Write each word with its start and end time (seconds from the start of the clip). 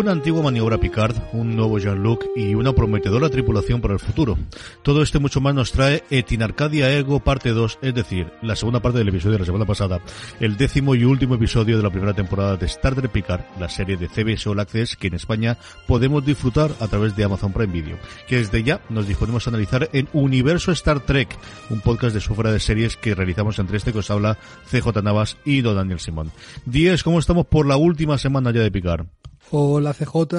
Una 0.00 0.12
antigua 0.12 0.42
maniobra 0.42 0.78
Picard, 0.78 1.14
un 1.34 1.54
nuevo 1.54 1.78
Jean-Luc 1.78 2.24
y 2.34 2.54
una 2.54 2.72
prometedora 2.72 3.28
tripulación 3.28 3.82
para 3.82 3.92
el 3.92 4.00
futuro. 4.00 4.38
Todo 4.82 5.02
esto 5.02 5.20
mucho 5.20 5.42
más 5.42 5.54
nos 5.54 5.72
trae 5.72 6.04
Etinarcadia 6.08 6.90
Ego 6.90 7.20
parte 7.20 7.50
2, 7.50 7.80
es 7.82 7.94
decir, 7.94 8.32
la 8.40 8.56
segunda 8.56 8.80
parte 8.80 8.96
del 8.96 9.10
episodio 9.10 9.34
de 9.34 9.40
la 9.40 9.44
semana 9.44 9.66
pasada, 9.66 10.00
el 10.40 10.56
décimo 10.56 10.94
y 10.94 11.04
último 11.04 11.34
episodio 11.34 11.76
de 11.76 11.82
la 11.82 11.90
primera 11.90 12.14
temporada 12.14 12.56
de 12.56 12.64
Star 12.64 12.94
Trek 12.94 13.10
Picard, 13.10 13.42
la 13.60 13.68
serie 13.68 13.98
de 13.98 14.08
CBS 14.08 14.48
All 14.48 14.60
Access 14.60 14.96
que 14.96 15.08
en 15.08 15.16
España 15.16 15.58
podemos 15.86 16.24
disfrutar 16.24 16.70
a 16.80 16.88
través 16.88 17.14
de 17.14 17.24
Amazon 17.24 17.52
Prime 17.52 17.70
Video, 17.70 17.98
que 18.26 18.38
desde 18.38 18.62
ya 18.62 18.80
nos 18.88 19.06
disponemos 19.06 19.46
a 19.46 19.50
analizar 19.50 19.90
en 19.92 20.08
Universo 20.14 20.72
Star 20.72 21.00
Trek, 21.00 21.28
un 21.68 21.82
podcast 21.82 22.14
de 22.14 22.22
sufra 22.22 22.50
de 22.50 22.60
series 22.60 22.96
que 22.96 23.14
realizamos 23.14 23.58
entre 23.58 23.76
este 23.76 23.92
que 23.92 23.98
os 23.98 24.10
habla 24.10 24.38
CJ 24.70 25.02
Navas 25.02 25.36
y 25.44 25.60
Don 25.60 25.76
Daniel 25.76 26.00
Simón. 26.00 26.32
Díez, 26.64 27.02
¿cómo 27.02 27.18
estamos 27.18 27.44
por 27.44 27.66
la 27.66 27.76
última 27.76 28.16
semana 28.16 28.50
ya 28.50 28.62
de 28.62 28.70
Picard? 28.70 29.04
La 29.52 29.92
CJ, 29.94 30.34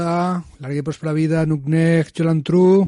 Larga 0.60 0.76
y 0.76 0.82
Próspera 0.82 1.14
Vida, 1.14 1.46
Nuknek, 1.46 2.14
Jolan 2.18 2.44
True 2.44 2.88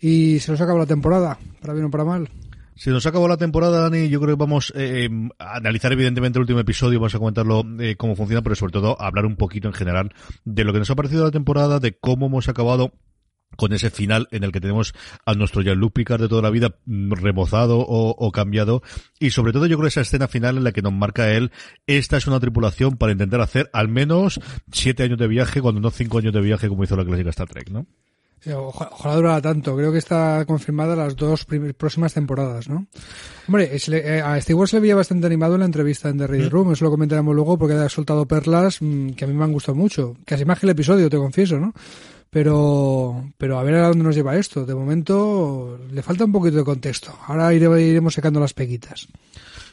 y 0.00 0.38
se 0.38 0.52
nos 0.52 0.60
acabó 0.60 0.78
la 0.78 0.86
temporada, 0.86 1.38
para 1.60 1.74
bien 1.74 1.86
o 1.86 1.90
para 1.90 2.04
mal. 2.04 2.28
Se 2.76 2.90
nos 2.90 3.04
acabó 3.06 3.26
la 3.26 3.36
temporada, 3.36 3.80
Dani. 3.80 4.08
Yo 4.08 4.20
creo 4.20 4.36
que 4.36 4.40
vamos 4.40 4.72
eh, 4.76 5.08
a 5.40 5.56
analizar 5.56 5.92
evidentemente 5.92 6.38
el 6.38 6.42
último 6.42 6.60
episodio, 6.60 7.00
vamos 7.00 7.14
a 7.14 7.18
comentarlo 7.18 7.64
eh, 7.80 7.96
cómo 7.96 8.14
funciona, 8.14 8.42
pero 8.42 8.54
sobre 8.54 8.72
todo 8.72 9.00
hablar 9.00 9.26
un 9.26 9.34
poquito 9.34 9.66
en 9.66 9.74
general 9.74 10.12
de 10.44 10.62
lo 10.62 10.72
que 10.72 10.78
nos 10.78 10.90
ha 10.90 10.94
parecido 10.94 11.24
la 11.24 11.32
temporada, 11.32 11.80
de 11.80 11.98
cómo 11.98 12.26
hemos 12.26 12.48
acabado 12.48 12.92
con 13.56 13.72
ese 13.72 13.90
final 13.90 14.28
en 14.30 14.44
el 14.44 14.52
que 14.52 14.60
tenemos 14.60 14.94
a 15.24 15.34
nuestro 15.34 15.62
Jean-Luc 15.62 15.92
Picard 15.92 16.20
de 16.20 16.28
toda 16.28 16.42
la 16.42 16.50
vida 16.50 16.76
mm, 16.86 17.12
remozado 17.12 17.78
o, 17.80 18.32
cambiado 18.32 18.82
y 19.18 19.30
sobre 19.30 19.52
todo 19.52 19.66
yo 19.66 19.76
creo 19.76 19.88
esa 19.88 20.02
escena 20.02 20.28
final 20.28 20.58
en 20.58 20.64
la 20.64 20.72
que 20.72 20.82
nos 20.82 20.92
marca 20.92 21.32
él 21.32 21.50
esta 21.86 22.16
es 22.18 22.26
una 22.26 22.40
tripulación 22.40 22.96
para 22.96 23.12
intentar 23.12 23.40
hacer 23.40 23.70
al 23.72 23.88
menos 23.88 24.40
siete 24.70 25.02
años 25.02 25.18
de 25.18 25.28
viaje 25.28 25.60
cuando 25.60 25.80
no 25.80 25.90
cinco 25.90 26.18
años 26.18 26.32
de 26.32 26.40
viaje 26.40 26.68
como 26.68 26.84
hizo 26.84 26.96
la 26.96 27.04
clásica 27.04 27.30
Star 27.30 27.48
Trek, 27.48 27.70
¿no? 27.70 27.86
ojalá, 28.54 29.16
durara 29.16 29.40
tanto. 29.40 29.76
Creo 29.76 29.92
que 29.92 29.98
está 29.98 30.44
confirmada 30.46 30.94
las 30.94 31.16
dos 31.16 31.46
próximas 31.76 32.14
temporadas, 32.14 32.68
¿no? 32.68 32.86
Hombre, 33.46 33.70
eh, 33.74 34.22
a 34.24 34.40
Steve 34.40 34.66
se 34.66 34.76
le 34.76 34.80
veía 34.80 34.94
bastante 34.94 35.26
animado 35.26 35.54
en 35.54 35.60
la 35.60 35.66
entrevista 35.66 36.08
en 36.08 36.18
The 36.18 36.26
Ready 36.26 36.48
Room, 36.48 36.72
eso 36.72 36.84
lo 36.84 36.90
comentaremos 36.90 37.34
luego 37.34 37.58
porque 37.58 37.74
ha 37.74 37.88
soltado 37.88 38.26
perlas 38.26 38.78
mm, 38.80 39.10
que 39.10 39.24
a 39.24 39.28
mí 39.28 39.34
me 39.34 39.44
han 39.44 39.52
gustado 39.52 39.76
mucho. 39.76 40.16
Casi 40.24 40.44
más 40.44 40.60
que 40.60 40.66
el 40.66 40.70
episodio, 40.70 41.10
te 41.10 41.16
confieso, 41.16 41.58
¿no? 41.58 41.72
Pero, 42.30 43.32
pero 43.38 43.58
a 43.58 43.62
ver 43.62 43.76
a 43.76 43.88
dónde 43.88 44.04
nos 44.04 44.14
lleva 44.14 44.36
esto. 44.36 44.66
De 44.66 44.74
momento 44.74 45.78
le 45.90 46.02
falta 46.02 46.24
un 46.24 46.32
poquito 46.32 46.58
de 46.58 46.64
contexto. 46.64 47.16
Ahora 47.26 47.54
iremos 47.54 48.14
secando 48.14 48.40
las 48.40 48.52
peguitas. 48.52 49.08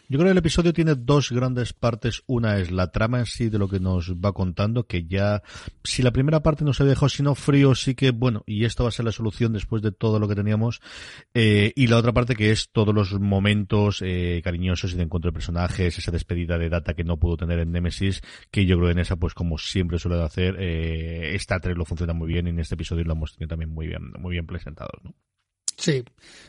Yo 0.07 0.19
creo 0.19 0.27
que 0.27 0.31
el 0.33 0.37
episodio 0.37 0.71
tiene 0.71 0.93
dos 0.95 1.31
grandes 1.31 1.73
partes. 1.73 2.21
Una 2.27 2.59
es 2.59 2.71
la 2.71 2.91
trama 2.91 3.19
en 3.19 3.25
sí 3.25 3.49
de 3.49 3.57
lo 3.57 3.67
que 3.67 3.79
nos 3.79 4.13
va 4.13 4.33
contando, 4.33 4.85
que 4.85 5.05
ya, 5.05 5.41
si 5.83 6.03
la 6.03 6.11
primera 6.11 6.43
parte 6.43 6.63
no 6.63 6.73
se 6.73 6.83
dejó 6.83 7.09
sino 7.09 7.33
frío, 7.33 7.73
sí 7.73 7.95
que, 7.95 8.11
bueno, 8.11 8.43
y 8.45 8.65
esto 8.65 8.83
va 8.83 8.89
a 8.89 8.91
ser 8.91 9.05
la 9.05 9.11
solución 9.11 9.53
después 9.53 9.81
de 9.81 9.91
todo 9.91 10.19
lo 10.19 10.27
que 10.27 10.35
teníamos. 10.35 10.81
Eh, 11.33 11.73
y 11.75 11.87
la 11.87 11.97
otra 11.97 12.13
parte 12.13 12.35
que 12.35 12.51
es 12.51 12.69
todos 12.71 12.93
los 12.93 13.19
momentos 13.19 14.01
eh, 14.05 14.41
cariñosos 14.43 14.93
y 14.93 14.97
de 14.97 15.03
encuentro 15.03 15.31
de 15.31 15.33
personajes, 15.33 15.97
esa 15.97 16.11
despedida 16.11 16.57
de 16.57 16.69
data 16.69 16.93
que 16.93 17.03
no 17.03 17.17
pudo 17.17 17.37
tener 17.37 17.59
en 17.59 17.71
Nemesis, 17.71 18.21
que 18.51 18.65
yo 18.65 18.77
creo 18.77 18.89
que 18.89 18.93
en 18.93 18.99
esa, 18.99 19.15
pues 19.15 19.33
como 19.33 19.57
siempre 19.57 19.97
suele 19.97 20.21
hacer, 20.21 20.55
eh, 20.59 21.35
esta 21.35 21.59
3 21.59 21.75
lo 21.75 21.85
funciona 21.85 22.13
muy 22.13 22.27
bien 22.27 22.47
y 22.47 22.51
en 22.51 22.59
este 22.59 22.75
episodio 22.75 23.03
lo 23.05 23.13
hemos 23.13 23.33
tenido 23.33 23.49
también 23.49 23.71
muy 23.71 23.87
bien, 23.87 24.11
muy 24.19 24.33
bien 24.33 24.45
presentado, 24.45 24.91
¿no? 25.03 25.15
Sí, 25.77 26.03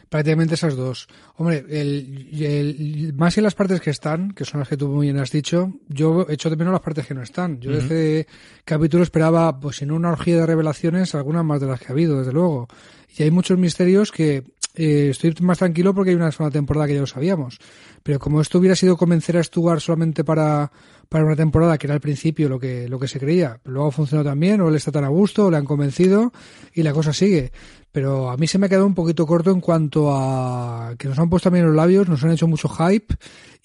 prácticamente 0.09 0.55
esas 0.55 0.77
dos. 0.77 1.09
Hombre, 1.37 1.65
el, 1.69 3.13
más 3.17 3.35
que 3.35 3.43
las 3.43 3.55
partes 3.55 3.81
que 3.81 3.91
están, 3.91 4.33
que 4.33 4.45
son 4.45 4.61
las 4.61 4.69
que 4.69 4.77
tú 4.77 4.89
muy 4.89 5.07
bien 5.07 5.19
has 5.19 5.31
dicho, 5.31 5.73
yo 5.89 6.27
echo 6.29 6.49
de 6.49 6.57
menos 6.57 6.73
las 6.73 6.83
partes 6.83 7.07
que 7.07 7.15
no 7.15 7.23
están. 7.23 7.61
Yo 7.61 7.73
desde 7.73 8.27
capítulo 8.65 9.03
esperaba, 9.03 9.59
pues 9.59 9.83
en 9.83 9.91
una 9.91 10.11
orgía 10.11 10.37
de 10.37 10.47
revelaciones, 10.47 11.15
algunas 11.15 11.45
más 11.45 11.61
de 11.61 11.67
las 11.67 11.81
que 11.81 11.87
ha 11.89 11.93
habido, 11.93 12.19
desde 12.19 12.33
luego. 12.33 12.69
Y 13.17 13.25
hay 13.25 13.31
muchos 13.31 13.59
misterios 13.59 14.13
que 14.13 14.45
eh, 14.75 15.09
estoy 15.11 15.35
más 15.41 15.59
tranquilo 15.59 15.95
porque 15.95 16.11
hay 16.11 16.17
una 16.17 16.31
segunda 16.31 16.53
temporada 16.53 16.87
que 16.87 16.95
ya 16.95 17.01
lo 17.01 17.07
sabíamos. 17.07 17.59
Pero 18.03 18.19
como 18.19 18.41
esto 18.41 18.59
hubiera 18.59 18.77
sido 18.77 18.97
convencer 18.97 19.37
a 19.37 19.43
Stuart 19.43 19.81
solamente 19.81 20.23
para, 20.23 20.71
para 21.09 21.25
una 21.25 21.35
temporada, 21.35 21.79
que 21.79 21.87
era 21.87 21.95
al 21.95 22.01
principio 22.01 22.49
lo 22.49 22.61
que, 22.61 22.89
lo 22.89 22.99
que 23.01 23.09
se 23.09 23.19
creía, 23.19 23.59
luego 23.65 23.89
ha 23.89 23.93
funcionado 23.93 24.29
también, 24.29 24.61
o 24.61 24.69
él 24.69 24.77
está 24.77 24.93
tan 24.93 25.05
a 25.05 25.09
gusto, 25.09 25.47
o 25.47 25.51
le 25.51 25.57
han 25.57 25.65
convencido, 25.65 26.33
y 26.73 26.83
la 26.83 26.93
cosa 26.93 27.13
sigue 27.13 27.53
pero 27.97 28.29
a 28.29 28.37
mí 28.37 28.47
se 28.47 28.59
me 28.59 28.67
ha 28.67 28.69
quedado 28.69 28.85
un 28.85 28.95
poquito 28.95 29.27
corto 29.27 29.51
en 29.51 29.63
cuanto 29.63 30.15
a 30.15 30.95
que 30.99 31.09
nos 31.09 31.19
han 31.19 31.31
puesto 31.31 31.47
también 31.47 31.65
los 31.65 31.75
labios, 31.75 32.07
nos 32.07 32.23
han 32.23 32.31
hecho 32.31 32.47
mucho 32.47 32.69
hype 32.69 33.15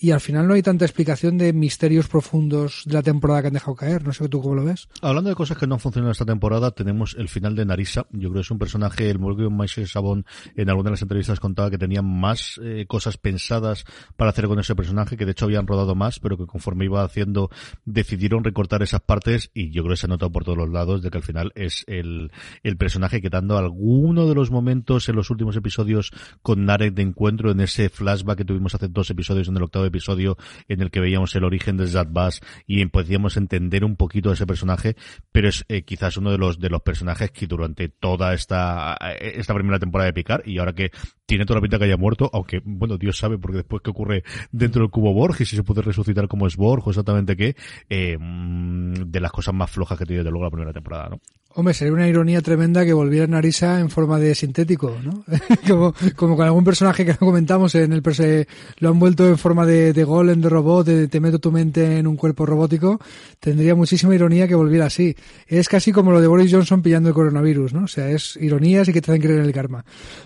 y 0.02 0.10
al 0.10 0.20
final 0.20 0.48
no 0.48 0.56
hay 0.56 0.64
tanta 0.64 0.84
explicación 0.84 1.38
de 1.38 1.54
misterios 1.54 2.08
profundos 2.08 2.82
de 2.88 2.96
la 2.96 3.04
temporada 3.04 3.42
que 3.42 3.48
han 3.50 3.54
dejado 3.54 3.76
caer. 3.76 4.04
No 4.04 4.12
sé 4.14 4.28
tú 4.30 4.42
cómo 4.42 4.56
lo 4.56 4.66
ves. 4.66 4.90
Hablando 5.00 5.30
de 5.30 5.36
cosas 5.36 5.60
que 5.60 5.68
no 5.68 5.76
han 5.76 5.80
funcionado 5.80 6.12
esta 6.12 6.26
temporada, 6.26 6.72
tenemos 6.72 7.16
el 7.20 7.30
final 7.30 7.56
de 7.56 7.66
Narisa. 7.66 8.08
Yo 8.10 8.30
creo 8.30 8.34
que 8.34 8.40
es 8.40 8.50
un 8.50 8.58
personaje, 8.58 9.12
el 9.12 9.20
Morgan 9.20 9.56
Maisel 9.56 9.88
Sabón 9.88 10.26
en 10.56 10.70
alguna 10.72 10.88
de 10.88 10.94
las 10.94 11.04
entrevistas 11.04 11.40
contaba 11.40 11.70
que 11.70 11.78
tenía 11.78 12.02
más 12.02 12.60
eh, 12.64 12.86
cosas 12.88 13.18
pensadas 13.18 13.86
para 14.18 14.32
hacer 14.32 14.48
con 14.48 14.58
ese 14.58 14.76
personaje, 14.76 15.18
que 15.18 15.26
de 15.26 15.34
hecho 15.34 15.46
habían 15.46 15.68
rodado 15.68 15.94
más, 15.94 16.20
pero 16.20 16.36
que 16.36 16.48
conforme 16.48 16.86
iba 16.86 17.04
haciendo 17.04 17.52
decidieron 17.86 18.44
recortar 18.44 18.82
esas 18.82 19.02
partes 19.02 19.52
y 19.54 19.70
yo 19.70 19.84
creo 19.84 19.94
que 19.94 19.98
se 19.98 20.08
ha 20.08 20.10
notado 20.10 20.32
por 20.32 20.46
todos 20.46 20.58
los 20.58 20.70
lados 20.70 21.04
de 21.04 21.12
que 21.12 21.20
al 21.20 21.24
final 21.24 21.52
es 21.54 21.84
el, 21.86 22.32
el 22.64 22.76
personaje 22.76 23.22
que 23.22 23.30
dando 23.30 23.56
alguno 23.56 24.28
de 24.28 24.34
los 24.34 24.50
momentos 24.50 25.08
en 25.10 25.16
los 25.16 25.30
últimos 25.30 25.56
episodios 25.56 26.12
con 26.42 26.66
Narek 26.66 26.96
de 26.96 27.04
encuentro 27.04 27.52
en 27.52 27.60
ese 27.60 27.90
flashback 27.90 28.40
que 28.40 28.46
tuvimos 28.46 28.74
hace 28.74 28.88
dos 28.88 29.08
episodios 29.12 29.48
en 29.48 29.58
el 29.58 29.62
octavo 29.64 29.91
episodio 29.92 30.38
en 30.68 30.82
el 30.82 30.92
que 30.92 31.00
veíamos 31.00 31.36
el 31.36 31.44
origen 31.44 31.78
de 31.78 31.88
Zad 31.88 32.08
Bass 32.10 32.42
y 32.66 32.86
podíamos 32.88 33.38
entender 33.38 33.86
un 33.86 33.96
poquito 33.96 34.32
ese 34.32 34.48
personaje, 34.48 34.96
pero 35.32 35.50
es 35.50 35.66
eh, 35.68 35.84
quizás 35.84 36.18
uno 36.18 36.32
de 36.32 36.38
los 36.38 36.60
de 36.60 36.70
los 36.70 36.82
personajes 36.82 37.32
que 37.32 37.48
durante 37.48 37.90
toda 37.90 38.34
esta 38.34 38.98
eh, 39.00 39.34
esta 39.36 39.54
primera 39.54 39.80
temporada 39.80 40.08
de 40.08 40.14
Picar 40.14 40.44
y 40.46 40.58
ahora 40.58 40.74
que 40.74 40.92
tiene 41.32 41.46
toda 41.46 41.60
la 41.60 41.62
pinta 41.62 41.78
que 41.78 41.86
haya 41.86 41.96
muerto, 41.96 42.30
aunque 42.34 42.62
bueno, 42.66 42.98
Dios 42.98 43.18
sabe 43.18 43.38
porque 43.38 43.60
después 43.60 43.82
qué 43.82 43.90
ocurre 43.90 44.26
dentro 44.52 44.82
del 44.82 44.92
cubo 44.92 45.14
Borg 45.14 45.38
y 45.40 45.46
si 45.46 45.56
se 45.56 45.64
puede 45.64 45.82
resucitar 45.82 46.28
como 46.28 46.46
es 46.46 46.58
Borg 46.58 46.86
o 46.86 46.90
exactamente 46.90 47.38
qué, 47.38 47.56
eh, 47.90 48.18
mm, 48.20 49.10
de 49.10 49.20
las 49.22 49.32
cosas 49.32 49.54
más 49.54 49.72
flojas 49.72 49.98
que 49.98 50.06
tiene 50.06 50.26
de 50.26 50.30
luego 50.30 50.44
la 50.44 50.52
primera 50.52 50.74
temporada, 50.74 51.08
¿no? 51.08 51.22
Hombre, 51.54 51.74
sería 51.74 51.94
una 51.94 52.08
ironía 52.08 52.42
tremenda 52.42 52.86
que 52.86 52.94
volviera 52.94 53.28
Narisa 53.28 53.82
en 53.82 53.90
forma 53.90 54.18
de 54.20 54.34
sintético, 54.36 54.96
¿no? 55.04 55.26
como, 55.68 55.94
como 56.16 56.38
con 56.38 56.46
algún 56.46 56.64
personaje 56.64 57.06
que 57.06 57.12
no 57.12 57.18
comentamos 57.18 57.76
en 57.76 57.92
el 57.92 58.02
perse, 58.02 58.48
lo 58.80 58.90
han 58.90 59.00
vuelto 59.00 59.28
en 59.28 59.38
forma 59.38 59.66
de, 59.66 59.92
de 59.92 60.04
golem, 60.06 60.40
de 60.40 60.48
robot, 60.48 60.88
de 60.88 61.08
te 61.10 61.20
meto 61.20 61.40
tu 61.40 61.52
mente 61.52 61.98
en 61.98 62.08
un 62.08 62.16
cuerpo 62.16 62.46
robótico, 62.46 63.02
tendría 63.42 63.76
muchísima 63.76 64.16
ironía 64.16 64.48
que 64.48 64.56
volviera 64.56 64.86
así. 64.86 65.14
Es 65.46 65.68
casi 65.68 65.92
como 65.92 66.14
lo 66.14 66.22
de 66.22 66.28
Boris 66.28 66.54
Johnson 66.54 66.82
pillando 66.82 67.10
el 67.10 67.16
coronavirus, 67.16 67.74
¿no? 67.74 67.84
O 67.84 67.88
sea, 67.88 68.10
es 68.10 68.38
ironías 68.38 68.88
y 68.88 68.94
que 68.94 69.02
te 69.02 69.12
hacen 69.12 69.22
creer 69.22 69.40
en 69.40 69.46
el 69.46 69.54
karma. 69.54 69.84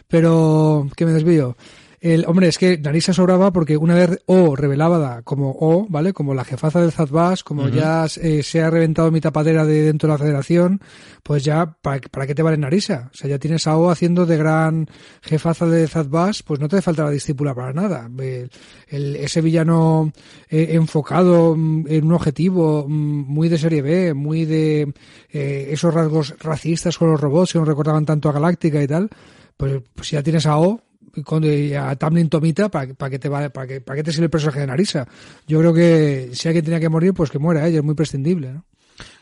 Pero, 0.07 0.87
que 0.95 1.05
me 1.05 1.13
desvío. 1.13 1.55
El, 2.05 2.25
hombre, 2.27 2.47
es 2.47 2.59
que 2.59 2.77
Narisa 2.77 3.13
sobraba 3.13 3.51
porque 3.51 3.77
una 3.77 3.95
vez 3.95 4.21
O 4.27 4.55
revelaba 4.55 5.23
como 5.23 5.57
O, 5.59 5.87
¿vale? 5.89 6.13
Como 6.13 6.35
la 6.35 6.45
jefaza 6.45 6.79
del 6.79 6.91
Zadbas, 6.91 7.43
como 7.43 7.67
ya 7.67 8.05
eh, 8.21 8.43
se 8.43 8.61
ha 8.61 8.69
reventado 8.69 9.09
mi 9.09 9.21
tapadera 9.21 9.65
de 9.65 9.81
dentro 9.81 10.07
de 10.07 10.13
la 10.13 10.19
federación, 10.19 10.81
pues 11.23 11.43
ya, 11.43 11.77
¿para, 11.81 12.01
¿para 12.01 12.27
qué 12.27 12.35
te 12.35 12.43
vale 12.43 12.57
Narisa? 12.57 13.09
O 13.11 13.17
sea, 13.17 13.27
ya 13.27 13.39
tienes 13.39 13.65
a 13.65 13.75
O 13.77 13.89
haciendo 13.89 14.27
de 14.27 14.37
gran 14.37 14.87
jefaza 15.23 15.65
de 15.65 15.87
Zadbas, 15.87 16.43
pues 16.43 16.59
no 16.59 16.67
te 16.67 16.79
falta 16.79 17.05
la 17.05 17.09
discípula 17.09 17.55
para 17.55 17.73
nada. 17.73 18.07
El, 18.87 19.15
ese 19.15 19.41
villano 19.41 20.11
eh, 20.47 20.67
enfocado 20.73 21.55
mm, 21.55 21.85
en 21.87 22.05
un 22.05 22.13
objetivo 22.13 22.85
mm, 22.87 22.91
muy 22.91 23.49
de 23.49 23.57
serie 23.57 23.81
B, 23.81 24.13
muy 24.13 24.45
de 24.45 24.93
eh, 25.31 25.69
esos 25.71 25.91
rasgos 25.91 26.35
racistas 26.37 26.99
con 26.99 27.09
los 27.09 27.19
robots 27.19 27.53
que 27.53 27.57
nos 27.57 27.67
recordaban 27.67 28.05
tanto 28.05 28.29
a 28.29 28.33
Galáctica 28.33 28.83
y 28.83 28.87
tal, 28.87 29.09
pues, 29.57 29.81
pues 29.93 30.11
ya 30.11 30.23
tienes 30.23 30.45
a 30.45 30.57
O, 30.57 30.81
con, 31.23 31.43
a 31.43 31.95
Tamlin 31.95 32.29
Tomita 32.29 32.69
para 32.69 32.93
para 32.93 33.09
que 33.09 33.19
te 33.19 33.29
para 33.29 33.67
que, 33.67 33.81
para 33.81 33.95
que 33.97 34.03
te 34.03 34.11
sirve 34.11 34.25
el 34.25 34.29
personaje 34.29 34.59
de 34.59 34.67
Narisa. 34.67 35.07
Yo 35.47 35.59
creo 35.59 35.73
que 35.73 36.29
si 36.33 36.47
alguien 36.47 36.65
tenía 36.65 36.79
que 36.79 36.89
morir, 36.89 37.13
pues 37.13 37.31
que 37.31 37.39
muera 37.39 37.67
ella, 37.67 37.77
es 37.77 37.83
muy 37.83 37.95
prescindible, 37.95 38.51
¿no? 38.51 38.65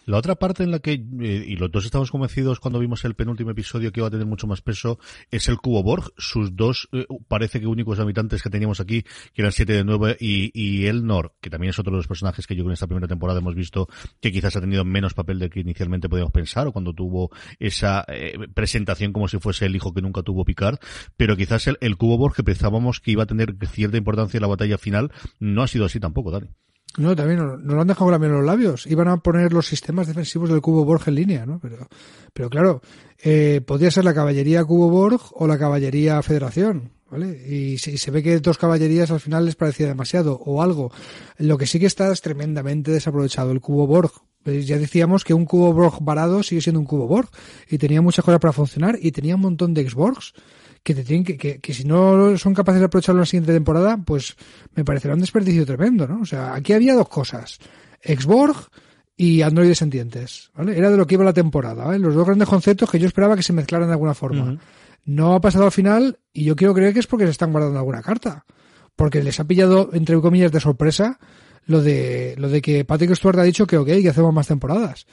La 0.05 0.17
otra 0.17 0.35
parte 0.35 0.63
en 0.63 0.71
la 0.71 0.79
que, 0.79 0.93
eh, 0.93 1.45
y 1.47 1.55
los 1.55 1.71
dos 1.71 1.85
estamos 1.85 2.11
convencidos 2.11 2.59
cuando 2.59 2.79
vimos 2.79 3.05
el 3.05 3.15
penúltimo 3.15 3.51
episodio 3.51 3.91
que 3.91 4.01
iba 4.01 4.07
a 4.07 4.11
tener 4.11 4.25
mucho 4.25 4.47
más 4.47 4.61
peso, 4.61 4.99
es 5.31 5.47
el 5.47 5.57
Cubo 5.57 5.81
Borg. 5.81 6.11
Sus 6.17 6.55
dos, 6.55 6.89
eh, 6.91 7.05
parece 7.27 7.61
que 7.61 7.67
únicos 7.67 7.99
habitantes 7.99 8.43
que 8.43 8.49
teníamos 8.49 8.79
aquí, 8.81 9.03
que 9.03 9.41
eran 9.41 9.51
siete 9.51 9.73
de 9.73 9.83
nueve, 9.83 10.17
y, 10.19 10.51
y 10.53 10.87
Elnor, 10.87 11.35
que 11.39 11.49
también 11.49 11.69
es 11.69 11.79
otro 11.79 11.91
de 11.91 11.97
los 11.97 12.07
personajes 12.07 12.47
que 12.47 12.55
yo 12.55 12.63
en 12.63 12.71
esta 12.71 12.87
primera 12.87 13.07
temporada 13.07 13.39
hemos 13.39 13.55
visto 13.55 13.87
que 14.19 14.31
quizás 14.31 14.55
ha 14.55 14.61
tenido 14.61 14.83
menos 14.83 15.13
papel 15.13 15.39
del 15.39 15.49
que 15.49 15.61
inicialmente 15.61 16.09
podíamos 16.09 16.33
pensar, 16.33 16.67
o 16.67 16.73
cuando 16.73 16.93
tuvo 16.93 17.31
esa 17.59 18.03
eh, 18.09 18.37
presentación 18.53 19.13
como 19.13 19.27
si 19.27 19.39
fuese 19.39 19.65
el 19.67 19.75
hijo 19.75 19.93
que 19.93 20.01
nunca 20.01 20.21
tuvo 20.21 20.43
Picard, 20.43 20.79
pero 21.15 21.37
quizás 21.37 21.67
el, 21.67 21.77
el 21.79 21.95
Cubo 21.95 22.17
Borg 22.17 22.35
que 22.35 22.43
pensábamos 22.43 22.99
que 22.99 23.11
iba 23.11 23.23
a 23.23 23.27
tener 23.27 23.55
cierta 23.67 23.97
importancia 23.97 24.37
en 24.37 24.41
la 24.41 24.47
batalla 24.47 24.77
final, 24.77 25.11
no 25.39 25.63
ha 25.63 25.67
sido 25.67 25.85
así 25.85 25.99
tampoco, 25.99 26.31
Dani. 26.31 26.47
No, 26.97 27.15
también 27.15 27.39
no, 27.39 27.57
lo 27.57 27.81
han 27.81 27.87
dejado 27.87 28.13
en 28.13 28.31
los 28.31 28.45
labios. 28.45 28.85
Iban 28.85 29.07
a 29.07 29.17
poner 29.17 29.51
los 29.51 29.67
sistemas 29.67 30.07
defensivos 30.07 30.49
del 30.49 30.61
Cubo 30.61 30.85
Borg 30.85 31.01
en 31.07 31.15
línea, 31.15 31.45
¿no? 31.45 31.59
Pero, 31.59 31.87
pero 32.33 32.49
claro, 32.49 32.81
eh, 33.23 33.61
podría 33.65 33.89
ser 33.89 34.05
la 34.05 34.13
caballería 34.13 34.63
Cubo 34.63 34.89
Borg 34.89 35.19
o 35.31 35.47
la 35.47 35.57
caballería 35.57 36.21
Federación, 36.21 36.91
¿vale? 37.09 37.29
Y 37.47 37.79
si 37.79 37.97
se 37.97 38.11
ve 38.11 38.21
que 38.21 38.39
dos 38.39 38.59
caballerías 38.59 39.09
al 39.09 39.19
final 39.19 39.45
les 39.45 39.55
parecía 39.55 39.87
demasiado 39.87 40.39
o 40.45 40.61
algo. 40.61 40.91
Lo 41.37 41.57
que 41.57 41.65
sí 41.65 41.79
que 41.79 41.87
está 41.87 42.11
es 42.11 42.21
tremendamente 42.21 42.91
desaprovechado 42.91 43.51
el 43.51 43.61
Cubo 43.61 43.87
Borg 43.87 44.11
Pues 44.43 44.67
ya 44.67 44.77
decíamos 44.77 45.23
que 45.23 45.33
un 45.33 45.45
cubo 45.45 45.73
Borg 45.73 45.97
varado 46.01 46.43
sigue 46.43 46.61
siendo 46.61 46.79
un 46.79 46.85
cubo 46.85 47.07
Borg 47.07 47.29
y 47.69 47.79
tenía 47.79 48.03
muchas 48.03 48.23
cosas 48.23 48.39
para 48.39 48.53
funcionar 48.53 48.99
y 49.01 49.11
tenía 49.11 49.33
un 49.33 49.41
montón 49.41 49.73
de 49.73 49.81
X-Borgs 49.81 50.33
que 50.83 50.93
te 50.93 51.03
tienen 51.03 51.23
que, 51.23 51.37
que, 51.37 51.59
que, 51.59 51.73
si 51.73 51.85
no 51.85 52.37
son 52.37 52.53
capaces 52.53 52.79
de 52.79 52.85
aprovecharlo 52.85 53.19
en 53.19 53.21
la 53.21 53.25
siguiente 53.25 53.53
temporada, 53.53 53.97
pues 54.05 54.35
me 54.75 54.83
parecerá 54.83 55.13
un 55.13 55.21
desperdicio 55.21 55.65
tremendo, 55.65 56.07
¿no? 56.07 56.21
O 56.21 56.25
sea, 56.25 56.53
aquí 56.53 56.73
había 56.73 56.93
dos 56.93 57.07
cosas. 57.07 57.59
X-Borg 58.01 58.69
y 59.15 59.41
androides 59.41 59.77
sentientes, 59.77 60.51
¿vale? 60.55 60.77
Era 60.77 60.89
de 60.89 60.97
lo 60.97 61.07
que 61.07 61.15
iba 61.15 61.23
la 61.23 61.33
temporada, 61.33 61.85
¿vale? 61.85 61.99
Los 61.99 62.13
dos 62.15 62.25
grandes 62.25 62.49
conceptos 62.49 62.89
que 62.91 62.99
yo 62.99 63.07
esperaba 63.07 63.35
que 63.35 63.43
se 63.43 63.53
mezclaran 63.53 63.87
de 63.87 63.93
alguna 63.93 64.13
forma. 64.13 64.43
Uh 64.43 64.47
-huh. 64.47 64.59
No 65.05 65.35
ha 65.35 65.41
pasado 65.41 65.65
al 65.65 65.71
final 65.71 66.19
y 66.33 66.43
yo 66.45 66.55
quiero 66.55 66.73
creer 66.73 66.93
que 66.93 66.99
es 66.99 67.07
porque 67.07 67.25
se 67.25 67.31
están 67.31 67.51
guardando 67.51 67.77
alguna 67.79 68.01
carta. 68.01 68.45
Porque 68.95 69.23
les 69.23 69.39
ha 69.39 69.45
pillado, 69.45 69.89
entre 69.93 70.19
comillas, 70.19 70.51
de 70.51 70.59
sorpresa 70.59 71.19
lo 71.65 71.81
de, 71.81 72.35
lo 72.37 72.49
de 72.49 72.61
que 72.61 72.85
Patrick 72.85 73.15
Stewart 73.15 73.39
ha 73.39 73.43
dicho 73.43 73.65
que 73.65 73.77
ok, 73.77 73.87
que 73.87 74.09
hacemos 74.09 74.33
más 74.33 74.47
temporadas. 74.47 75.07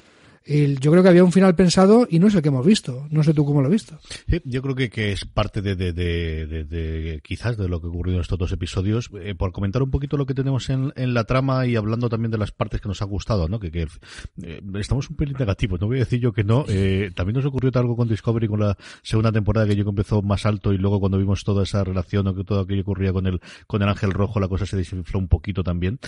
Yo 0.47 0.91
creo 0.91 1.03
que 1.03 1.09
había 1.11 1.23
un 1.23 1.33
final 1.33 1.55
pensado 1.55 2.07
y 2.09 2.19
no 2.19 2.29
es 2.29 2.35
el 2.35 2.41
que 2.41 2.49
hemos 2.49 2.65
visto. 2.65 3.07
No 3.11 3.23
sé 3.23 3.35
tú 3.35 3.45
cómo 3.45 3.61
lo 3.61 3.67
has 3.67 3.73
visto. 3.73 3.99
Yo 4.45 4.63
creo 4.63 4.75
que, 4.75 5.13
es 5.13 5.27
parte 5.27 5.61
de, 5.61 7.21
quizás 7.23 7.59
de 7.59 7.69
lo 7.69 7.81
que 7.81 7.89
ocurrió 7.89 8.15
en 8.15 8.21
estos 8.23 8.39
dos 8.39 8.51
episodios. 8.51 9.11
Eh, 9.21 9.35
por 9.35 9.53
comentar 9.53 9.83
un 9.83 9.91
poquito 9.91 10.17
lo 10.17 10.25
que 10.25 10.33
tenemos 10.33 10.71
en, 10.71 10.93
la 10.97 11.25
trama 11.25 11.67
y 11.67 11.77
hablando 11.77 12.09
también 12.09 12.31
de 12.31 12.39
las 12.39 12.53
partes 12.53 12.81
que 12.81 12.89
nos 12.89 13.03
ha 13.03 13.05
gustado, 13.05 13.49
¿no? 13.49 13.61
Que, 13.61 13.69
eh, 13.69 14.61
estamos 14.77 15.11
un 15.11 15.17
pelín 15.17 15.37
negativos. 15.39 15.79
No 15.79 15.89
voy 15.89 15.99
a 15.99 16.01
decir 16.01 16.21
yo 16.21 16.33
que 16.33 16.43
no. 16.43 16.65
Eh, 16.69 17.11
también 17.15 17.37
nos 17.37 17.45
ocurrió 17.45 17.71
algo 17.75 17.95
con 17.95 18.09
Discovery 18.09 18.49
con 18.49 18.61
la 18.61 18.79
segunda 19.03 19.31
temporada 19.31 19.67
que 19.67 19.77
yo 19.77 19.87
empezó 19.87 20.23
más 20.23 20.47
alto 20.47 20.73
y 20.73 20.79
luego 20.79 21.01
cuando 21.01 21.19
vimos 21.19 21.45
toda 21.45 21.65
esa 21.65 21.85
relación 21.85 22.27
o 22.27 22.35
que 22.35 22.45
todo 22.45 22.61
aquello 22.61 22.83
ocurría 22.83 23.13
con 23.13 23.27
el 23.27 23.41
con 23.67 23.83
el 23.83 23.89
Ángel 23.89 24.13
Rojo 24.13 24.41
la 24.41 24.49
cosa 24.49 24.65
se 24.65 24.77
desinfló 24.77 25.19
un 25.19 25.29
poquito 25.29 25.63
también. 25.63 25.99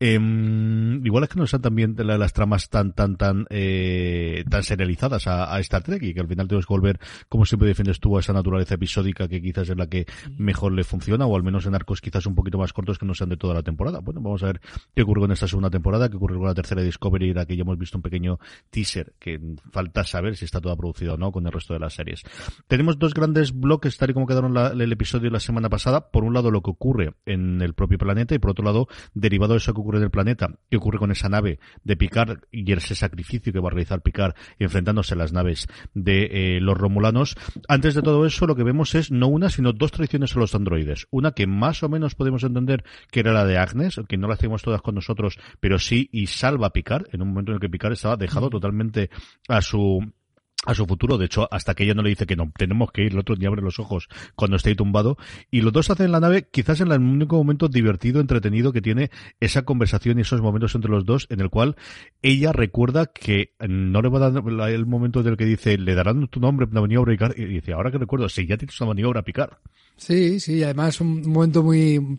igual 0.00 1.24
es 1.24 1.28
que 1.28 1.38
no 1.38 1.44
están 1.44 1.60
también 1.60 1.94
de 1.94 2.04
la, 2.04 2.16
las 2.16 2.32
tramas 2.32 2.70
tan 2.70 2.94
tan 2.94 3.16
tan 3.16 3.46
eh, 3.50 3.81
tan 4.48 4.62
serializadas 4.62 5.26
a, 5.26 5.54
a, 5.54 5.60
Star 5.60 5.82
Trek 5.82 6.02
y 6.02 6.14
que 6.14 6.20
al 6.20 6.28
final 6.28 6.48
tenemos 6.48 6.66
que 6.66 6.74
volver, 6.74 7.00
como 7.28 7.44
siempre 7.44 7.68
defiendes 7.68 8.00
tú, 8.00 8.16
a 8.16 8.20
esa 8.20 8.32
naturaleza 8.32 8.74
episódica 8.74 9.28
que 9.28 9.40
quizás 9.40 9.68
es 9.68 9.76
la 9.76 9.86
que 9.86 10.06
mejor 10.36 10.72
le 10.72 10.84
funciona 10.84 11.26
o 11.26 11.36
al 11.36 11.42
menos 11.42 11.66
en 11.66 11.74
arcos 11.74 12.00
quizás 12.00 12.26
un 12.26 12.34
poquito 12.34 12.58
más 12.58 12.72
cortos 12.72 12.98
que 12.98 13.06
no 13.06 13.14
sean 13.14 13.30
de 13.30 13.36
toda 13.36 13.54
la 13.54 13.62
temporada. 13.62 14.00
Bueno, 14.00 14.20
vamos 14.20 14.42
a 14.42 14.46
ver 14.46 14.60
qué 14.94 15.02
ocurre 15.02 15.22
con 15.22 15.32
esta 15.32 15.46
segunda 15.46 15.70
temporada, 15.70 16.08
qué 16.08 16.16
ocurre 16.16 16.36
con 16.36 16.46
la 16.46 16.54
tercera 16.54 16.82
Discovery, 16.82 17.32
la 17.32 17.46
que 17.46 17.56
ya 17.56 17.62
hemos 17.62 17.78
visto 17.78 17.98
un 17.98 18.02
pequeño 18.02 18.38
teaser 18.70 19.14
que 19.18 19.40
falta 19.70 20.04
saber 20.04 20.36
si 20.36 20.44
está 20.44 20.60
toda 20.60 20.76
producida 20.76 21.14
o 21.14 21.16
no 21.16 21.32
con 21.32 21.46
el 21.46 21.52
resto 21.52 21.74
de 21.74 21.80
las 21.80 21.94
series. 21.94 22.22
Tenemos 22.66 22.98
dos 22.98 23.14
grandes 23.14 23.52
bloques 23.52 23.96
tal 23.96 24.10
y 24.10 24.14
como 24.14 24.26
quedaron 24.26 24.54
la, 24.54 24.68
el 24.68 24.92
episodio 24.92 25.30
la 25.30 25.40
semana 25.40 25.68
pasada. 25.68 26.10
Por 26.10 26.24
un 26.24 26.34
lado 26.34 26.50
lo 26.50 26.62
que 26.62 26.70
ocurre 26.70 27.14
en 27.26 27.62
el 27.62 27.74
propio 27.74 27.98
planeta 27.98 28.34
y 28.34 28.38
por 28.38 28.50
otro 28.50 28.64
lado 28.64 28.88
derivado 29.14 29.54
de 29.54 29.58
eso 29.58 29.74
que 29.74 29.80
ocurre 29.80 29.98
en 29.98 30.04
el 30.04 30.10
planeta, 30.10 30.48
qué 30.70 30.76
ocurre 30.76 30.98
con 30.98 31.10
esa 31.10 31.28
nave 31.28 31.58
de 31.84 31.96
Picard 31.96 32.38
y 32.50 32.64
ese 32.72 32.94
sacrificio 32.94 33.52
que 33.52 33.60
va 33.60 33.68
a 33.68 33.71
realizar 33.72 34.02
Picard 34.02 34.34
enfrentándose 34.58 35.14
a 35.14 35.16
las 35.16 35.32
naves 35.32 35.66
de 35.94 36.56
eh, 36.56 36.60
los 36.60 36.76
romulanos. 36.76 37.36
Antes 37.68 37.94
de 37.94 38.02
todo 38.02 38.26
eso, 38.26 38.46
lo 38.46 38.56
que 38.56 38.62
vemos 38.62 38.94
es 38.94 39.10
no 39.10 39.28
una, 39.28 39.50
sino 39.50 39.72
dos 39.72 39.92
traiciones 39.92 40.36
a 40.36 40.38
los 40.38 40.54
androides. 40.54 41.06
Una 41.10 41.32
que 41.32 41.46
más 41.46 41.82
o 41.82 41.88
menos 41.88 42.14
podemos 42.14 42.42
entender 42.44 42.84
que 43.10 43.20
era 43.20 43.32
la 43.32 43.44
de 43.44 43.58
Agnes, 43.58 44.00
que 44.08 44.16
no 44.16 44.28
la 44.28 44.34
hacemos 44.34 44.62
todas 44.62 44.82
con 44.82 44.94
nosotros, 44.94 45.38
pero 45.60 45.78
sí 45.78 46.08
y 46.12 46.26
salva 46.26 46.68
a 46.68 46.72
Picard 46.72 47.06
en 47.12 47.22
un 47.22 47.28
momento 47.28 47.52
en 47.52 47.56
el 47.56 47.60
que 47.60 47.68
Picard 47.68 47.92
estaba 47.92 48.16
dejado 48.16 48.50
totalmente 48.50 49.10
a 49.48 49.62
su 49.62 50.12
a 50.64 50.74
su 50.74 50.86
futuro. 50.86 51.18
De 51.18 51.26
hecho, 51.26 51.48
hasta 51.50 51.74
que 51.74 51.84
ella 51.84 51.94
no 51.94 52.02
le 52.02 52.10
dice 52.10 52.26
que 52.26 52.36
no, 52.36 52.52
tenemos 52.56 52.92
que 52.92 53.02
ir, 53.02 53.12
el 53.12 53.18
otro 53.18 53.36
día 53.36 53.48
abre 53.48 53.62
los 53.62 53.78
ojos 53.78 54.08
cuando 54.34 54.56
esté 54.56 54.74
tumbado. 54.74 55.16
Y 55.50 55.60
los 55.60 55.72
dos 55.72 55.90
hacen 55.90 56.12
la 56.12 56.20
nave, 56.20 56.48
quizás 56.50 56.80
en 56.80 56.92
el 56.92 57.00
único 57.00 57.36
momento 57.36 57.68
divertido, 57.68 58.20
entretenido 58.20 58.72
que 58.72 58.82
tiene 58.82 59.10
esa 59.40 59.62
conversación 59.62 60.18
y 60.18 60.22
esos 60.22 60.40
momentos 60.40 60.74
entre 60.74 60.90
los 60.90 61.04
dos, 61.04 61.26
en 61.30 61.40
el 61.40 61.50
cual 61.50 61.76
ella 62.22 62.52
recuerda 62.52 63.06
que 63.06 63.54
no 63.60 64.02
le 64.02 64.08
va 64.08 64.26
a 64.26 64.30
dar 64.30 64.70
el 64.70 64.86
momento 64.86 65.22
del 65.22 65.36
que 65.36 65.44
dice, 65.44 65.78
le 65.78 65.94
darán 65.94 66.28
tu 66.28 66.40
nombre, 66.40 66.66
una 66.70 66.80
maniobra 66.80 67.32
y 67.36 67.44
dice, 67.44 67.72
ahora 67.72 67.90
que 67.90 67.98
recuerdo, 67.98 68.28
si 68.28 68.46
ya 68.46 68.56
tienes 68.56 68.80
una 68.80 68.88
maniobra 68.88 69.20
a 69.20 69.24
picar. 69.24 69.58
Sí, 69.96 70.40
sí, 70.40 70.62
además 70.62 71.00
un 71.00 71.22
momento 71.30 71.62
muy 71.62 72.18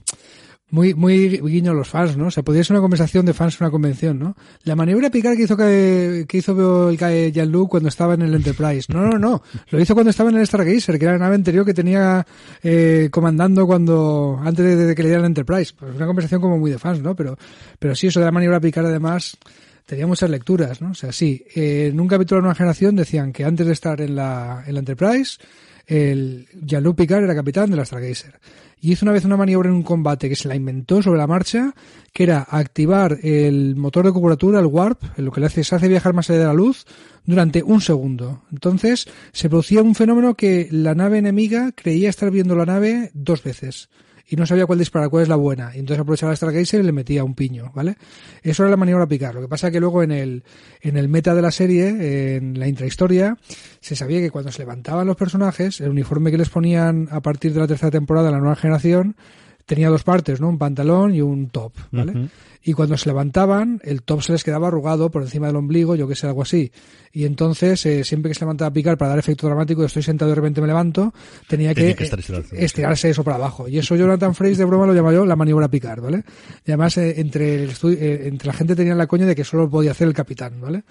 muy, 0.70 0.96
muy 0.96 1.38
guiño 1.40 1.74
los 1.74 1.90
fans, 1.90 2.18
¿no? 2.18 2.28
O 2.28 2.32
sea, 2.32 2.42
podría 2.42 2.64
ser 2.64 2.76
una 2.76 2.82
conversación 2.82 3.26
de 3.26 3.34
fans, 3.34 3.62
una 3.62 3.70
convención, 3.70 4.18
¿no? 4.18 4.36
La 4.64 4.76
maniobra 4.76 5.12
picar 5.12 5.38
que 5.38 5.44
hizo 5.44 5.56
que, 5.56 6.26
que 6.28 6.38
hizo 6.40 6.90
el 6.90 6.98
Jean-Luc 6.98 7.70
cuando 7.70 7.90
estaba 7.90 8.16
en 8.16 8.24
el 8.24 8.34
Enterprise. 8.34 8.92
No, 8.92 9.02
no, 9.02 9.20
no. 9.20 9.44
Lo 9.70 9.80
hizo 9.80 9.94
cuando 9.94 10.10
estaba 10.10 10.32
en 10.32 10.38
el 10.38 10.48
Stargazer, 10.48 10.98
que 10.98 11.06
era 11.06 11.14
la 11.14 11.20
nave 11.20 11.36
anterior 11.36 11.64
que 11.64 11.76
tenía 11.76 12.26
eh, 12.64 13.10
comandando 13.12 13.68
cuando, 13.68 14.40
antes 14.44 14.66
de, 14.66 14.76
de 14.76 14.96
que 14.96 15.04
le 15.04 15.10
dieran 15.10 15.26
el 15.26 15.32
Enterprise. 15.32 15.74
Pues 15.78 15.96
una 15.96 16.08
conversación 16.08 16.42
como 16.42 16.58
muy 16.58 16.72
de 16.72 16.80
fans, 16.80 17.02
¿no? 17.02 17.16
Pero, 17.16 17.38
pero 17.78 17.94
sí, 17.94 18.08
eso 18.08 18.20
de 18.20 18.26
la 18.26 18.32
maniobra 18.32 18.60
picar 18.60 18.86
además, 18.86 19.38
tenía 19.86 20.08
muchas 20.08 20.30
lecturas, 20.30 20.82
¿no? 20.82 20.92
O 20.92 20.96
sea, 20.96 21.12
sí, 21.12 21.46
eh, 21.56 21.90
en 21.92 22.00
un 22.00 22.08
capítulo 22.08 22.42
de 22.42 22.48
una 22.48 22.56
generación 22.56 22.96
decían 22.96 23.32
que 23.32 23.46
antes 23.46 23.68
de 23.68 23.74
estar 23.74 24.02
en 24.02 24.16
la, 24.16 24.64
en 24.66 24.74
la 24.74 24.80
Enterprise, 24.80 25.38
el 25.88 26.48
Jean-Luc 26.62 26.98
Picard 26.98 27.24
era 27.24 27.36
capitán 27.36 27.70
de 27.70 27.78
la 27.78 27.86
Stargazer. 27.86 28.40
Y 28.80 28.92
hizo 28.92 29.06
una 29.06 29.14
vez 29.14 29.24
una 29.24 29.38
maniobra 29.38 29.70
en 29.70 29.76
un 29.76 29.84
combate 29.84 30.28
que 30.28 30.36
se 30.36 30.48
la 30.48 30.56
inventó 30.56 31.02
sobre 31.02 31.18
la 31.18 31.28
marcha, 31.28 31.74
que 32.12 32.24
era 32.24 32.46
activar 32.50 33.18
el 33.24 33.76
motor 33.78 34.06
de 34.06 34.12
curvatura, 34.12 34.60
el 34.60 34.66
warp, 34.66 35.02
lo 35.18 35.32
que 35.32 35.40
le 35.40 35.46
hace, 35.46 35.64
se 35.64 35.76
hace 35.76 35.88
viajar 35.88 36.14
más 36.14 36.30
allá 36.30 36.40
de 36.40 36.46
la 36.46 36.54
luz, 36.54 36.86
durante 37.26 37.64
un 37.64 37.80
segundo. 37.80 38.44
Entonces, 38.52 39.08
se 39.32 39.50
producía 39.50 39.82
un 39.82 39.96
fenómeno 39.96 40.36
que 40.36 40.68
la 40.70 40.96
nave 40.96 41.18
enemiga 41.18 41.72
creía 41.74 42.10
estar 42.10 42.30
viendo 42.30 42.56
la 42.56 42.66
nave 42.66 43.12
dos 43.14 43.42
veces 43.42 43.90
y 44.28 44.36
no 44.36 44.46
sabía 44.46 44.66
cuál 44.66 44.80
disparar, 44.80 45.10
cuál 45.10 45.24
es 45.24 45.30
la 45.30 45.36
buena. 45.36 45.72
Y 45.76 45.80
entonces 45.80 46.02
aprovechaba 46.02 46.32
el 46.32 46.38
Stargazer 46.38 46.80
y 46.80 46.84
le 46.84 46.92
metía 46.92 47.24
un 47.24 47.36
piño, 47.36 47.72
¿vale? 47.76 47.98
Eso 48.42 48.64
era 48.64 48.70
la 48.70 48.78
maniobra 48.78 49.04
a 49.04 49.08
picar. 49.08 49.36
Lo 49.36 49.42
que 49.42 49.48
pasa 49.48 49.70
que 49.70 49.80
luego 49.80 50.02
en 50.04 50.12
el, 50.12 50.44
en 50.82 50.98
el 50.98 51.10
meta 51.10 51.36
de 51.36 51.42
la 51.42 51.52
serie, 51.52 52.38
en 52.38 52.58
la 52.58 52.68
intrahistoria, 52.68 53.38
se 53.80 53.96
sabía 53.96 54.20
que 54.20 54.32
cuando 54.32 54.52
se 54.52 54.60
levantaban 54.60 55.08
los 55.08 55.18
personajes, 55.18 55.82
el 55.82 55.90
uniforme 55.90 56.32
que 56.32 56.38
les 56.38 56.50
ponían 56.50 57.10
a 57.12 57.22
partir 57.22 57.54
de 57.54 57.60
la 57.60 57.68
tercera 57.68 57.92
temporada, 57.92 58.32
la 58.32 58.40
nueva 58.40 58.56
generación, 58.56 59.16
tenía 59.66 59.90
dos 59.90 60.04
partes, 60.04 60.42
¿no? 60.42 60.50
Un 60.50 60.58
pantalón 60.58 61.14
y 61.16 61.22
un 61.22 61.50
top, 61.50 61.74
¿vale? 61.92 62.12
Uh 62.12 62.16
-huh. 62.16 62.30
Y 62.66 62.72
cuando 62.72 62.98
se 62.98 63.10
levantaban, 63.10 63.82
el 63.84 64.04
top 64.04 64.22
se 64.22 64.32
les 64.32 64.44
quedaba 64.44 64.70
arrugado 64.70 65.12
por 65.12 65.22
encima 65.22 65.48
del 65.48 65.58
ombligo, 65.58 65.96
yo 65.98 66.08
que 66.08 66.16
sé, 66.16 66.28
algo 66.28 66.44
así. 66.44 66.72
Y 67.12 67.26
entonces, 67.26 67.86
eh, 67.86 68.06
siempre 68.06 68.30
que 68.30 68.36
se 68.36 68.42
levantaba 68.42 68.70
a 68.70 68.74
picar 68.74 68.98
para 68.98 69.10
dar 69.10 69.20
efecto 69.20 69.48
dramático, 69.48 69.84
estoy 69.84 70.02
sentado 70.02 70.30
y 70.30 70.32
de 70.32 70.36
repente 70.36 70.62
me 70.62 70.68
levanto, 70.68 71.14
tenía 71.50 71.76
que, 71.76 71.94
que 71.94 72.10
estirarse 72.54 73.10
eso 73.10 73.24
para 73.24 73.36
abajo. 73.36 73.68
Y 73.68 73.80
eso 73.80 73.98
Jonathan 73.98 74.34
Frakes 74.34 74.58
de 74.58 74.66
broma 74.66 74.86
lo 74.86 74.94
llama 74.94 75.12
yo 75.12 75.26
la 75.26 75.36
maniobra 75.36 75.66
a 75.66 75.70
picar, 75.70 76.00
¿vale? 76.00 76.24
Y 76.66 76.72
además, 76.72 76.98
eh, 76.98 77.20
entre, 77.20 77.66
el 77.66 77.72
eh, 77.72 78.22
entre 78.28 78.48
la 78.48 78.54
gente 78.54 78.78
tenía 78.78 78.96
la 78.96 79.08
coña 79.08 79.26
de 79.26 79.36
que 79.36 79.44
solo 79.44 79.70
podía 79.70 79.92
hacer 79.92 80.08
el 80.08 80.14
capitán, 80.14 80.62
¿vale? 80.62 80.84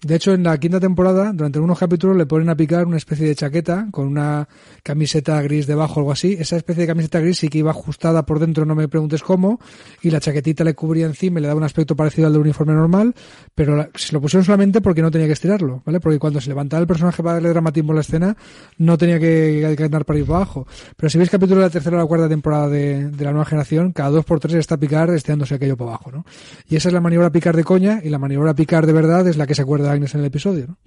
De 0.00 0.14
hecho, 0.14 0.32
en 0.32 0.44
la 0.44 0.56
quinta 0.58 0.78
temporada, 0.78 1.32
durante 1.32 1.58
unos 1.58 1.76
capítulos, 1.76 2.16
le 2.16 2.24
ponen 2.24 2.48
a 2.48 2.56
picar 2.56 2.86
una 2.86 2.96
especie 2.96 3.26
de 3.26 3.34
chaqueta 3.34 3.88
con 3.90 4.06
una 4.06 4.48
camiseta 4.84 5.42
gris 5.42 5.66
debajo 5.66 5.98
algo 5.98 6.12
así. 6.12 6.36
Esa 6.38 6.56
especie 6.56 6.82
de 6.82 6.86
camiseta 6.86 7.18
gris 7.18 7.38
sí 7.38 7.48
que 7.48 7.58
iba 7.58 7.72
ajustada 7.72 8.24
por 8.24 8.38
dentro, 8.38 8.64
no 8.64 8.76
me 8.76 8.86
preguntes 8.86 9.24
cómo, 9.24 9.58
y 10.00 10.10
la 10.10 10.20
chaquetita 10.20 10.62
le 10.62 10.74
cubría 10.74 11.06
encima 11.06 11.40
y 11.40 11.42
le 11.42 11.48
daba 11.48 11.58
un 11.58 11.64
aspecto 11.64 11.96
parecido 11.96 12.28
al 12.28 12.32
de 12.32 12.38
un 12.38 12.44
uniforme 12.44 12.74
normal, 12.74 13.12
pero 13.56 13.88
se 13.96 14.12
lo 14.12 14.20
pusieron 14.20 14.44
solamente 14.44 14.80
porque 14.80 15.02
no 15.02 15.10
tenía 15.10 15.26
que 15.26 15.32
estirarlo, 15.32 15.82
¿vale? 15.84 15.98
Porque 15.98 16.20
cuando 16.20 16.40
se 16.40 16.48
levantaba 16.48 16.80
el 16.80 16.86
personaje 16.86 17.20
para 17.20 17.34
darle 17.34 17.48
dramatismo 17.48 17.90
a 17.90 17.96
la 17.96 18.02
escena, 18.02 18.36
no 18.78 18.96
tenía 18.96 19.18
que, 19.18 19.74
que 19.76 19.82
andar 19.82 20.04
para 20.04 20.20
ir 20.20 20.26
para 20.26 20.36
abajo. 20.36 20.68
Pero 20.96 21.10
si 21.10 21.18
veis 21.18 21.28
capítulo 21.28 21.60
de 21.60 21.66
la 21.66 21.70
tercera 21.70 21.96
o 21.96 22.00
la 22.00 22.06
cuarta 22.06 22.28
temporada 22.28 22.68
de, 22.68 23.08
de 23.10 23.24
la 23.24 23.32
nueva 23.32 23.46
generación, 23.46 23.90
cada 23.90 24.10
dos 24.10 24.24
por 24.24 24.38
tres 24.38 24.54
está 24.54 24.76
picar 24.76 25.10
estirándose 25.10 25.56
aquello 25.56 25.76
para 25.76 25.90
abajo, 25.90 26.12
¿no? 26.12 26.24
Y 26.68 26.76
esa 26.76 26.88
es 26.88 26.92
la 26.92 27.00
maniobra 27.00 27.30
picar 27.30 27.56
de 27.56 27.64
coña, 27.64 28.00
y 28.04 28.10
la 28.10 28.18
maniobra 28.18 28.54
picar 28.54 28.86
de 28.86 28.92
verdad 28.92 29.26
es 29.26 29.36
la 29.36 29.46
que 29.48 29.56
se 29.56 29.62
acuerda 29.62 29.87
Agnes 29.88 30.14
en 30.14 30.20
el 30.20 30.26
episodio, 30.26 30.66
¿no? 30.68 30.78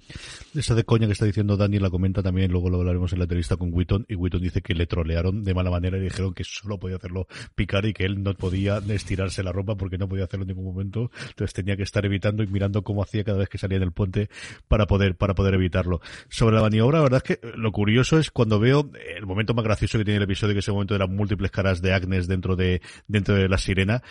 Esa 0.54 0.74
de 0.74 0.84
coña 0.84 1.06
que 1.06 1.14
está 1.14 1.24
diciendo 1.24 1.56
Dani 1.56 1.78
la 1.78 1.90
comenta 1.90 2.22
también, 2.22 2.50
luego 2.50 2.68
lo 2.68 2.78
hablaremos 2.78 3.12
en 3.12 3.18
la 3.18 3.24
entrevista 3.24 3.56
con 3.56 3.72
Witton, 3.72 4.04
y 4.08 4.14
Witton 4.14 4.42
dice 4.42 4.60
que 4.60 4.74
le 4.74 4.86
trolearon 4.86 5.44
de 5.44 5.54
mala 5.54 5.70
manera 5.70 5.96
y 5.96 6.00
dijeron 6.00 6.34
que 6.34 6.44
solo 6.44 6.78
podía 6.78 6.96
hacerlo 6.96 7.26
picar 7.54 7.86
y 7.86 7.92
que 7.92 8.04
él 8.04 8.22
no 8.22 8.34
podía 8.34 8.78
estirarse 8.88 9.42
la 9.42 9.52
ropa 9.52 9.76
porque 9.76 9.98
no 9.98 10.08
podía 10.08 10.24
hacerlo 10.24 10.44
en 10.44 10.48
ningún 10.48 10.66
momento, 10.66 11.10
entonces 11.28 11.54
tenía 11.54 11.76
que 11.76 11.82
estar 11.82 12.04
evitando 12.04 12.42
y 12.42 12.46
mirando 12.46 12.82
cómo 12.82 13.02
hacía 13.02 13.24
cada 13.24 13.38
vez 13.38 13.48
que 13.48 13.58
salía 13.58 13.76
en 13.78 13.82
el 13.82 13.92
puente 13.92 14.28
para 14.68 14.86
poder, 14.86 15.16
para 15.16 15.34
poder 15.34 15.54
evitarlo. 15.54 16.00
Sobre 16.28 16.56
la 16.56 16.62
maniobra, 16.62 16.98
la 16.98 17.04
verdad 17.04 17.22
es 17.24 17.36
que 17.36 17.48
lo 17.56 17.72
curioso 17.72 18.18
es 18.18 18.30
cuando 18.30 18.60
veo 18.60 18.90
el 19.16 19.26
momento 19.26 19.54
más 19.54 19.64
gracioso 19.64 19.98
que 19.98 20.04
tiene 20.04 20.18
el 20.18 20.24
episodio, 20.24 20.54
que 20.54 20.60
es 20.60 20.68
el 20.68 20.74
momento 20.74 20.94
de 20.94 21.00
las 21.00 21.08
múltiples 21.08 21.50
caras 21.50 21.80
de 21.80 21.92
Agnes 21.92 22.26
dentro 22.26 22.56
de, 22.56 22.82
dentro 23.06 23.34
de 23.34 23.48
la 23.48 23.58
sirena, 23.58 24.02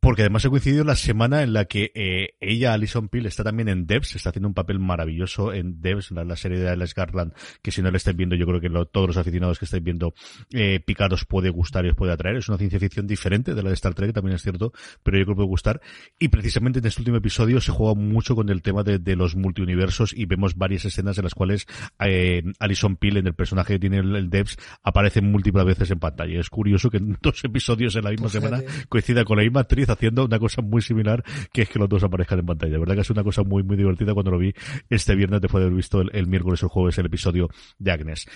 porque 0.00 0.22
además 0.22 0.44
ha 0.44 0.50
coincidido 0.50 0.84
la 0.84 0.96
semana 0.96 1.42
en 1.42 1.52
la 1.52 1.64
que 1.64 1.90
eh, 1.94 2.34
ella, 2.40 2.72
Alison 2.72 3.08
Peel, 3.08 3.26
está 3.26 3.42
también 3.42 3.68
en 3.68 3.86
Devs, 3.86 4.14
está 4.14 4.30
haciendo 4.30 4.48
un 4.48 4.54
papel 4.54 4.78
maravilloso 4.78 5.52
en 5.52 5.80
Devs, 5.80 6.10
la, 6.12 6.24
la 6.24 6.36
serie 6.36 6.58
de 6.58 6.68
Alex 6.68 6.94
Garland, 6.94 7.32
que 7.62 7.70
si 7.70 7.82
no 7.82 7.90
la 7.90 7.96
estáis 7.96 8.16
viendo, 8.16 8.36
yo 8.36 8.46
creo 8.46 8.60
que 8.60 8.68
lo, 8.68 8.86
todos 8.86 9.08
los 9.08 9.16
aficionados 9.16 9.58
que 9.58 9.64
estáis 9.64 9.82
viendo 9.82 10.14
eh, 10.52 10.80
Picard 10.80 11.12
os 11.12 11.24
puede 11.24 11.50
gustar 11.50 11.84
y 11.86 11.88
os 11.88 11.96
puede 11.96 12.12
atraer. 12.12 12.36
Es 12.36 12.48
una 12.48 12.58
ciencia 12.58 12.78
ficción 12.78 13.06
diferente 13.06 13.54
de 13.54 13.62
la 13.62 13.70
de 13.70 13.74
Star 13.74 13.94
Trek, 13.94 14.12
también 14.12 14.36
es 14.36 14.42
cierto, 14.42 14.72
pero 15.02 15.18
yo 15.18 15.24
creo 15.24 15.34
que 15.34 15.38
puede 15.38 15.48
gustar. 15.48 15.80
Y 16.18 16.28
precisamente 16.28 16.78
en 16.78 16.86
este 16.86 17.00
último 17.00 17.16
episodio 17.16 17.60
se 17.60 17.72
juega 17.72 17.94
mucho 17.94 18.34
con 18.34 18.48
el 18.48 18.62
tema 18.62 18.82
de, 18.82 18.98
de 18.98 19.16
los 19.16 19.34
multiuniversos 19.34 20.12
y 20.16 20.26
vemos 20.26 20.56
varias 20.56 20.84
escenas 20.84 21.18
en 21.18 21.24
las 21.24 21.34
cuales 21.34 21.66
eh, 22.00 22.42
Alison 22.60 22.96
Peel, 22.96 23.16
en 23.16 23.26
el 23.26 23.34
personaje 23.34 23.74
que 23.74 23.78
tiene 23.78 23.98
el, 23.98 24.14
el 24.14 24.30
Devs, 24.30 24.56
aparece 24.82 25.20
múltiples 25.20 25.64
veces 25.64 25.90
en 25.90 25.98
pantalla. 25.98 26.38
Es 26.38 26.50
curioso 26.50 26.90
que 26.90 26.98
en 26.98 27.16
dos 27.20 27.42
episodios 27.44 27.96
en 27.96 28.04
la 28.04 28.10
misma 28.10 28.24
pues 28.24 28.32
semana 28.32 28.62
coincida 28.88 29.24
con 29.24 29.38
la 29.38 29.42
misma 29.42 29.60
actriz 29.60 29.85
haciendo 29.88 30.24
una 30.24 30.38
cosa 30.38 30.62
muy 30.62 30.82
similar, 30.82 31.22
que 31.52 31.62
es 31.62 31.68
que 31.68 31.78
los 31.78 31.88
dos 31.88 32.02
aparezcan 32.04 32.40
en 32.40 32.46
pantalla. 32.46 32.72
La 32.74 32.78
verdad 32.80 32.94
que 32.94 33.00
es 33.02 33.10
una 33.10 33.24
cosa 33.24 33.42
muy, 33.42 33.62
muy 33.62 33.76
divertida 33.76 34.14
cuando 34.14 34.30
lo 34.30 34.38
vi 34.38 34.52
este 34.90 35.14
viernes 35.14 35.40
después 35.40 35.60
de 35.60 35.66
haber 35.66 35.76
visto 35.76 36.00
el, 36.00 36.26
miércoles 36.26 36.62
o 36.62 36.66
el 36.66 36.70
jueves 36.70 36.98
el 36.98 37.06
episodio 37.06 37.48
de 37.78 37.92
Agnes 37.92 38.26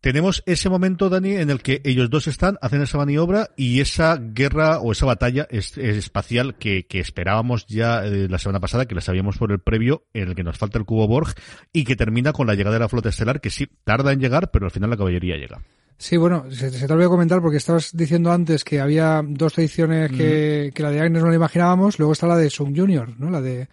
tenemos 0.00 0.42
ese 0.44 0.68
momento, 0.68 1.08
Dani, 1.08 1.36
en 1.36 1.48
el 1.48 1.62
que 1.62 1.80
ellos 1.82 2.10
dos 2.10 2.26
están, 2.26 2.58
hacen 2.60 2.82
esa 2.82 2.98
maniobra 2.98 3.48
y 3.56 3.80
esa 3.80 4.18
guerra 4.18 4.78
o 4.78 4.92
esa 4.92 5.06
batalla 5.06 5.46
es, 5.48 5.78
espacial 5.78 6.56
que, 6.58 6.86
que, 6.86 7.00
esperábamos 7.00 7.66
ya 7.66 8.04
eh, 8.04 8.28
la 8.28 8.38
semana 8.38 8.60
pasada, 8.60 8.84
que 8.84 8.94
la 8.94 9.00
sabíamos 9.00 9.38
por 9.38 9.50
el 9.50 9.60
previo, 9.60 10.04
en 10.12 10.28
el 10.28 10.34
que 10.34 10.44
nos 10.44 10.58
falta 10.58 10.76
el 10.76 10.84
cubo 10.84 11.08
Borg 11.08 11.32
y 11.72 11.84
que 11.84 11.96
termina 11.96 12.34
con 12.34 12.46
la 12.46 12.54
llegada 12.54 12.74
de 12.74 12.80
la 12.80 12.90
flota 12.90 13.08
estelar, 13.08 13.40
que 13.40 13.48
sí, 13.48 13.66
tarda 13.84 14.12
en 14.12 14.20
llegar, 14.20 14.50
pero 14.50 14.66
al 14.66 14.72
final 14.72 14.90
la 14.90 14.98
caballería 14.98 15.38
llega. 15.38 15.62
Sí, 15.96 16.16
bueno, 16.16 16.44
se, 16.50 16.70
te 16.70 16.92
olvidó 16.92 17.10
comentar 17.10 17.40
porque 17.40 17.56
estabas 17.56 17.96
diciendo 17.96 18.32
antes 18.32 18.64
que 18.64 18.80
había 18.80 19.22
dos 19.24 19.56
ediciones 19.58 20.10
que, 20.10 20.72
que 20.74 20.82
la 20.82 20.90
de 20.90 21.00
Agnes 21.00 21.22
no 21.22 21.30
la 21.30 21.36
imaginábamos, 21.36 21.98
luego 21.98 22.12
está 22.12 22.26
la 22.26 22.36
de 22.36 22.50
Sung 22.50 22.76
Junior, 22.76 23.08
¿no? 23.18 23.30
La 23.30 23.40
de 23.40 23.68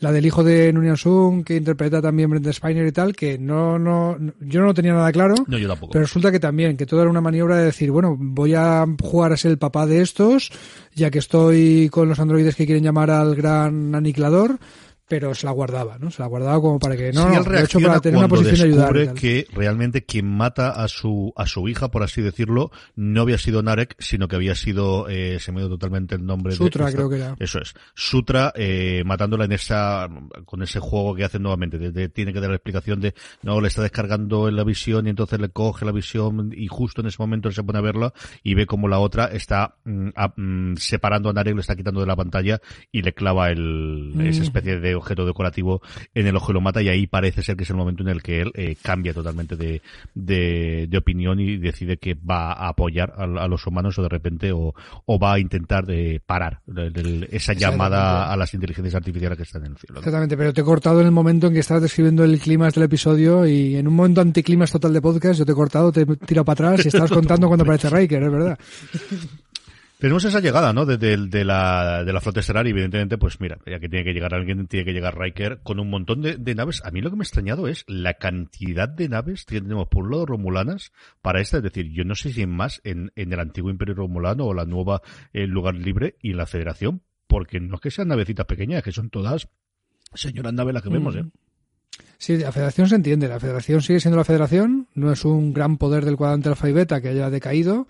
la 0.00 0.12
del 0.12 0.26
hijo 0.26 0.44
de 0.44 0.72
Nunyan 0.72 0.96
Sung, 0.96 1.44
que 1.44 1.56
interpreta 1.56 2.00
también 2.00 2.30
Brenda 2.30 2.52
Spiner 2.52 2.86
y 2.86 2.92
tal, 2.92 3.16
que 3.16 3.36
no, 3.36 3.78
no, 3.78 4.16
yo 4.40 4.60
no 4.60 4.66
lo 4.66 4.74
tenía 4.74 4.94
nada 4.94 5.10
claro. 5.10 5.34
No, 5.46 5.58
yo 5.58 5.68
tampoco. 5.68 5.92
Pero 5.92 6.04
resulta 6.04 6.30
que 6.30 6.38
también, 6.38 6.76
que 6.76 6.86
todo 6.86 7.00
era 7.00 7.10
una 7.10 7.20
maniobra 7.20 7.56
de 7.56 7.64
decir, 7.64 7.90
bueno, 7.90 8.16
voy 8.18 8.54
a 8.54 8.86
jugar 9.02 9.32
a 9.32 9.36
ser 9.36 9.50
el 9.50 9.58
papá 9.58 9.86
de 9.86 10.00
estos, 10.00 10.52
ya 10.94 11.10
que 11.10 11.18
estoy 11.18 11.88
con 11.90 12.08
los 12.08 12.20
androides 12.20 12.54
que 12.54 12.66
quieren 12.66 12.84
llamar 12.84 13.10
al 13.10 13.34
gran 13.34 13.94
aniquilador, 13.94 14.58
pero 15.08 15.34
se 15.34 15.46
la 15.46 15.52
guardaba, 15.52 15.98
¿no? 15.98 16.10
Se 16.10 16.22
la 16.22 16.28
guardaba 16.28 16.60
como 16.60 16.78
para 16.78 16.96
que 16.96 17.12
no, 17.12 17.28
no 17.28 17.42
de 17.42 17.62
hecho 17.62 17.80
para 17.80 18.00
tener 18.00 18.18
una 18.18 18.28
posición 18.28 18.56
de 18.56 18.64
ayudar. 18.64 19.14
que 19.14 19.46
realmente 19.52 20.04
quien 20.04 20.26
mata 20.26 20.70
a 20.70 20.86
su 20.88 21.32
a 21.36 21.46
su 21.46 21.66
hija, 21.68 21.90
por 21.90 22.02
así 22.02 22.20
decirlo, 22.20 22.70
no 22.94 23.22
había 23.22 23.38
sido 23.38 23.62
Narek, 23.62 23.96
sino 23.98 24.28
que 24.28 24.36
había 24.36 24.54
sido 24.54 25.08
eh, 25.08 25.38
se 25.40 25.50
me 25.52 25.60
dio 25.60 25.70
totalmente 25.70 26.14
el 26.14 26.26
nombre 26.26 26.54
Sutra, 26.54 26.86
de 26.86 26.92
creo 26.92 27.08
que 27.08 27.16
era. 27.16 27.36
Eso 27.38 27.58
es. 27.58 27.74
Sutra 27.94 28.52
eh, 28.54 29.02
matándola 29.06 29.46
en 29.46 29.52
esa 29.52 30.08
con 30.44 30.62
ese 30.62 30.78
juego 30.78 31.14
que 31.14 31.24
hacen 31.24 31.42
nuevamente, 31.42 31.78
tiene 32.10 32.32
que 32.32 32.40
dar 32.40 32.50
la 32.50 32.56
explicación 32.56 33.00
de 33.00 33.14
no 33.42 33.60
le 33.60 33.68
está 33.68 33.82
descargando 33.82 34.48
en 34.48 34.56
la 34.56 34.64
visión 34.64 35.06
y 35.06 35.10
entonces 35.10 35.40
le 35.40 35.48
coge 35.48 35.86
la 35.86 35.92
visión 35.92 36.52
y 36.54 36.66
justo 36.68 37.00
en 37.00 37.06
ese 37.06 37.16
momento 37.18 37.50
se 37.50 37.62
pone 37.62 37.78
a 37.78 37.82
verla 37.82 38.12
y 38.42 38.54
ve 38.54 38.66
como 38.66 38.88
la 38.88 38.98
otra 38.98 39.26
está 39.26 39.76
mm, 39.84 40.08
mm, 40.36 40.76
separando 40.76 41.30
a 41.30 41.32
Narek, 41.32 41.54
le 41.54 41.60
está 41.62 41.76
quitando 41.76 42.00
de 42.00 42.06
la 42.06 42.16
pantalla 42.16 42.60
y 42.92 43.02
le 43.02 43.14
clava 43.14 43.50
el 43.50 44.14
esa 44.20 44.40
mm. 44.40 44.44
especie 44.44 44.80
de 44.80 44.97
objeto 44.98 45.26
decorativo 45.26 45.82
en 46.14 46.26
el 46.26 46.36
ojo 46.36 46.52
y 46.52 46.54
lo 46.54 46.60
mata 46.60 46.82
y 46.82 46.88
ahí 46.88 47.06
parece 47.06 47.42
ser 47.42 47.56
que 47.56 47.64
es 47.64 47.70
el 47.70 47.76
momento 47.76 48.02
en 48.02 48.08
el 48.08 48.22
que 48.22 48.40
él 48.40 48.52
eh, 48.54 48.76
cambia 48.80 49.12
totalmente 49.14 49.56
de, 49.56 49.82
de, 50.14 50.98
opinión 50.98 51.38
y 51.40 51.56
decide 51.56 51.96
que 51.96 52.14
va 52.14 52.52
a 52.52 52.68
apoyar 52.68 53.14
a, 53.16 53.46
los 53.46 53.66
humanos 53.66 53.98
o 53.98 54.02
de 54.02 54.08
repente 54.08 54.52
o, 54.52 54.74
o 55.06 55.18
va 55.18 55.34
a 55.34 55.38
intentar 55.38 55.86
de 55.86 56.20
parar 56.24 56.60
esa 57.30 57.52
llamada 57.52 58.32
a 58.32 58.36
las 58.36 58.52
inteligencias 58.54 58.94
artificiales 58.94 59.36
que 59.36 59.44
están 59.44 59.64
en 59.64 59.72
el 59.72 59.78
cielo. 59.78 59.98
Exactamente, 59.98 60.36
pero 60.36 60.52
te 60.52 60.60
he 60.60 60.64
cortado 60.64 61.00
en 61.00 61.06
el 61.06 61.12
momento 61.12 61.46
en 61.46 61.54
que 61.54 61.60
estabas 61.60 61.82
describiendo 61.82 62.24
el 62.24 62.38
clima 62.40 62.68
del 62.68 62.84
episodio 62.84 63.46
y 63.46 63.76
en 63.76 63.86
un 63.86 63.94
momento 63.94 64.20
anticlimas 64.20 64.72
total 64.72 64.92
de 64.92 65.00
podcast 65.00 65.38
yo 65.38 65.46
te 65.46 65.52
he 65.52 65.54
cortado, 65.54 65.92
te 65.92 66.02
he 66.02 66.06
tirado 66.16 66.44
para 66.44 66.70
atrás 66.70 66.84
y 66.84 66.88
estabas 66.88 67.10
contando 67.18 67.46
cuando 67.46 67.64
aparece 67.64 67.90
Riker, 67.90 68.22
es 68.22 68.32
verdad. 68.32 68.58
Tenemos 69.98 70.24
esa 70.24 70.38
llegada, 70.38 70.72
¿no? 70.72 70.86
De, 70.86 70.96
de, 70.96 71.44
la, 71.44 72.04
de 72.04 72.12
la 72.12 72.20
flota 72.20 72.38
estelar 72.38 72.68
y 72.68 72.70
evidentemente, 72.70 73.18
pues 73.18 73.40
mira, 73.40 73.58
ya 73.66 73.80
que 73.80 73.88
tiene 73.88 74.04
que 74.04 74.12
llegar 74.12 74.32
alguien, 74.32 74.68
tiene 74.68 74.84
que 74.84 74.92
llegar 74.92 75.18
Riker 75.18 75.58
con 75.64 75.80
un 75.80 75.90
montón 75.90 76.22
de, 76.22 76.36
de, 76.36 76.54
naves. 76.54 76.82
A 76.84 76.92
mí 76.92 77.00
lo 77.00 77.10
que 77.10 77.16
me 77.16 77.22
ha 77.22 77.24
extrañado 77.24 77.66
es 77.66 77.84
la 77.88 78.14
cantidad 78.14 78.88
de 78.88 79.08
naves 79.08 79.44
que 79.44 79.60
tenemos 79.60 79.88
por 79.88 80.04
un 80.04 80.12
lado 80.12 80.26
romulanas 80.26 80.92
para 81.20 81.40
esta. 81.40 81.56
Es 81.56 81.64
decir, 81.64 81.90
yo 81.92 82.04
no 82.04 82.14
sé 82.14 82.32
si 82.32 82.46
más 82.46 82.80
en, 82.84 83.10
en 83.16 83.32
el 83.32 83.40
antiguo 83.40 83.70
Imperio 83.70 83.96
Romulano 83.96 84.44
o 84.46 84.54
la 84.54 84.64
nueva 84.66 85.02
el 85.32 85.50
lugar 85.50 85.74
libre 85.74 86.14
y 86.22 86.32
la 86.32 86.46
Federación, 86.46 87.02
porque 87.26 87.58
no 87.58 87.74
es 87.74 87.80
que 87.80 87.90
sean 87.90 88.06
navecitas 88.06 88.46
pequeñas, 88.46 88.84
que 88.84 88.92
son 88.92 89.10
todas 89.10 89.48
señoras 90.14 90.52
naves 90.52 90.74
las 90.74 90.82
que 90.84 90.90
vemos, 90.90 91.16
¿eh? 91.16 91.24
Sí, 92.18 92.36
la 92.36 92.52
federación 92.52 92.88
se 92.88 92.94
entiende. 92.94 93.28
La 93.28 93.40
federación 93.40 93.82
sigue 93.82 93.98
siendo 93.98 94.16
la 94.16 94.24
federación. 94.24 94.86
No 94.94 95.10
es 95.10 95.24
un 95.24 95.52
gran 95.52 95.76
poder 95.76 96.04
del 96.04 96.16
cuadrante 96.16 96.48
alfa 96.48 96.68
y 96.68 96.72
beta 96.72 97.00
que 97.00 97.08
haya 97.08 97.30
decaído 97.30 97.88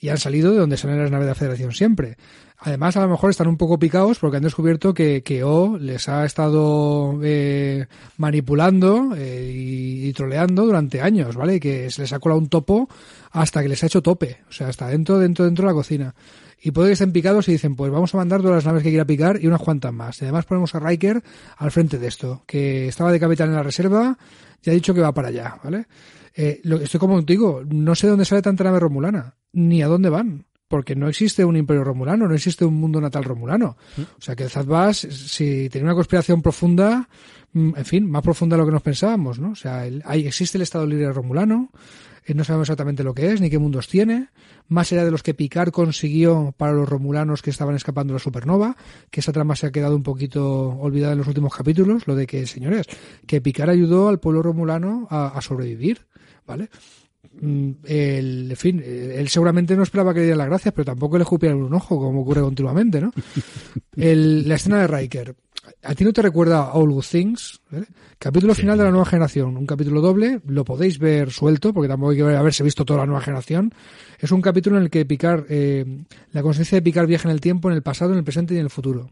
y 0.00 0.08
han 0.08 0.18
salido 0.18 0.52
de 0.52 0.58
donde 0.58 0.78
salen 0.78 0.98
las 0.98 1.10
naves 1.10 1.26
de 1.26 1.30
la 1.30 1.34
Federación 1.34 1.72
siempre. 1.72 2.16
Además, 2.58 2.96
a 2.96 3.02
lo 3.02 3.08
mejor 3.08 3.30
están 3.30 3.48
un 3.48 3.56
poco 3.56 3.78
picados 3.78 4.18
porque 4.18 4.38
han 4.38 4.42
descubierto 4.42 4.92
que, 4.92 5.22
que 5.22 5.44
O 5.44 5.78
les 5.78 6.08
ha 6.08 6.24
estado 6.24 7.18
eh, 7.22 7.86
manipulando 8.16 9.14
eh, 9.16 9.50
y, 9.54 10.12
troleando 10.12 10.66
durante 10.66 11.00
años, 11.00 11.36
¿vale? 11.36 11.56
Y 11.56 11.60
que 11.60 11.90
se 11.90 12.02
les 12.02 12.12
ha 12.12 12.18
colado 12.18 12.40
un 12.40 12.48
topo 12.48 12.88
hasta 13.30 13.62
que 13.62 13.68
les 13.68 13.82
ha 13.82 13.86
hecho 13.86 14.02
tope. 14.02 14.38
O 14.48 14.52
sea, 14.52 14.68
hasta 14.68 14.88
dentro, 14.88 15.18
dentro, 15.18 15.44
dentro 15.44 15.64
de 15.64 15.70
la 15.70 15.74
cocina. 15.74 16.14
Y 16.62 16.72
puede 16.72 16.88
que 16.88 16.92
estén 16.94 17.12
picados 17.12 17.48
y 17.48 17.52
dicen, 17.52 17.76
pues 17.76 17.90
vamos 17.90 18.14
a 18.14 18.18
mandar 18.18 18.42
todas 18.42 18.56
las 18.56 18.66
naves 18.66 18.82
que 18.82 18.90
quiera 18.90 19.06
picar 19.06 19.38
y 19.40 19.46
unas 19.46 19.60
cuantas 19.60 19.92
más. 19.92 20.20
Y 20.20 20.24
además 20.24 20.44
ponemos 20.44 20.74
a 20.74 20.80
Riker 20.80 21.22
al 21.56 21.70
frente 21.70 21.98
de 21.98 22.08
esto, 22.08 22.42
que 22.46 22.88
estaba 22.88 23.12
de 23.12 23.20
capitán 23.20 23.48
en 23.48 23.54
la 23.54 23.62
reserva 23.62 24.18
y 24.62 24.68
ha 24.68 24.72
dicho 24.74 24.92
que 24.92 25.00
va 25.00 25.12
para 25.12 25.28
allá, 25.28 25.58
¿vale? 25.64 25.86
Eh, 26.34 26.60
lo, 26.64 26.76
estoy 26.76 27.00
como 27.00 27.20
digo, 27.22 27.62
no 27.68 27.94
sé 27.94 28.06
dónde 28.06 28.24
sale 28.24 28.42
tanta 28.42 28.64
nave 28.64 28.80
romulana 28.80 29.36
ni 29.52 29.82
a 29.82 29.88
dónde 29.88 30.10
van. 30.10 30.46
Porque 30.68 30.94
no 30.94 31.08
existe 31.08 31.44
un 31.44 31.56
imperio 31.56 31.82
romulano, 31.82 32.28
no 32.28 32.34
existe 32.34 32.64
un 32.64 32.74
mundo 32.74 33.00
natal 33.00 33.24
romulano. 33.24 33.76
¿Mm? 33.96 34.02
O 34.02 34.20
sea 34.20 34.36
que 34.36 34.44
el 34.44 34.50
Zadbas, 34.50 34.98
si 34.98 35.68
tiene 35.68 35.84
una 35.84 35.96
conspiración 35.96 36.42
profunda, 36.42 37.08
mm, 37.52 37.72
en 37.76 37.84
fin, 37.84 38.08
más 38.08 38.22
profunda 38.22 38.54
de 38.54 38.60
lo 38.60 38.66
que 38.66 38.72
nos 38.72 38.82
pensábamos, 38.82 39.40
¿no? 39.40 39.50
O 39.50 39.56
sea, 39.56 39.80
hay, 39.80 40.26
existe 40.28 40.58
el 40.58 40.62
Estado 40.62 40.86
Libre 40.86 41.12
Romulano, 41.12 41.70
eh, 42.24 42.34
no 42.34 42.44
sabemos 42.44 42.68
exactamente 42.68 43.02
lo 43.02 43.14
que 43.14 43.32
es, 43.32 43.40
ni 43.40 43.50
qué 43.50 43.58
mundos 43.58 43.88
tiene, 43.88 44.28
más 44.68 44.92
allá 44.92 45.04
de 45.04 45.10
los 45.10 45.24
que 45.24 45.34
Picard 45.34 45.72
consiguió 45.72 46.54
para 46.56 46.72
los 46.72 46.88
romulanos 46.88 47.42
que 47.42 47.50
estaban 47.50 47.74
escapando 47.74 48.12
de 48.12 48.18
la 48.18 48.22
supernova, 48.22 48.76
que 49.10 49.18
esa 49.18 49.32
trama 49.32 49.56
se 49.56 49.66
ha 49.66 49.72
quedado 49.72 49.96
un 49.96 50.04
poquito 50.04 50.68
olvidada 50.68 51.14
en 51.14 51.18
los 51.18 51.26
últimos 51.26 51.52
capítulos, 51.52 52.06
lo 52.06 52.14
de 52.14 52.28
que, 52.28 52.46
señores, 52.46 52.86
que 53.26 53.40
Picard 53.40 53.70
ayudó 53.70 54.08
al 54.08 54.20
pueblo 54.20 54.40
romulano 54.40 55.08
a, 55.10 55.36
a 55.36 55.40
sobrevivir, 55.40 56.06
¿vale? 56.50 56.68
Mm, 57.40 57.70
el, 57.84 58.50
en 58.50 58.56
fin, 58.56 58.82
él 58.84 59.28
seguramente 59.28 59.76
no 59.76 59.84
esperaba 59.84 60.12
que 60.12 60.20
le 60.20 60.26
diera 60.26 60.38
las 60.38 60.48
gracias, 60.48 60.74
pero 60.74 60.84
tampoco 60.84 61.16
le 61.16 61.22
escupieran 61.22 61.62
un 61.62 61.72
ojo, 61.72 61.96
como 61.96 62.22
ocurre 62.22 62.40
continuamente, 62.40 63.00
¿no? 63.00 63.12
El, 63.96 64.48
la 64.48 64.56
escena 64.56 64.80
de 64.80 64.86
Riker. 64.86 65.34
¿A 65.84 65.94
ti 65.94 66.04
no 66.04 66.12
te 66.12 66.22
recuerda 66.22 66.58
a 66.58 66.72
All 66.72 66.90
Good 66.90 67.04
Things? 67.08 67.60
Capítulo 68.18 68.54
final 68.54 68.76
de 68.78 68.84
la 68.84 68.90
nueva 68.90 69.04
generación. 69.04 69.56
Un 69.56 69.66
capítulo 69.66 70.00
doble, 70.00 70.40
lo 70.46 70.64
podéis 70.64 70.98
ver 70.98 71.30
suelto, 71.30 71.72
porque 71.72 71.88
tampoco 71.88 72.10
hay 72.10 72.16
que 72.16 72.22
haberse 72.22 72.64
visto 72.64 72.84
toda 72.84 73.00
la 73.00 73.06
nueva 73.06 73.20
generación. 73.20 73.72
Es 74.18 74.32
un 74.32 74.42
capítulo 74.42 74.78
en 74.78 74.84
el 74.84 74.90
que 74.90 75.04
Picard, 75.04 75.44
eh, 75.48 75.84
la 76.32 76.42
conciencia 76.42 76.76
de 76.76 76.82
Picard 76.82 77.06
viaja 77.06 77.28
en 77.28 77.32
el 77.32 77.40
tiempo, 77.40 77.70
en 77.70 77.76
el 77.76 77.82
pasado, 77.82 78.12
en 78.12 78.18
el 78.18 78.24
presente 78.24 78.54
y 78.54 78.56
en 78.56 78.64
el 78.64 78.70
futuro. 78.70 79.10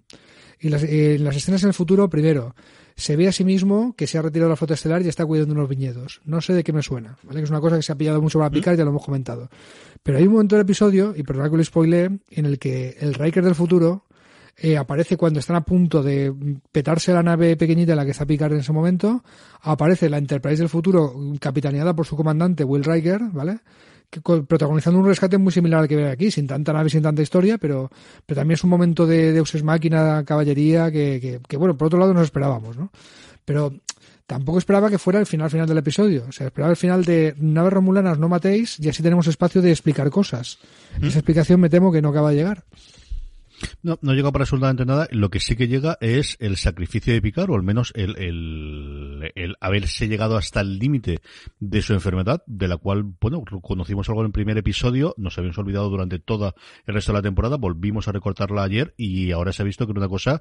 Y 0.61 0.71
las, 0.71 0.83
eh, 0.83 1.15
en 1.15 1.25
las 1.25 1.37
escenas 1.37 1.63
en 1.63 1.69
el 1.69 1.75
futuro, 1.75 2.09
primero, 2.09 2.55
se 2.99 3.15
ve 3.15 3.29
a 3.29 3.33
sí 3.33 3.45
mismo 3.45 3.95
que 3.97 4.09
se 4.09 4.19
ha 4.19 4.23
retirado 4.23 4.51
la 4.51 4.57
flota 4.57 4.75
estelar 4.75 5.03
y 5.03 5.09
está 5.09 5.25
cuidando 5.25 5.55
unos 5.55 5.69
viñedos. 5.69 6.21
No 6.25 6.41
sé 6.41 6.53
de 6.53 6.65
qué 6.65 6.73
me 6.73 6.83
suena, 6.83 7.17
¿vale? 7.23 7.39
Que 7.39 7.45
es 7.45 7.51
una 7.51 7.61
cosa 7.61 7.77
que 7.77 7.83
se 7.83 7.93
ha 7.93 7.95
pillado 7.95 8.21
mucho 8.21 8.41
para 8.41 8.51
picar, 8.51 8.77
ya 8.77 8.83
lo 8.83 8.91
hemos 8.91 9.05
comentado. 9.05 9.49
Pero 10.03 10.19
hay 10.19 10.27
un 10.27 10.33
momento 10.33 10.57
del 10.57 10.65
episodio, 10.65 11.15
y 11.17 11.23
perdona 11.23 11.49
que 11.49 11.57
lo 11.57 11.65
spoile, 11.65 12.19
en 12.31 12.45
el 12.45 12.59
que 12.59 12.97
el 12.99 13.15
Riker 13.15 13.45
del 13.45 13.55
futuro 13.55 14.05
eh, 14.57 14.77
aparece 14.77 15.17
cuando 15.17 15.39
están 15.39 15.55
a 15.55 15.61
punto 15.61 16.03
de 16.03 16.35
petarse 16.73 17.13
la 17.13 17.23
nave 17.23 17.57
pequeñita 17.57 17.93
en 17.93 17.99
la 17.99 18.05
que 18.05 18.11
está 18.11 18.27
Picard 18.27 18.53
en 18.53 18.61
ese 18.61 18.73
momento. 18.73 19.23
Aparece 19.63 20.11
la 20.11 20.19
Enterprise 20.19 20.59
del 20.59 20.69
futuro 20.69 21.15
capitaneada 21.39 21.95
por 21.95 22.05
su 22.05 22.17
comandante 22.17 22.65
Will 22.65 22.83
Riker, 22.83 23.21
¿vale? 23.31 23.61
Protagonizando 24.47 24.99
un 24.99 25.07
rescate 25.07 25.39
muy 25.39 25.53
similar 25.53 25.81
al 25.81 25.89
que 25.89 25.97
ve 25.97 26.11
aquí, 26.11 26.31
sin 26.31 26.47
tanta 26.47 26.73
nave, 26.73 26.89
sin 26.91 27.03
tanta 27.03 27.23
historia, 27.23 27.59
pero, 27.59 27.91
pero 28.25 28.41
también 28.41 28.55
es 28.55 28.65
un 28.65 28.71
momento 28.71 29.07
de 29.07 29.33
Deus 29.33 29.63
Máquina, 29.63 30.25
caballería, 30.25 30.91
que, 30.91 31.41
que, 31.47 31.57
bueno, 31.57 31.77
por 31.77 31.87
otro 31.87 31.99
lado 31.99 32.15
nos 32.15 32.25
esperábamos, 32.25 32.77
¿no? 32.77 32.91
Pero 33.45 33.73
tampoco 34.27 34.59
esperaba 34.59 34.91
que 34.91 34.99
fuera 34.99 35.19
el 35.21 35.27
final 35.27 35.51
final 35.51 35.67
del 35.67 35.79
episodio. 35.79 36.25
O 36.29 36.33
sea, 36.33 36.47
esperaba 36.47 36.71
el 36.71 36.77
final 36.77 37.05
de 37.05 37.35
naves 37.39 37.73
romulanas 37.73 38.19
no 38.19 38.29
matéis 38.29 38.79
y 38.81 38.89
así 38.89 39.03
tenemos 39.03 39.27
espacio 39.27 39.63
de 39.63 39.71
explicar 39.71 40.11
cosas. 40.11 40.59
Esa 41.01 41.19
explicación 41.19 41.61
me 41.61 41.71
temo 41.71 41.93
que 41.93 42.03
no 42.03 42.11
acaba 42.11 42.31
de 42.31 42.37
llegar. 42.37 42.65
No, 43.83 43.99
no 44.03 44.15
llega 44.15 44.33
para 44.33 44.45
absolutamente 44.45 44.85
nada. 44.85 45.09
Lo 45.11 45.31
que 45.31 45.41
sí 45.41 45.57
que 45.57 45.69
llega 45.69 45.99
es 46.01 46.37
el 46.41 46.57
sacrificio 46.57 47.13
de 47.13 47.23
Picard, 47.23 47.51
o 47.51 47.55
al 47.55 47.63
menos 47.63 47.93
el, 47.95 49.57
haberse 49.61 50.09
llegado 50.09 50.37
hasta 50.37 50.61
el 50.61 50.79
límite 50.79 51.21
de 51.61 51.83
su 51.83 51.93
enfermedad, 51.93 52.43
de 52.47 52.69
la 52.69 52.77
cual, 52.77 53.03
bueno, 53.21 53.45
conocimos 53.63 54.09
algo 54.09 54.23
en 54.23 54.27
el 54.27 54.33
primer 54.33 54.59
episodio, 54.59 55.15
nos 55.17 55.37
habíamos 55.39 55.59
olvidado 55.59 55.89
durante 55.91 56.19
toda 56.19 56.55
el 56.87 56.95
resto 56.95 57.13
de 57.13 57.19
la 57.19 57.23
temporada, 57.23 57.57
volvimos 57.57 58.09
a 58.09 58.13
recortarla 58.13 58.63
ayer 58.63 58.95
y 58.97 59.33
ahora 59.33 59.53
se 59.53 59.63
ha 59.63 59.65
visto 59.65 59.87
que 59.87 59.93
era 59.93 60.01
una 60.01 60.09
cosa 60.09 60.41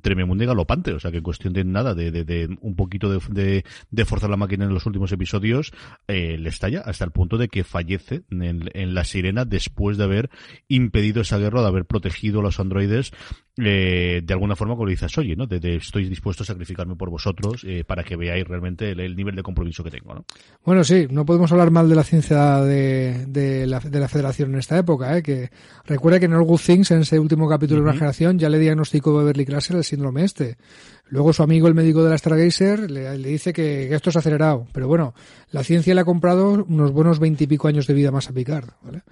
tremenda 0.00 0.44
y 0.44 0.46
galopante. 0.46 0.92
O 0.92 1.00
sea, 1.00 1.10
que 1.10 1.18
en 1.18 1.22
cuestión 1.22 1.52
de 1.52 1.64
nada, 1.64 1.94
de, 1.94 2.10
de, 2.10 2.24
de 2.24 2.58
un 2.60 2.76
poquito 2.76 3.10
de, 3.10 3.20
de, 3.30 3.64
de, 3.90 4.04
forzar 4.04 4.30
la 4.30 4.36
máquina 4.36 4.64
en 4.64 4.74
los 4.74 4.86
últimos 4.86 5.12
episodios, 5.12 5.72
eh, 6.06 6.36
le 6.38 6.48
estalla 6.48 6.80
hasta 6.80 7.04
el 7.04 7.10
punto 7.10 7.38
de 7.38 7.48
que 7.48 7.64
fallece 7.64 8.22
en, 8.30 8.68
en 8.74 8.94
la 8.94 9.04
sirena 9.04 9.44
después 9.44 9.96
de 9.96 10.04
haber 10.04 10.30
impedido 10.68 11.22
esa 11.22 11.38
guerra, 11.38 11.62
de 11.62 11.68
haber 11.68 11.84
protegido 11.84 12.40
a 12.40 12.42
los 12.42 12.57
androides 12.60 13.12
eh, 13.60 14.20
de 14.22 14.32
alguna 14.32 14.54
forma, 14.54 14.76
como 14.76 14.88
dices, 14.88 15.18
oye, 15.18 15.34
¿no? 15.34 15.46
De, 15.46 15.76
estoy 15.76 16.08
dispuesto 16.08 16.44
a 16.44 16.46
sacrificarme 16.46 16.94
por 16.94 17.10
vosotros 17.10 17.64
eh, 17.64 17.82
para 17.84 18.04
que 18.04 18.16
veáis 18.16 18.46
realmente 18.46 18.92
el, 18.92 19.16
nivel 19.16 19.34
de 19.34 19.42
compromiso 19.42 19.82
que 19.82 19.90
tengo, 19.90 20.14
¿no? 20.14 20.24
Bueno, 20.64 20.84
sí, 20.84 21.08
no 21.10 21.24
podemos 21.26 21.50
hablar 21.50 21.72
mal 21.72 21.88
de 21.88 21.96
la 21.96 22.04
ciencia 22.04 22.60
de, 22.60 23.26
de, 23.26 23.66
la, 23.66 23.80
de 23.80 23.98
la 23.98 24.06
federación 24.06 24.52
en 24.52 24.60
esta 24.60 24.78
época, 24.78 25.16
¿eh? 25.16 25.22
Que 25.22 25.50
recuerda 25.86 26.20
que 26.20 26.26
en 26.26 26.34
All 26.34 26.44
Good 26.44 26.60
Things, 26.60 26.90
en 26.92 27.00
ese 27.00 27.18
último 27.18 27.48
capítulo 27.48 27.80
de 27.80 27.88
una 27.88 27.94
generación, 27.94 28.38
ya 28.38 28.48
le 28.48 28.60
diagnosticó 28.60 29.16
Beverly 29.16 29.44
Crusher 29.44 29.76
el 29.76 29.84
síndrome 29.84 30.24
este. 30.24 30.56
Luego 31.08 31.32
su 31.32 31.42
amigo, 31.42 31.66
el 31.66 31.74
médico 31.74 32.04
de 32.04 32.10
la 32.10 32.18
Stargazer, 32.18 32.88
le, 32.88 33.18
le 33.18 33.28
dice 33.28 33.52
que, 33.52 33.92
esto 33.92 34.10
es 34.10 34.16
acelerado. 34.16 34.68
Pero 34.72 34.86
bueno, 34.86 35.14
la 35.50 35.64
ciencia 35.64 35.94
le 35.94 36.02
ha 36.02 36.04
comprado 36.04 36.64
unos 36.68 36.92
buenos 36.92 37.18
veintipico 37.18 37.66
años 37.66 37.88
de 37.88 37.94
vida 37.94 38.12
más 38.12 38.28
a 38.28 38.32
Picard, 38.32 38.68
¿vale? 38.82 39.02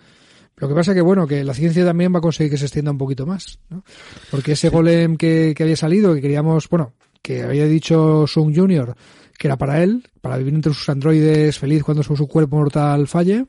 Lo 0.59 0.69
que 0.69 0.75
pasa 0.75 0.95
que, 0.95 1.03
bueno, 1.03 1.27
que 1.27 1.45
la 1.45 1.53
ciencia 1.53 1.85
también 1.85 2.15
va 2.15 2.19
a 2.19 2.23
conseguir 2.23 2.51
que 2.51 2.57
se 2.59 2.65
extienda 2.65 2.91
un 2.91 2.99
poquito 2.99 3.27
más, 3.27 3.59
¿no? 3.69 3.85
Porque 4.31 4.53
ese 4.53 4.71
golem 4.71 5.17
que, 5.17 5.53
que 5.55 5.63
había 5.63 5.77
salido, 5.77 6.15
que 6.15 6.23
queríamos, 6.23 6.69
bueno, 6.71 6.95
que 7.21 7.43
había 7.43 7.67
dicho 7.67 8.27
Sung 8.27 8.55
Jr., 8.57 8.95
que 9.37 9.49
era 9.49 9.57
para 9.57 9.83
él, 9.83 10.07
para 10.21 10.39
vivir 10.39 10.55
entre 10.55 10.73
sus 10.73 10.89
androides 10.89 11.59
feliz 11.59 11.83
cuando 11.83 12.03
su, 12.03 12.27
cuerpo 12.27 12.57
mortal 12.57 13.07
falle, 13.07 13.47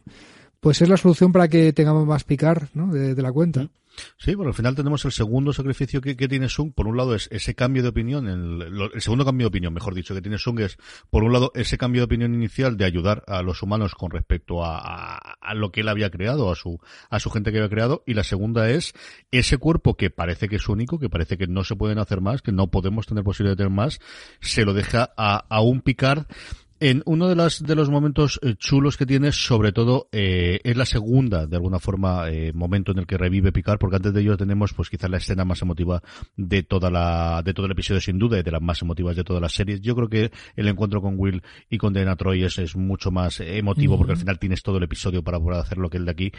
pues 0.59 0.81
es 0.81 0.89
la 0.89 0.97
solución 0.97 1.31
para 1.31 1.47
que 1.47 1.73
tengamos 1.73 2.05
más 2.05 2.23
picar, 2.23 2.69
¿no? 2.73 2.87
De, 2.87 3.15
de 3.15 3.21
la 3.21 3.31
cuenta. 3.31 3.69
Sí, 4.17 4.35
bueno, 4.35 4.49
al 4.49 4.55
final 4.55 4.75
tenemos 4.75 5.03
el 5.05 5.11
segundo 5.11 5.53
sacrificio 5.53 6.01
que, 6.01 6.15
tiene 6.15 6.49
Sung. 6.49 6.73
Por 6.73 6.87
un 6.87 6.97
lado 6.97 7.15
es 7.15 7.27
ese 7.31 7.55
cambio 7.55 7.83
de 7.83 7.89
opinión, 7.89 8.27
el, 8.27 9.01
segundo 9.01 9.25
cambio 9.25 9.45
de 9.45 9.49
opinión, 9.49 9.73
mejor 9.73 9.93
dicho, 9.93 10.13
que 10.13 10.21
tiene 10.21 10.37
Sung 10.37 10.59
es, 10.59 10.77
por 11.09 11.23
un 11.23 11.33
lado, 11.33 11.51
ese 11.55 11.77
cambio 11.77 12.01
de 12.01 12.05
opinión 12.05 12.33
inicial 12.33 12.77
de 12.77 12.85
ayudar 12.85 13.23
a 13.27 13.41
los 13.41 13.61
humanos 13.63 13.95
con 13.95 14.11
respecto 14.11 14.63
a, 14.63 15.17
a, 15.17 15.53
lo 15.55 15.71
que 15.71 15.81
él 15.81 15.89
había 15.89 16.09
creado, 16.09 16.51
a 16.51 16.55
su, 16.55 16.79
a 17.09 17.19
su 17.19 17.29
gente 17.29 17.51
que 17.51 17.57
había 17.57 17.69
creado. 17.69 18.03
Y 18.05 18.13
la 18.13 18.23
segunda 18.23 18.69
es 18.69 18.93
ese 19.31 19.57
cuerpo 19.57 19.95
que 19.95 20.09
parece 20.09 20.47
que 20.47 20.57
es 20.57 20.69
único, 20.69 20.99
que 20.99 21.09
parece 21.09 21.37
que 21.37 21.47
no 21.47 21.63
se 21.63 21.75
pueden 21.75 21.99
hacer 21.99 22.21
más, 22.21 22.41
que 22.41 22.51
no 22.51 22.67
podemos 22.67 23.07
tener 23.07 23.23
posibilidad 23.23 23.53
de 23.53 23.63
tener 23.63 23.73
más, 23.73 23.99
se 24.41 24.65
lo 24.65 24.73
deja 24.73 25.13
a, 25.17 25.45
a 25.49 25.61
un 25.61 25.81
Picard 25.81 26.25
en 26.79 27.01
uno 27.05 27.27
de 27.27 27.36
los, 27.36 27.63
de 27.63 27.75
los 27.75 27.89
momentos 27.89 28.39
eh, 28.43 28.55
chulos 28.55 28.98
que 28.98 29.05
tiene, 29.05 29.31
sobre 29.31 29.72
todo, 29.72 30.07
eh, 30.12 30.60
es 30.63 30.77
la 30.77 30.86
segunda, 30.86 31.48
de 31.48 31.55
alguna 31.55 31.79
forma, 31.79 32.29
eh, 32.29 32.53
momento 32.53 32.91
en 32.91 33.00
el 33.00 33.07
que 33.07 33.17
revive 33.17 33.51
Picard, 33.51 33.79
porque 33.79 33.96
antes 33.96 34.13
de 34.13 34.22
ello 34.22 34.38
tenemos, 34.38 34.74
pues 34.74 34.89
quizás 34.89 35.10
la 35.10 35.17
escena 35.17 35.46
más 35.46 35.62
emotiva 35.62 36.03
de 36.36 36.63
toda 36.63 36.91
la, 36.91 37.41
de 37.43 37.53
todo 37.53 37.65
el 37.65 37.72
episodio, 37.72 38.01
sin 38.01 38.19
duda, 38.19 38.39
y 38.39 38.43
de 38.43 38.51
las 38.51 38.62
más 38.62 38.81
emotivas 38.81 39.15
de 39.15 39.24
todas 39.24 39.41
las 39.41 39.53
series. 39.53 39.81
Yo 39.81 39.96
creo 39.96 40.10
que 40.10 40.31
el 40.55 40.67
encuentro 40.67 41.01
con 41.01 41.15
Will 41.17 41.41
y 41.69 41.77
con 41.77 41.93
Dana 41.93 42.15
Troy 42.15 42.43
es, 42.43 42.60
es 42.60 42.75
mucho 42.75 43.12
más 43.12 43.39
emotivo, 43.39 43.98
porque 43.98 44.13
al 44.13 44.19
final 44.19 44.39
tienes 44.39 44.62
todo 44.62 44.77
el 44.77 44.84
episodio 44.84 45.24
para 45.24 45.39
poder 45.39 45.60
hacer 45.60 45.77
lo 45.77 45.89
que 45.89 45.98
el 45.98 46.05
de 46.05 46.12
aquí. 46.12 46.31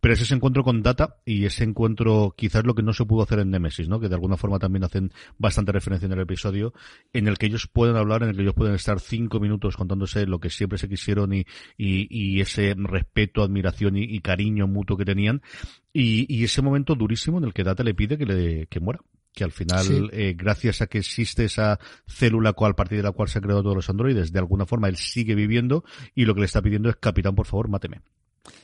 Pero 0.00 0.14
es 0.14 0.20
ese 0.20 0.34
encuentro 0.34 0.64
con 0.64 0.82
Data 0.82 1.16
y 1.24 1.44
ese 1.44 1.64
encuentro, 1.64 2.34
quizás 2.36 2.64
lo 2.64 2.74
que 2.74 2.82
no 2.82 2.92
se 2.92 3.04
pudo 3.04 3.22
hacer 3.22 3.40
en 3.40 3.50
Nemesis, 3.50 3.88
¿no? 3.88 4.00
Que 4.00 4.08
de 4.08 4.14
alguna 4.14 4.36
forma 4.36 4.58
también 4.58 4.84
hacen 4.84 5.12
bastante 5.38 5.72
referencia 5.72 6.06
en 6.06 6.12
el 6.12 6.20
episodio, 6.20 6.72
en 7.12 7.28
el 7.28 7.38
que 7.38 7.46
ellos 7.46 7.66
pueden 7.66 7.96
hablar, 7.96 8.22
en 8.22 8.30
el 8.30 8.36
que 8.36 8.42
ellos 8.42 8.54
pueden 8.54 8.74
estar 8.74 8.98
cinco 9.00 9.38
minutos 9.38 9.76
contándose 9.82 10.26
lo 10.26 10.40
que 10.40 10.50
siempre 10.50 10.78
se 10.78 10.88
quisieron 10.88 11.32
y, 11.32 11.44
y, 11.76 12.40
ese 12.40 12.74
respeto, 12.76 13.42
admiración 13.42 13.96
y, 13.96 14.20
cariño 14.20 14.66
mutuo 14.66 14.96
que 14.96 15.04
tenían. 15.04 15.42
Y, 15.92 16.42
ese 16.44 16.62
momento 16.62 16.94
durísimo 16.94 17.38
en 17.38 17.44
el 17.44 17.52
que 17.52 17.64
Data 17.64 17.82
le 17.82 17.94
pide 17.94 18.16
que, 18.18 18.26
le, 18.26 18.66
que 18.66 18.80
muera 18.80 19.00
que 19.34 19.44
al 19.44 19.52
final, 19.52 20.10
eh, 20.12 20.34
gracias 20.36 20.82
a 20.82 20.86
que 20.88 20.98
existe 20.98 21.46
esa 21.46 21.78
célula 22.06 22.52
cual, 22.52 22.72
a 22.72 22.76
partir 22.76 22.98
de 22.98 23.04
la 23.04 23.12
cual 23.12 23.30
se 23.30 23.38
han 23.38 23.42
creado 23.44 23.62
todos 23.62 23.76
los 23.76 23.88
androides, 23.88 24.30
de 24.30 24.38
alguna 24.38 24.66
forma 24.66 24.88
él 24.88 24.96
sigue 24.96 25.34
viviendo 25.34 25.84
y 26.14 26.26
lo 26.26 26.34
que 26.34 26.40
le 26.40 26.46
está 26.46 26.60
pidiendo 26.60 26.90
es, 26.90 26.96
capitán, 26.96 27.34
por 27.34 27.46
favor, 27.46 27.68
máteme. 27.68 28.02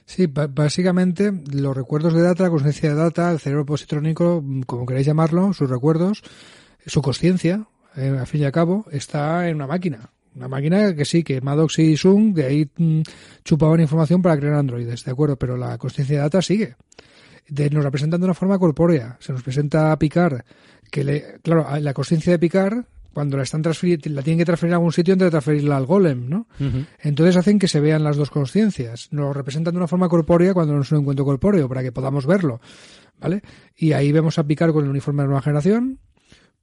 Sí, 0.04 0.26
básicamente 0.26 1.32
los 1.52 1.76
recuerdos 1.76 2.14
de 2.14 2.22
Data, 2.22 2.44
la 2.44 2.50
conciencia 2.50 2.90
de 2.90 2.96
Data, 2.96 3.30
el 3.30 3.38
cerebro 3.38 3.64
positrónico, 3.64 4.44
como 4.66 4.87
queráis 4.87 5.06
llamarlo, 5.06 5.52
sus 5.52 5.70
recuerdos, 5.70 6.22
su 6.84 7.02
conciencia, 7.02 7.66
eh, 7.96 8.16
al 8.18 8.26
fin 8.26 8.42
y 8.42 8.44
al 8.44 8.52
cabo, 8.52 8.87
está 8.90 9.48
en 9.48 9.56
una 9.56 9.66
máquina. 9.66 10.10
Una 10.38 10.47
máquina 10.47 10.95
que 10.95 11.04
sí, 11.04 11.25
que 11.25 11.40
Maddox 11.40 11.81
y 11.81 11.96
Sung 11.96 12.33
de 12.33 12.44
ahí 12.44 12.70
mm, 12.77 13.01
chupaban 13.44 13.81
información 13.81 14.22
para 14.22 14.37
crear 14.37 14.55
androides, 14.55 15.05
¿de 15.05 15.11
acuerdo? 15.11 15.37
Pero 15.37 15.57
la 15.57 15.77
conciencia 15.79 16.16
de 16.16 16.22
data 16.22 16.40
sigue. 16.40 16.77
De, 17.48 17.68
nos 17.70 17.83
representan 17.83 18.20
de 18.20 18.27
una 18.27 18.35
forma 18.35 18.57
corpórea. 18.57 19.16
Se 19.18 19.33
nos 19.33 19.42
presenta 19.42 19.90
a 19.90 19.98
Picard, 19.98 20.42
que 20.92 21.03
le, 21.03 21.40
claro, 21.42 21.66
la 21.81 21.92
conciencia 21.92 22.31
de 22.31 22.38
Picard, 22.38 22.85
cuando 23.12 23.37
la 23.37 23.42
están 23.42 23.62
la 23.62 24.22
tienen 24.22 24.38
que 24.38 24.44
transferir 24.44 24.74
a 24.74 24.77
algún 24.77 24.92
sitio 24.92 25.14
antes 25.14 25.27
de 25.27 25.31
transferirla 25.33 25.77
al 25.77 25.87
golem, 25.87 26.29
¿no? 26.29 26.46
Entonces 27.01 27.37
hacen 27.37 27.59
que 27.59 27.66
se 27.66 27.81
vean 27.81 28.05
las 28.05 28.16
dos 28.16 28.31
conciencias. 28.31 29.09
Nos 29.11 29.35
representan 29.35 29.74
de 29.74 29.79
una 29.79 29.88
forma 29.88 30.09
corpórea 30.09 30.55
cuando 30.55 30.74
no 30.74 30.83
es 30.83 30.92
un 30.92 31.01
encuentro 31.01 31.24
corpóreo, 31.24 31.68
para 31.68 31.83
que 31.83 31.90
podamos 31.90 32.27
verlo, 32.27 32.61
¿vale? 33.18 33.42
Y 33.77 33.90
ahí 33.90 34.12
vemos 34.12 34.38
a 34.38 34.44
Picard 34.44 34.72
con 34.72 34.85
el 34.85 34.90
uniforme 34.90 35.24
de 35.24 35.27
nueva 35.27 35.42
generación, 35.42 35.98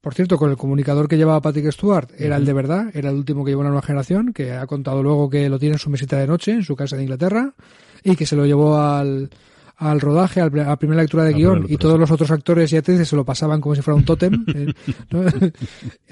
por 0.05 0.13
cierto, 0.13 0.37
con 0.37 0.51
el 0.51 0.55
comunicador 0.55 1.07
que 1.07 1.17
llevaba 1.17 1.41
Patrick 1.41 1.71
Stewart, 1.71 2.11
era 2.19 2.37
el 2.37 2.45
de 2.45 2.53
verdad, 2.53 2.91
era 2.93 3.09
el 3.09 3.15
último 3.15 3.43
que 3.43 3.49
llevó 3.49 3.61
una 3.61 3.71
nueva 3.71 3.81
generación, 3.81 4.33
que 4.33 4.51
ha 4.51 4.67
contado 4.67 5.01
luego 5.01 5.31
que 5.31 5.49
lo 5.49 5.57
tiene 5.57 5.73
en 5.73 5.79
su 5.79 5.89
mesita 5.89 6.19
de 6.19 6.27
noche, 6.27 6.51
en 6.51 6.63
su 6.63 6.75
casa 6.75 6.95
de 6.95 7.01
Inglaterra, 7.01 7.55
y 8.03 8.15
que 8.15 8.27
se 8.27 8.35
lo 8.35 8.45
llevó 8.45 8.77
al, 8.77 9.31
al 9.77 9.99
rodaje, 9.99 10.41
a 10.41 10.49
la 10.49 10.77
primera 10.77 11.01
lectura 11.01 11.23
de 11.23 11.33
guion, 11.33 11.65
y 11.67 11.77
todos 11.77 11.99
los 11.99 12.11
otros 12.11 12.29
actores 12.29 12.71
y 12.71 12.77
actrices 12.77 13.09
se 13.09 13.15
lo 13.15 13.25
pasaban 13.25 13.59
como 13.59 13.73
si 13.73 13.81
fuera 13.81 13.95
un 13.95 14.05
tótem. 14.05 14.45
Eh, 14.53 15.51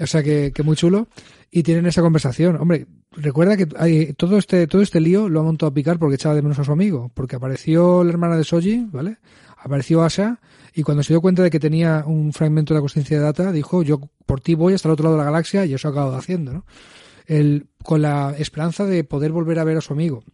o 0.00 0.06
sea 0.08 0.24
que, 0.24 0.50
que, 0.52 0.64
muy 0.64 0.74
chulo. 0.74 1.06
Y 1.52 1.62
tienen 1.62 1.86
esa 1.86 2.02
conversación. 2.02 2.56
Hombre, 2.56 2.88
recuerda 3.12 3.56
que 3.56 3.68
hay, 3.78 4.12
todo 4.14 4.38
este, 4.38 4.66
todo 4.66 4.82
este 4.82 4.98
lío 4.98 5.28
lo 5.28 5.38
ha 5.38 5.44
montado 5.44 5.70
a 5.70 5.74
picar 5.74 6.00
porque 6.00 6.16
echaba 6.16 6.34
de 6.34 6.42
menos 6.42 6.58
a 6.58 6.64
su 6.64 6.72
amigo, 6.72 7.12
porque 7.14 7.36
apareció 7.36 8.02
la 8.02 8.10
hermana 8.10 8.36
de 8.36 8.42
Soji, 8.42 8.88
¿vale? 8.90 9.18
Apareció 9.56 10.02
Asha, 10.02 10.40
y 10.74 10.82
cuando 10.82 11.02
se 11.02 11.12
dio 11.12 11.20
cuenta 11.20 11.42
de 11.42 11.50
que 11.50 11.60
tenía 11.60 12.04
un 12.04 12.32
fragmento 12.32 12.74
de 12.74 12.78
la 12.78 12.82
conciencia 12.82 13.18
de 13.18 13.22
data, 13.22 13.52
dijo, 13.52 13.82
yo 13.82 14.00
por 14.26 14.40
ti 14.40 14.54
voy 14.54 14.74
hasta 14.74 14.88
el 14.88 14.92
otro 14.92 15.04
lado 15.04 15.16
de 15.16 15.24
la 15.24 15.30
galaxia 15.30 15.64
y 15.64 15.74
eso 15.74 15.88
ha 15.88 15.92
acabado 15.92 16.16
haciendo, 16.16 16.52
¿no? 16.52 16.66
El, 17.26 17.68
con 17.82 18.02
la 18.02 18.34
esperanza 18.36 18.84
de 18.84 19.04
poder 19.04 19.32
volver 19.32 19.58
a 19.60 19.64
ver 19.64 19.76
a 19.76 19.80
su 19.80 19.92
amigo. 19.92 20.24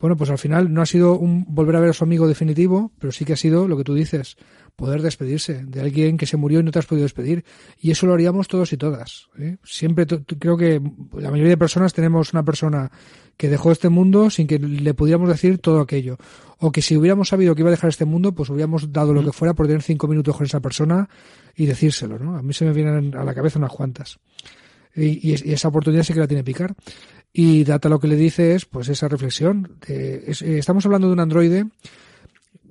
Bueno, 0.00 0.16
pues 0.16 0.30
al 0.30 0.38
final 0.38 0.72
no 0.72 0.82
ha 0.82 0.86
sido 0.86 1.18
un 1.18 1.44
volver 1.48 1.76
a 1.76 1.80
ver 1.80 1.90
a 1.90 1.92
su 1.92 2.04
amigo 2.04 2.28
definitivo, 2.28 2.92
pero 2.98 3.12
sí 3.12 3.24
que 3.24 3.32
ha 3.32 3.36
sido 3.36 3.66
lo 3.66 3.76
que 3.76 3.84
tú 3.84 3.94
dices, 3.94 4.36
poder 4.76 5.02
despedirse 5.02 5.64
de 5.64 5.80
alguien 5.80 6.16
que 6.16 6.26
se 6.26 6.36
murió 6.36 6.60
y 6.60 6.62
no 6.62 6.70
te 6.70 6.78
has 6.78 6.86
podido 6.86 7.02
despedir. 7.04 7.44
Y 7.80 7.90
eso 7.90 8.06
lo 8.06 8.14
haríamos 8.14 8.46
todos 8.46 8.72
y 8.72 8.76
todas. 8.76 9.28
¿eh? 9.38 9.56
Siempre 9.64 10.06
creo 10.06 10.56
que 10.56 10.80
la 11.14 11.30
mayoría 11.30 11.50
de 11.50 11.56
personas 11.56 11.92
tenemos 11.94 12.32
una 12.32 12.44
persona 12.44 12.92
que 13.38 13.48
dejó 13.48 13.72
este 13.72 13.88
mundo 13.88 14.28
sin 14.28 14.46
que 14.46 14.58
le 14.58 14.92
pudiéramos 14.92 15.30
decir 15.30 15.58
todo 15.58 15.80
aquello. 15.80 16.18
O 16.58 16.70
que 16.70 16.82
si 16.82 16.96
hubiéramos 16.96 17.28
sabido 17.28 17.54
que 17.54 17.62
iba 17.62 17.70
a 17.70 17.70
dejar 17.70 17.88
este 17.88 18.04
mundo, 18.04 18.34
pues 18.34 18.50
hubiéramos 18.50 18.92
dado 18.92 19.14
lo 19.14 19.24
que 19.24 19.32
fuera 19.32 19.54
por 19.54 19.66
tener 19.66 19.80
cinco 19.80 20.08
minutos 20.08 20.36
con 20.36 20.44
esa 20.44 20.60
persona 20.60 21.08
y 21.56 21.64
decírselo, 21.64 22.18
¿no? 22.18 22.36
A 22.36 22.42
mí 22.42 22.52
se 22.52 22.66
me 22.66 22.72
vienen 22.72 23.16
a 23.16 23.24
la 23.24 23.32
cabeza 23.32 23.58
unas 23.58 23.72
cuantas. 23.72 24.18
Y, 24.94 25.32
esa 25.32 25.68
oportunidad 25.68 26.02
sí 26.02 26.12
que 26.12 26.20
la 26.20 26.26
tiene 26.26 26.44
Picar. 26.44 26.74
Y 27.32 27.64
Data 27.64 27.88
lo 27.88 28.00
que 28.00 28.08
le 28.08 28.16
dice 28.16 28.54
es, 28.54 28.66
pues 28.66 28.88
esa 28.88 29.06
reflexión. 29.06 29.78
estamos 29.86 30.84
hablando 30.84 31.06
de 31.06 31.12
un 31.12 31.20
androide 31.20 31.66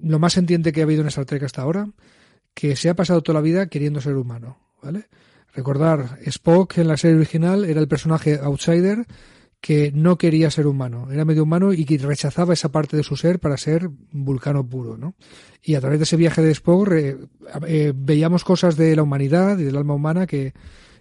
lo 0.01 0.19
más 0.19 0.37
entiende 0.37 0.71
que 0.71 0.81
ha 0.81 0.83
habido 0.83 1.01
en 1.01 1.07
Star 1.07 1.25
Trek 1.25 1.43
hasta 1.43 1.61
ahora, 1.61 1.89
que 2.53 2.75
se 2.75 2.89
ha 2.89 2.95
pasado 2.95 3.21
toda 3.21 3.39
la 3.39 3.43
vida 3.43 3.67
queriendo 3.67 4.01
ser 4.01 4.15
humano, 4.15 4.57
¿vale? 4.81 5.07
Recordar, 5.53 6.19
Spock 6.25 6.77
en 6.77 6.87
la 6.87 6.97
serie 6.97 7.17
original 7.17 7.65
era 7.65 7.79
el 7.79 7.87
personaje 7.87 8.39
outsider 8.41 9.05
que 9.67 9.91
no 9.93 10.17
quería 10.17 10.49
ser 10.49 10.65
humano, 10.65 11.09
era 11.11 11.25
medio 11.25 11.43
humano 11.43 11.73
y 11.73 11.83
que 11.83 11.97
rechazaba 11.97 12.53
esa 12.53 12.71
parte 12.71 12.95
de 12.95 13.03
su 13.03 13.17
ser 13.17 13.37
para 13.37 13.57
ser 13.57 13.89
vulcano 14.13 14.65
puro, 14.65 14.95
¿no? 14.95 15.15
Y 15.61 15.75
a 15.75 15.81
través 15.81 15.99
de 15.99 16.03
ese 16.03 16.15
viaje 16.15 16.41
de 16.41 16.51
Spock 16.51 16.89
eh, 16.93 17.93
veíamos 17.93 18.45
cosas 18.45 18.77
de 18.77 18.95
la 18.95 19.03
humanidad 19.03 19.59
y 19.59 19.63
del 19.63 19.75
alma 19.75 19.93
humana 19.93 20.25
que, 20.25 20.53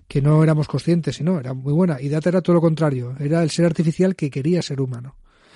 que 0.08 0.20
no 0.20 0.42
éramos 0.42 0.66
conscientes, 0.66 1.14
sino 1.14 1.38
era 1.38 1.54
muy 1.54 1.72
buena. 1.72 2.00
Y 2.00 2.08
Data 2.08 2.28
era 2.28 2.40
todo 2.40 2.54
lo 2.54 2.60
contrario, 2.60 3.14
era 3.20 3.40
el 3.44 3.50
ser 3.50 3.66
artificial 3.66 4.16
que 4.16 4.30
quería 4.30 4.62
ser 4.62 4.80
humano 4.80 5.14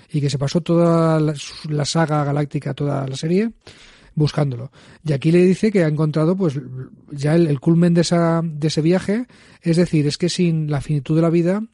y 0.08 0.20
que 0.20 0.30
se 0.30 0.38
pasó 0.38 0.60
toda 0.60 1.18
la, 1.18 1.84
saga 1.84 2.22
galáctica, 2.22 2.74
toda 2.74 3.08
la 3.08 3.16
serie, 3.16 3.50
buscándolo. 4.14 4.70
Y 5.04 5.14
aquí 5.14 5.32
le 5.32 5.44
dice 5.44 5.72
que 5.72 5.82
ha 5.82 5.88
encontrado 5.88 6.36
pues 6.36 6.60
ya 7.10 7.34
el, 7.34 7.48
el 7.48 7.58
culmen 7.58 7.92
de, 7.92 8.02
esa, 8.02 8.40
de 8.44 8.68
ese 8.68 8.82
viaje, 8.82 9.26
es 9.62 9.78
decir, 9.78 10.06
es 10.06 10.16
que 10.16 10.28
sin 10.28 10.70
la 10.70 10.80
finitud 10.80 11.16
de 11.16 11.22
la 11.22 11.30
vida 11.30 11.64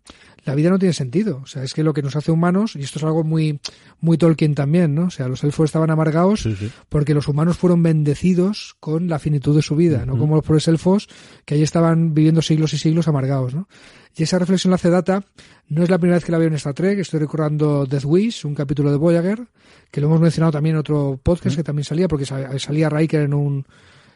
la 0.47 0.55
vida 0.55 0.71
no 0.71 0.79
tiene 0.79 0.93
sentido. 0.93 1.41
O 1.43 1.47
sea, 1.47 1.65
es 1.65 1.75
que 1.75 1.83
lo 1.83 1.93
que 1.93 2.03
nos 2.03 2.15
hace 2.15 2.31
humanos, 2.31 2.77
y 2.77 2.83
esto 2.83 3.01
es 3.01 3.05
algo 3.05 3.25
muy, 3.25 3.61
muy 4.01 4.17
Tolkien 4.17 4.55
también, 4.55 4.95
¿no? 4.95 5.07
O 5.07 5.11
sea, 5.11 5.27
los 5.27 5.43
elfos 5.43 5.65
estaban 5.65 5.91
amargados 5.91 6.49
porque 6.89 7.15
los 7.15 7.27
humanos 7.27 7.59
fueron 7.59 7.83
bendecidos 7.83 8.77
con 8.79 9.09
la 9.09 9.19
finitud 9.19 9.57
de 9.57 9.63
su 9.63 9.75
vida, 9.75 10.07
no 10.07 10.17
como 10.17 10.37
los 10.37 10.45
pobres 10.45 10.69
elfos 10.69 11.09
que 11.45 11.57
ahí 11.57 11.63
estaban 11.63 12.15
viviendo 12.15 12.43
siglos 12.43 12.73
y 12.75 12.79
siglos 12.79 13.09
amargados, 13.09 13.55
¿no? 13.55 13.69
Y 14.17 14.23
esa 14.23 14.39
reflexión 14.39 14.71
la 14.71 14.77
hace 14.77 14.89
Data. 14.89 15.25
No 15.69 15.83
es 15.83 15.91
la 15.91 15.99
primera 15.99 16.17
vez 16.17 16.25
que 16.25 16.33
la 16.33 16.39
veo 16.39 16.49
en 16.49 16.55
Star 16.55 16.73
Trek. 16.73 16.99
Estoy 17.01 17.21
recordando 17.21 17.85
Death 17.85 18.05
Wish, 18.05 18.47
un 18.47 18.55
capítulo 18.55 18.91
de 18.91 18.97
Voyager, 18.97 19.47
que 19.91 20.01
lo 20.01 20.07
hemos 20.07 20.21
mencionado 20.21 20.53
también 20.53 20.77
en 20.77 20.81
otro 20.81 21.21
podcast 21.23 21.57
que 21.57 21.65
también 21.65 21.85
salía, 21.85 22.09
porque 22.09 22.25
salía 22.25 22.89
Riker 22.89 23.23
en 23.23 23.35
un, 23.35 23.67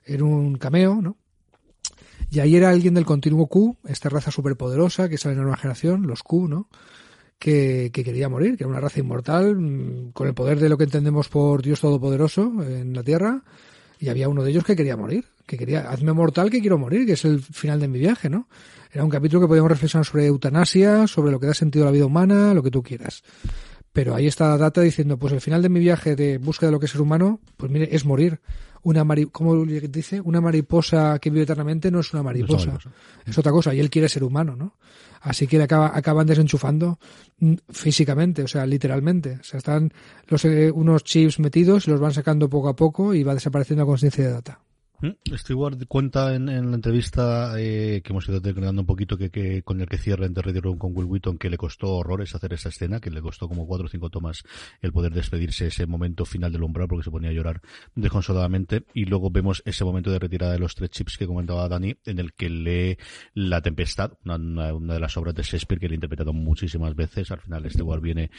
en 0.07 0.23
un 0.23 0.57
cameo, 0.57 1.03
¿no? 1.03 1.17
Y 2.31 2.41
ahí 2.41 2.55
era 2.55 2.71
alguien 2.71 2.95
del 2.95 3.05
continuo 3.05 3.47
Q, 3.49 3.77
esta 3.87 4.09
raza 4.09 4.31
superpoderosa 4.31 5.09
que 5.09 5.19
sale 5.19 5.33
en 5.33 5.39
la 5.39 5.45
nueva 5.45 5.57
generación, 5.57 6.07
los 6.07 6.23
Q, 6.23 6.49
¿no? 6.49 6.69
Que, 7.39 7.91
que, 7.93 8.05
quería 8.05 8.29
morir, 8.29 8.57
que 8.57 8.65
era 8.65 8.71
una 8.71 8.81
raza 8.81 9.01
inmortal, 9.01 9.57
mm, 9.57 10.13
con 10.13 10.29
el 10.29 10.35
poder 10.35 10.61
de 10.61 10.69
lo 10.69 10.79
que 10.79 10.85
entendemos 10.85 11.29
por 11.29 11.63
Dios 11.63 11.81
Todopoderoso 11.81 12.53
en 12.63 12.93
la 12.93 13.03
Tierra, 13.03 13.43
y 13.99 14.09
había 14.09 14.29
uno 14.29 14.45
de 14.45 14.51
ellos 14.51 14.65
que 14.65 14.77
quería 14.77 14.97
morir, 14.97 15.25
que 15.47 15.59
quería, 15.59 15.91
hazme 15.91 16.13
mortal 16.13 16.51
que 16.51 16.61
quiero 16.61 16.79
morir, 16.79 17.07
que 17.07 17.13
es 17.13 17.25
el 17.25 17.43
final 17.43 17.81
de 17.81 17.89
mi 17.89 17.99
viaje, 17.99 18.29
¿no? 18.29 18.47
Era 18.93 19.05
un 19.05 19.11
capítulo 19.11 19.43
que 19.43 19.49
podíamos 19.49 19.71
reflexionar 19.71 20.05
sobre 20.05 20.27
eutanasia, 20.27 21.07
sobre 21.07 21.33
lo 21.33 21.41
que 21.41 21.47
da 21.47 21.55
sentido 21.55 21.85
a 21.85 21.87
la 21.87 21.93
vida 21.93 22.07
humana, 22.07 22.55
lo 22.55 22.63
que 22.63 22.71
tú 22.71 22.83
quieras. 22.83 23.23
Pero 23.93 24.15
ahí 24.15 24.27
está 24.27 24.57
Data 24.57 24.81
diciendo, 24.81 25.19
pues 25.19 25.33
el 25.33 25.41
final 25.41 25.63
de 25.63 25.69
mi 25.69 25.81
viaje 25.81 26.15
de 26.15 26.39
búsqueda 26.39 26.69
de 26.69 26.73
lo 26.73 26.81
que 26.81 26.87
es 26.87 26.93
ser 26.93 27.01
humano, 27.01 27.41
pues 27.57 27.71
mire, 27.73 27.89
es 27.93 28.05
morir. 28.05 28.41
Una 28.83 29.05
mari 29.05 29.27
¿cómo 29.27 29.65
dice? 29.65 30.21
Una 30.21 30.41
mariposa 30.41 31.19
que 31.19 31.31
vive 31.31 31.43
eternamente 31.43 31.91
no 31.91 32.01
es 32.01 32.13
una 32.13 32.23
mariposa. 32.23 32.79
Es, 33.27 33.37
otra 33.37 33.53
cosa. 33.53 33.75
Y 33.75 33.81
él 33.81 33.91
quiere 33.91 34.09
ser 34.09 34.25
humano, 34.25 34.57
¿no? 34.57 34.77
Así 35.21 35.47
que 35.47 35.59
le 35.59 35.65
acaba, 35.65 35.93
acaban 35.95 36.27
desenchufando 36.27 36.99
mm, 37.39 37.55
físicamente, 37.69 38.43
o 38.43 38.49
sea, 38.49 38.65
literalmente. 38.65 39.39
O 39.41 39.45
sea, 39.45 39.59
están 39.59 39.93
los, 40.29 40.45
eh, 40.47 40.71
unos 40.71 41.05
chips 41.05 41.39
metidos, 41.41 41.87
los 41.89 42.01
van 42.01 42.15
sacando 42.15 42.49
poco 42.49 42.69
a 42.69 42.77
poco 42.77 43.13
y 43.13 43.23
va 43.23 43.35
desapareciendo 43.35 43.85
la 43.85 43.89
conciencia 43.89 44.25
de 44.25 44.33
Data. 44.33 44.61
Mm, 45.03 45.35
Stewart 45.35 45.79
cuenta 45.89 46.35
en, 46.35 46.47
la 46.47 46.75
entrevista 46.75 47.55
eh, 47.59 48.03
que 48.05 48.13
hemos 48.13 48.29
ido 48.29 48.41
declarando 48.41 48.83
un 48.83 48.87
poquito 48.87 49.17
que, 49.17 49.63
con 49.63 49.81
el 49.81 49.89
que 49.89 49.97
cierra 49.97 50.27
en 50.27 50.35
The 50.35 50.43
Room 50.61 50.77
con 50.77 50.93
Will 50.95 51.07
Wheaton 51.07 51.39
que 51.39 51.49
le 51.49 51.57
costó 51.57 51.95
horrores 51.95 52.35
hacer 52.35 52.53
esa 52.53 52.69
escena, 52.69 53.01
que 53.01 53.11
le 53.11 53.23
costó 53.23 53.49
como 53.49 53.67
cuatro 53.67 53.87
o 53.87 53.89
cinco 53.89 54.11
tomas 54.11 54.43
el 54.83 54.93
poder 54.93 55.13
despedirse 55.13 55.69
ese 55.69 55.87
momento 55.87 56.27
final 56.27 56.53
del 56.53 56.63
umbral 56.63 56.87
porque 56.87 57.05
se 57.05 57.11
ponía 57.11 57.31
a 57.31 57.33
llorar 57.33 57.63
desconsoladamente 57.95 58.85
y 58.93 59.07
luego 59.07 59.31
vemos 59.31 59.63
ese 59.65 59.85
momento 59.85 60.11
de 60.11 60.19
retirada 60.19 60.53
de 60.53 60.59
los 60.59 60.75
tres 60.75 60.91
chips 60.91 61.17
que 61.17 61.27
comentaba 61.27 61.69
Dani 61.69 61.97
en 62.05 62.19
el 62.19 62.35
que 62.35 62.51
lee 62.51 62.99
La 63.33 63.63
Tempestad, 63.63 64.13
una, 64.25 64.75
una 64.75 64.95
de 64.95 65.01
las 65.01 65.17
obras 65.17 65.35
de 65.35 65.43
Shakespeare 65.43 65.81
que 65.81 65.89
le 65.89 65.95
he 65.95 65.97
interpretado 65.97 66.35
muchísimas 66.35 66.95
veces. 66.95 67.31
Al 67.31 67.41
final 67.41 67.71
Stewart 67.71 68.03
viene 68.03 68.31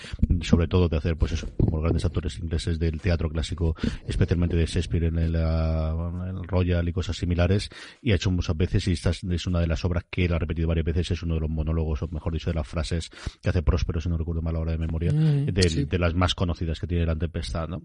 sobre 0.41 0.67
todo 0.67 0.87
de 0.89 0.97
hacer 0.97 1.17
pues 1.17 1.31
eso, 1.31 1.47
como 1.57 1.77
los 1.77 1.83
grandes 1.83 2.05
actores 2.05 2.37
ingleses 2.37 2.77
del 2.77 3.01
teatro 3.01 3.29
clásico, 3.29 3.75
especialmente 4.07 4.55
de 4.55 4.65
Shakespeare 4.65 5.05
en 5.05 5.17
el, 5.17 5.35
en 5.35 6.37
el 6.37 6.50
Royal 6.51 6.87
y 6.87 6.93
cosas 6.93 7.17
similares 7.17 7.69
y 8.01 8.11
ha 8.11 8.15
hecho 8.15 8.29
muchas 8.29 8.55
veces 8.55 8.87
y 8.87 8.91
esta 8.91 9.09
es 9.09 9.47
una 9.47 9.59
de 9.59 9.67
las 9.67 9.83
obras 9.85 10.05
que 10.09 10.25
él 10.25 10.33
ha 10.33 10.39
repetido 10.39 10.67
varias 10.67 10.85
veces 10.85 11.11
es 11.11 11.23
uno 11.23 11.35
de 11.35 11.41
los 11.41 11.49
monólogos 11.49 12.03
o 12.03 12.07
mejor 12.09 12.33
dicho 12.33 12.49
de 12.49 12.55
las 12.55 12.67
frases 12.67 13.09
que 13.41 13.49
hace 13.49 13.63
Próspero 13.63 14.01
si 14.01 14.09
no 14.09 14.17
recuerdo 14.17 14.41
mal 14.41 14.55
ahora 14.55 14.73
de 14.73 14.77
memoria 14.77 15.11
mm, 15.11 15.45
de, 15.45 15.99
las 15.99 16.13
más 16.13 16.35
conocidas 16.35 16.79
que 16.79 16.87
tiene 16.87 17.05
la 17.05 17.15
tempestad 17.15 17.67
¿no? 17.67 17.83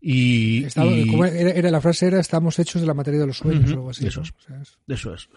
y, 0.00 0.64
era, 0.64 1.70
la 1.70 1.80
frase 1.80 2.06
era 2.06 2.20
estamos 2.20 2.58
hechos 2.58 2.80
de 2.80 2.86
la 2.86 2.94
materia 2.94 3.20
de 3.20 3.26
los 3.26 3.38
sueños 3.38 3.70
o 3.72 3.74
algo 3.74 3.90
así 3.90 4.06
eso, 4.06 4.22
es, 4.22 4.78
eso 4.86 5.14
es 5.14 5.28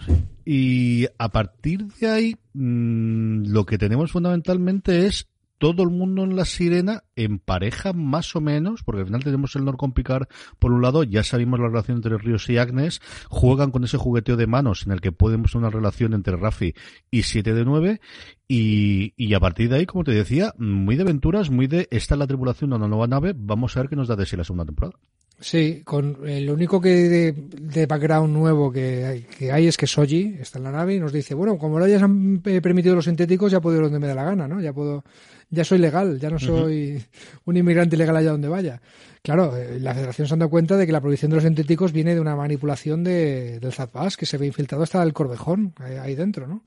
y 0.46 1.08
a 1.18 1.30
partir 1.30 1.86
de 2.00 2.08
ahí 2.08 2.36
mm, 2.54 3.52
lo 3.52 3.66
que 3.66 3.78
tenemos 3.78 4.12
fundamentalmente 4.12 5.08
es 5.08 5.28
todo 5.60 5.84
el 5.84 5.90
mundo 5.90 6.24
en 6.24 6.36
la 6.36 6.46
sirena 6.46 7.04
en 7.16 7.38
pareja 7.38 7.94
más 7.94 8.36
o 8.36 8.42
menos, 8.42 8.82
porque 8.84 9.02
al 9.02 9.08
final 9.08 9.24
tenemos 9.24 9.56
el 9.56 9.66
Norcon 9.66 9.94
Picard 9.94 10.28
por 10.58 10.72
un 10.72 10.82
lado, 10.82 11.04
ya 11.04 11.24
sabemos 11.24 11.60
la 11.60 11.68
relación 11.68 11.98
entre 11.98 12.18
Ríos 12.18 12.50
y 12.50 12.58
Agnes, 12.58 13.02
juegan 13.30 13.72
con 13.72 13.84
ese 13.84 13.98
jugueteo 13.98 14.38
de 14.38 14.48
manos 14.48 14.86
en 14.86 14.94
el 14.94 15.02
que 15.02 15.12
podemos 15.12 15.54
una 15.54 15.70
relación 15.70 16.14
entre 16.14 16.38
Rafi 16.38 16.74
y 17.12 17.24
7 17.24 17.54
de 17.54 17.66
9 17.66 18.02
y, 18.48 19.14
y 19.16 19.34
a 19.34 19.40
partir 19.40 19.70
de 19.70 19.76
ahí, 19.76 19.86
como 19.86 20.04
te 20.04 20.12
decía, 20.12 20.54
muy 20.58 20.96
de 20.96 21.04
aventuras, 21.04 21.52
muy 21.52 21.68
de 21.68 21.88
esta 21.92 22.16
es 22.16 22.20
la 22.20 22.28
tripulación 22.28 22.72
de 22.72 22.78
una 22.78 22.88
nueva 22.88 23.08
nave, 23.08 23.34
vamos 23.38 23.76
a 23.76 23.82
ver 23.82 23.90
qué 23.90 23.96
nos 23.96 24.08
da 24.08 24.16
de 24.16 24.26
sí 24.26 24.36
la 24.36 24.44
segunda 24.44 24.66
temporada. 24.66 24.98
Sí, 25.42 25.84
con 25.86 26.18
eh, 26.28 26.42
lo 26.42 26.54
único 26.54 26.82
que 26.82 27.34
de, 27.34 27.86
background 27.86 28.34
nuevo 28.34 28.72
que 28.72 29.06
hay, 29.06 29.22
que 29.22 29.52
hay 29.52 29.68
es 29.68 29.78
que 29.78 29.88
Soji 29.88 30.36
está 30.40 30.60
en 30.60 30.66
la 30.66 30.72
nave 30.72 30.96
y 30.96 31.00
nos 31.00 31.14
dice, 31.14 31.34
bueno, 31.34 31.58
como 31.58 31.80
lo 31.80 31.86
hayas 31.86 32.02
eh, 32.04 32.62
permitido 32.62 32.96
los 32.96 33.06
sintéticos, 33.06 33.52
ya 33.52 33.62
puedo 33.62 33.78
ir 33.78 33.84
donde 33.84 34.00
me 34.00 34.08
da 34.08 34.16
la 34.16 34.26
gana, 34.26 34.48
¿no? 34.48 34.60
Ya 34.60 34.74
puedo 34.74 35.04
ya 35.52 35.64
soy 35.64 35.80
legal, 35.80 36.20
ya 36.20 36.30
no 36.30 36.38
soy 36.38 37.04
un 37.46 37.58
inmigrante 37.58 37.96
ilegal 37.96 38.18
allá 38.18 38.32
donde 38.32 38.48
vaya. 38.48 38.82
Claro, 39.24 39.58
eh, 39.58 39.80
la 39.80 39.94
Federación 39.94 40.28
se 40.28 40.34
ha 40.34 40.38
dado 40.38 40.50
cuenta 40.50 40.78
de 40.78 40.86
que 40.86 40.92
la 40.92 41.02
prohibición 41.02 41.32
de 41.32 41.36
los 41.36 41.44
sintéticos 41.44 41.92
viene 41.92 42.14
de 42.14 42.22
una 42.22 42.36
manipulación 42.36 43.04
de, 43.04 43.60
del 43.60 43.74
Zapaz 43.74 44.16
que 44.16 44.26
se 44.26 44.38
ve 44.38 44.46
infiltrado 44.46 44.84
hasta 44.84 45.02
el 45.02 45.14
Corvejón, 45.14 45.74
ahí, 46.02 46.16
dentro, 46.16 46.48
¿no? 46.48 46.64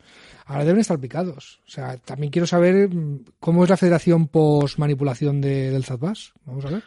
Ahora 0.46 0.64
deben 0.64 0.80
estar 0.80 0.98
picados. 0.98 1.60
O 1.66 1.70
sea, 1.70 1.96
también 1.98 2.32
quiero 2.32 2.46
saber 2.46 2.88
mm, 2.92 3.24
cómo 3.38 3.62
es 3.62 3.70
la 3.70 3.76
Federación 3.76 4.26
post-manipulación 4.26 5.40
de, 5.40 5.70
del 5.70 5.84
Zapaz. 5.84 6.32
Vamos 6.44 6.64
a 6.64 6.70
ver. 6.70 6.82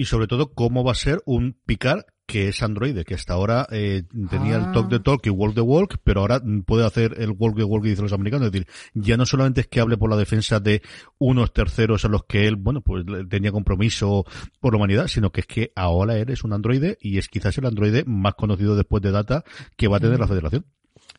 Y 0.00 0.06
sobre 0.06 0.28
todo, 0.28 0.54
cómo 0.54 0.82
va 0.82 0.92
a 0.92 0.94
ser 0.94 1.20
un 1.26 1.58
picar 1.66 2.06
que 2.24 2.48
es 2.48 2.62
Android, 2.62 2.98
que 3.04 3.12
hasta 3.12 3.34
ahora 3.34 3.66
eh, 3.70 4.04
tenía 4.30 4.56
el 4.56 4.72
talk 4.72 4.88
de 4.88 4.98
talk 4.98 5.26
y 5.26 5.28
walk 5.28 5.54
the 5.54 5.60
walk, 5.60 5.98
pero 6.02 6.22
ahora 6.22 6.40
puede 6.64 6.86
hacer 6.86 7.16
el 7.18 7.32
walk 7.32 7.54
the 7.54 7.64
walk 7.64 7.82
que 7.82 7.90
dicen 7.90 8.04
los 8.04 8.14
americanos. 8.14 8.46
Es 8.46 8.52
decir, 8.52 8.66
ya 8.94 9.18
no 9.18 9.26
solamente 9.26 9.60
es 9.60 9.66
que 9.66 9.78
hable 9.78 9.98
por 9.98 10.08
la 10.08 10.16
defensa 10.16 10.58
de 10.58 10.80
unos 11.18 11.52
terceros 11.52 12.06
a 12.06 12.08
los 12.08 12.24
que 12.24 12.46
él, 12.46 12.56
bueno, 12.56 12.80
pues 12.80 13.04
tenía 13.28 13.52
compromiso 13.52 14.24
por 14.58 14.72
la 14.72 14.78
humanidad, 14.78 15.06
sino 15.06 15.32
que 15.32 15.42
es 15.42 15.46
que 15.46 15.70
ahora 15.76 16.16
eres 16.16 16.44
un 16.44 16.54
androide 16.54 16.96
y 16.98 17.18
es 17.18 17.28
quizás 17.28 17.58
el 17.58 17.66
androide 17.66 18.04
más 18.06 18.36
conocido 18.36 18.76
después 18.76 19.02
de 19.02 19.10
Data 19.10 19.44
que 19.76 19.88
va 19.88 19.98
a 19.98 20.00
tener 20.00 20.18
la 20.18 20.28
federación. 20.28 20.64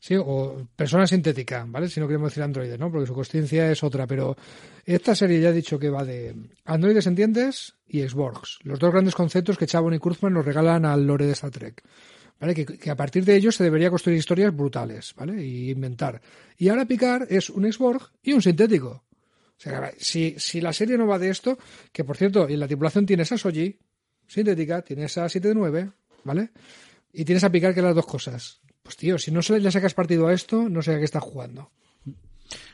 Sí, 0.02 0.16
o 0.18 0.68
persona 0.76 1.06
sintética, 1.06 1.64
¿vale? 1.68 1.88
Si 1.88 2.00
no 2.00 2.08
queremos 2.08 2.32
decir 2.32 2.42
androides, 2.42 2.80
¿no? 2.80 2.92
Porque 2.92 3.06
su 3.06 3.14
conciencia 3.14 3.72
es 3.72 3.84
otra, 3.84 4.08
pero 4.08 4.36
esta 4.84 5.14
serie 5.14 5.40
ya 5.40 5.50
ha 5.50 5.52
dicho 5.52 5.78
que 5.78 5.92
va 5.92 6.04
de 6.04 6.36
androides 6.66 7.06
entiendes 7.06 7.76
y 7.88 8.02
Xborgs, 8.02 8.58
los 8.64 8.80
dos 8.80 8.92
grandes 8.92 9.14
conceptos 9.14 9.60
que 9.60 9.68
Chabon 9.68 9.94
y 9.94 10.00
Kurzman 10.00 10.34
nos 10.34 10.44
regalan 10.44 10.86
al 10.86 11.06
lore 11.06 11.28
de 11.28 11.34
Star 11.34 11.52
Trek. 11.52 11.84
¿Vale? 12.40 12.56
Que, 12.56 12.90
a 12.90 12.96
partir 12.96 13.24
de 13.26 13.36
ellos 13.36 13.56
se 13.56 13.64
debería 13.64 13.92
construir 13.92 14.18
historias 14.18 14.56
brutales, 14.56 15.14
¿vale? 15.16 15.46
Y 15.46 15.70
inventar. 15.70 16.20
Y 16.58 16.70
ahora 16.70 16.86
Picard 16.86 17.32
es 17.32 17.52
un 17.52 17.72
Xborg 17.72 18.02
y 18.24 18.34
un 18.34 18.42
sintético. 18.42 18.90
O 18.90 19.04
sea, 19.56 19.92
si, 20.00 20.34
si 20.40 20.62
la 20.62 20.74
serie 20.74 20.98
no 20.98 21.06
va 21.06 21.20
de 21.20 21.30
esto, 21.30 21.60
que 21.92 22.04
por 22.04 22.18
cierto, 22.18 22.50
en 22.50 22.60
la 22.60 22.66
tripulación 22.66 23.06
tienes 23.06 23.32
a 23.34 23.38
Soji, 23.38 23.78
sintética, 24.26 24.82
tienes 24.82 25.16
a 25.20 25.30
7 25.30 25.50
de 25.50 25.54
9, 25.54 25.92
¿vale? 26.24 26.50
Y 27.14 27.24
tienes 27.24 27.44
a 27.44 27.52
Picard 27.52 27.76
que 27.76 27.84
las 27.84 27.94
dos 27.94 28.08
cosas. 28.08 28.62
Pues 28.84 28.98
tío, 28.98 29.18
si 29.18 29.32
no 29.32 29.42
le 29.42 29.72
sacas 29.72 29.94
partido 29.94 30.28
a 30.28 30.34
esto, 30.34 30.70
no 30.70 30.82
sé 30.82 30.96
a 30.96 30.98
qué 30.98 31.06
estás 31.06 31.24
jugando. 31.24 31.72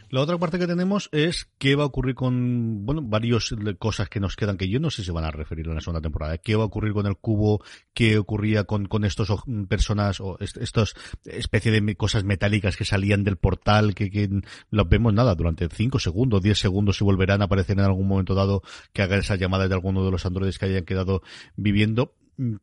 La 0.09 0.21
otra 0.21 0.37
parte 0.37 0.57
que 0.57 0.67
tenemos 0.67 1.09
es 1.11 1.49
qué 1.57 1.75
va 1.75 1.83
a 1.83 1.87
ocurrir 1.87 2.15
con, 2.15 2.85
bueno, 2.85 3.01
varias 3.01 3.53
cosas 3.77 4.07
que 4.07 4.21
nos 4.21 4.37
quedan 4.37 4.57
que 4.57 4.69
yo 4.69 4.79
no 4.79 4.89
sé 4.89 5.03
si 5.03 5.11
van 5.11 5.25
a 5.25 5.31
referir 5.31 5.67
en 5.67 5.75
la 5.75 5.81
segunda 5.81 5.99
temporada. 5.99 6.37
¿Qué 6.37 6.55
va 6.55 6.63
a 6.63 6.67
ocurrir 6.67 6.93
con 6.93 7.07
el 7.07 7.17
cubo? 7.17 7.61
¿Qué 7.93 8.17
ocurría 8.17 8.63
con, 8.63 8.85
con 8.85 9.03
estos 9.03 9.29
personas 9.67 10.21
o 10.21 10.37
estos 10.39 10.95
especie 11.25 11.73
de 11.73 11.95
cosas 11.97 12.23
metálicas 12.23 12.77
que 12.77 12.85
salían 12.85 13.25
del 13.25 13.35
portal 13.35 13.95
que, 13.95 14.09
que 14.09 14.29
los 14.71 14.87
vemos 14.87 15.13
nada 15.13 15.35
durante 15.35 15.67
5 15.67 15.99
segundos, 15.99 16.41
10 16.41 16.57
segundos 16.57 17.01
y 17.01 17.03
volverán 17.03 17.41
a 17.41 17.45
aparecer 17.45 17.77
en 17.77 17.83
algún 17.83 18.07
momento 18.07 18.33
dado 18.33 18.61
que 18.93 19.01
hagan 19.01 19.19
esas 19.19 19.39
llamadas 19.39 19.67
de 19.67 19.75
alguno 19.75 20.05
de 20.05 20.11
los 20.11 20.25
androides 20.25 20.57
que 20.57 20.67
hayan 20.67 20.85
quedado 20.85 21.21
viviendo? 21.57 22.15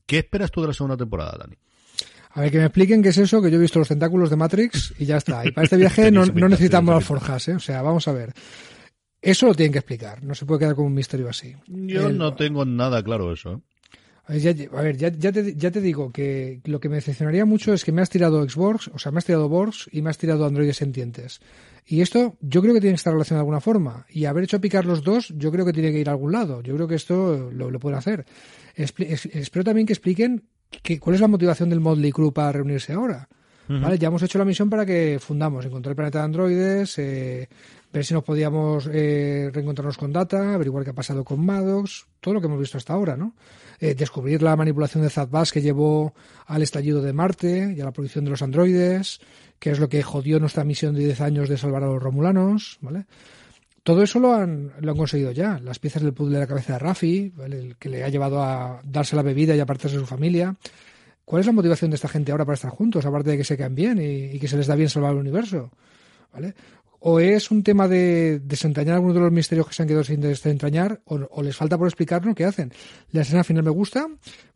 ¿Qué 0.06 0.18
esperas 0.18 0.50
tú 0.50 0.62
de 0.62 0.68
la 0.68 0.74
segunda 0.74 0.96
temporada, 0.96 1.36
Dani? 1.38 1.56
A 2.34 2.40
ver, 2.40 2.50
que 2.50 2.58
me 2.58 2.64
expliquen 2.64 3.00
qué 3.00 3.10
es 3.10 3.18
eso, 3.18 3.40
que 3.40 3.48
yo 3.48 3.58
he 3.58 3.60
visto 3.60 3.78
los 3.78 3.86
tentáculos 3.86 4.28
de 4.28 4.36
Matrix 4.36 4.92
y 4.98 5.06
ya 5.06 5.18
está. 5.18 5.46
Y 5.46 5.52
para 5.52 5.64
este 5.64 5.76
viaje 5.76 6.10
no, 6.12 6.26
necesitamos 6.26 6.94
las 6.94 7.04
forjas, 7.04 7.48
¿eh? 7.48 7.54
O 7.54 7.60
sea, 7.60 7.80
vamos 7.80 8.08
a 8.08 8.12
ver. 8.12 8.32
Eso 9.22 9.46
lo 9.46 9.54
tienen 9.54 9.72
que 9.72 9.78
explicar, 9.78 10.22
no 10.22 10.34
se 10.34 10.44
puede 10.44 10.60
quedar 10.60 10.74
como 10.74 10.88
un 10.88 10.94
misterio 10.94 11.28
así. 11.28 11.54
Yo 11.66 12.10
no 12.10 12.34
tengo 12.34 12.64
nada 12.64 13.02
claro 13.02 13.32
eso. 13.32 13.54
¿eh? 13.54 13.60
A 14.26 14.32
ver, 14.82 14.96
ya, 14.96 15.08
ya, 15.08 15.32
te, 15.32 15.54
ya, 15.54 15.70
te, 15.70 15.80
digo 15.80 16.10
que 16.10 16.60
lo 16.64 16.80
que 16.80 16.88
me 16.88 16.96
decepcionaría 16.96 17.44
mucho 17.44 17.72
es 17.72 17.84
que 17.84 17.92
me 17.92 18.02
has 18.02 18.10
tirado 18.10 18.46
Xbox, 18.48 18.88
o 18.88 18.98
sea, 18.98 19.12
me 19.12 19.18
has 19.18 19.24
tirado 19.24 19.48
Borgs 19.48 19.88
y 19.92 20.02
me 20.02 20.10
has 20.10 20.18
tirado 20.18 20.44
androides 20.44 20.76
sentientes. 20.76 21.40
Y 21.86 22.00
esto 22.00 22.36
yo 22.40 22.62
creo 22.62 22.74
que 22.74 22.80
tiene 22.80 22.94
que 22.94 23.00
estar 23.00 23.12
relacionado 23.12 23.40
de 23.40 23.44
alguna 23.44 23.60
forma. 23.60 24.06
Y 24.08 24.24
haber 24.24 24.44
hecho 24.44 24.60
picar 24.60 24.86
los 24.86 25.04
dos, 25.04 25.32
yo 25.36 25.52
creo 25.52 25.64
que 25.64 25.72
tiene 25.72 25.92
que 25.92 26.00
ir 26.00 26.08
a 26.08 26.12
algún 26.12 26.32
lado. 26.32 26.62
Yo 26.62 26.74
creo 26.74 26.88
que 26.88 26.94
esto 26.96 27.50
lo, 27.52 27.70
lo 27.70 27.78
pueden 27.78 27.98
hacer. 27.98 28.24
espero 28.74 29.64
también 29.64 29.86
que 29.86 29.92
expliquen 29.92 30.42
¿cuál 31.00 31.14
es 31.14 31.20
la 31.20 31.28
motivación 31.28 31.70
del 31.70 31.80
Motley 31.80 32.12
Crew 32.12 32.32
para 32.32 32.52
reunirse 32.52 32.92
ahora? 32.92 33.28
¿Vale? 33.66 33.98
Ya 33.98 34.08
hemos 34.08 34.22
hecho 34.22 34.38
la 34.38 34.44
misión 34.44 34.68
para 34.68 34.84
que 34.84 35.18
fundamos, 35.18 35.64
encontrar 35.64 35.92
el 35.92 35.96
planeta 35.96 36.18
de 36.18 36.24
androides, 36.24 36.98
eh, 36.98 37.48
ver 37.90 38.04
si 38.04 38.12
nos 38.12 38.22
podíamos 38.22 38.88
eh, 38.92 39.50
reencontrarnos 39.52 39.96
con 39.96 40.12
Data, 40.12 40.54
averiguar 40.54 40.84
qué 40.84 40.90
ha 40.90 40.94
pasado 40.94 41.24
con 41.24 41.44
Maddox, 41.44 42.06
todo 42.20 42.34
lo 42.34 42.40
que 42.40 42.46
hemos 42.46 42.60
visto 42.60 42.76
hasta 42.76 42.92
ahora, 42.92 43.16
¿no? 43.16 43.34
Eh, 43.80 43.94
descubrir 43.94 44.42
la 44.42 44.54
manipulación 44.54 45.02
de 45.02 45.10
Zadbas 45.10 45.50
que 45.50 45.62
llevó 45.62 46.14
al 46.46 46.62
estallido 46.62 47.00
de 47.00 47.12
Marte 47.12 47.74
y 47.74 47.80
a 47.80 47.84
la 47.84 47.92
producción 47.92 48.24
de 48.24 48.32
los 48.32 48.42
androides, 48.42 49.20
que 49.58 49.70
es 49.70 49.78
lo 49.78 49.88
que 49.88 50.02
jodió 50.02 50.38
nuestra 50.40 50.64
misión 50.64 50.94
de 50.94 51.04
10 51.04 51.20
años 51.22 51.48
de 51.48 51.56
salvar 51.56 51.84
a 51.84 51.86
los 51.86 52.02
romulanos, 52.02 52.78
¿vale? 52.82 53.06
Todo 53.84 54.02
eso 54.02 54.18
lo 54.18 54.32
han, 54.32 54.72
lo 54.80 54.92
han 54.92 54.96
conseguido 54.96 55.30
ya. 55.30 55.60
Las 55.62 55.78
piezas 55.78 56.02
del 56.02 56.14
puzzle 56.14 56.36
de 56.36 56.40
la 56.40 56.46
cabeza 56.46 56.72
de 56.72 56.78
Rafi, 56.78 57.34
el 57.44 57.76
que 57.76 57.90
le 57.90 58.02
ha 58.02 58.08
llevado 58.08 58.42
a 58.42 58.80
darse 58.82 59.14
la 59.14 59.20
bebida 59.20 59.54
y 59.54 59.60
apartarse 59.60 59.98
de 59.98 60.00
su 60.00 60.06
familia. 60.06 60.56
¿Cuál 61.26 61.40
es 61.40 61.46
la 61.46 61.52
motivación 61.52 61.90
de 61.90 61.96
esta 61.96 62.08
gente 62.08 62.32
ahora 62.32 62.46
para 62.46 62.54
estar 62.54 62.70
juntos, 62.70 63.04
aparte 63.04 63.30
de 63.30 63.36
que 63.36 63.44
se 63.44 63.58
caen 63.58 63.74
bien 63.74 63.98
y, 64.00 64.38
que 64.38 64.48
se 64.48 64.56
les 64.56 64.66
da 64.66 64.74
bien 64.74 64.88
salvar 64.88 65.12
el 65.12 65.18
universo? 65.18 65.70
¿Vale? 66.32 66.54
O 67.00 67.20
es 67.20 67.50
un 67.50 67.62
tema 67.62 67.86
de 67.86 68.40
desentrañar 68.40 68.94
algunos 68.94 69.16
de 69.16 69.20
los 69.20 69.32
misterios 69.32 69.68
que 69.68 69.74
se 69.74 69.82
han 69.82 69.88
quedado 69.88 70.04
sin 70.04 70.22
desentrañar, 70.22 71.02
o, 71.04 71.16
o 71.16 71.42
les 71.42 71.54
falta 71.54 71.76
por 71.76 71.86
explicarnos 71.86 72.34
qué 72.34 72.46
hacen. 72.46 72.72
La 73.12 73.20
escena 73.20 73.44
final 73.44 73.64
me 73.64 73.70
gusta, 73.70 74.08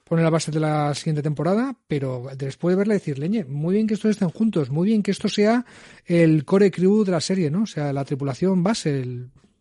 pone 0.09 0.23
la 0.23 0.31
base 0.31 0.51
de 0.51 0.59
la 0.59 0.95
siguiente 0.95 1.23
temporada, 1.23 1.77
pero 1.87 2.29
después 2.37 2.73
de 2.73 2.79
verla 2.79 2.95
decir, 2.95 3.19
leñe, 3.19 3.45
muy 3.45 3.75
bien 3.75 3.87
que 3.87 3.95
estos 3.95 4.13
estén 4.13 4.31
juntos, 4.31 4.71
muy 4.71 4.89
bien 4.89 5.03
que 5.03 5.11
esto 5.11 5.29
sea 5.29 5.67
el 6.07 6.45
core 6.45 6.71
crew 6.71 7.05
de 7.05 7.13
la 7.13 7.21
serie, 7.21 7.51
¿no? 7.51 7.63
O 7.63 7.67
sea, 7.67 7.93
la 7.93 8.05
tripulación 8.05 8.63
base, 8.63 9.01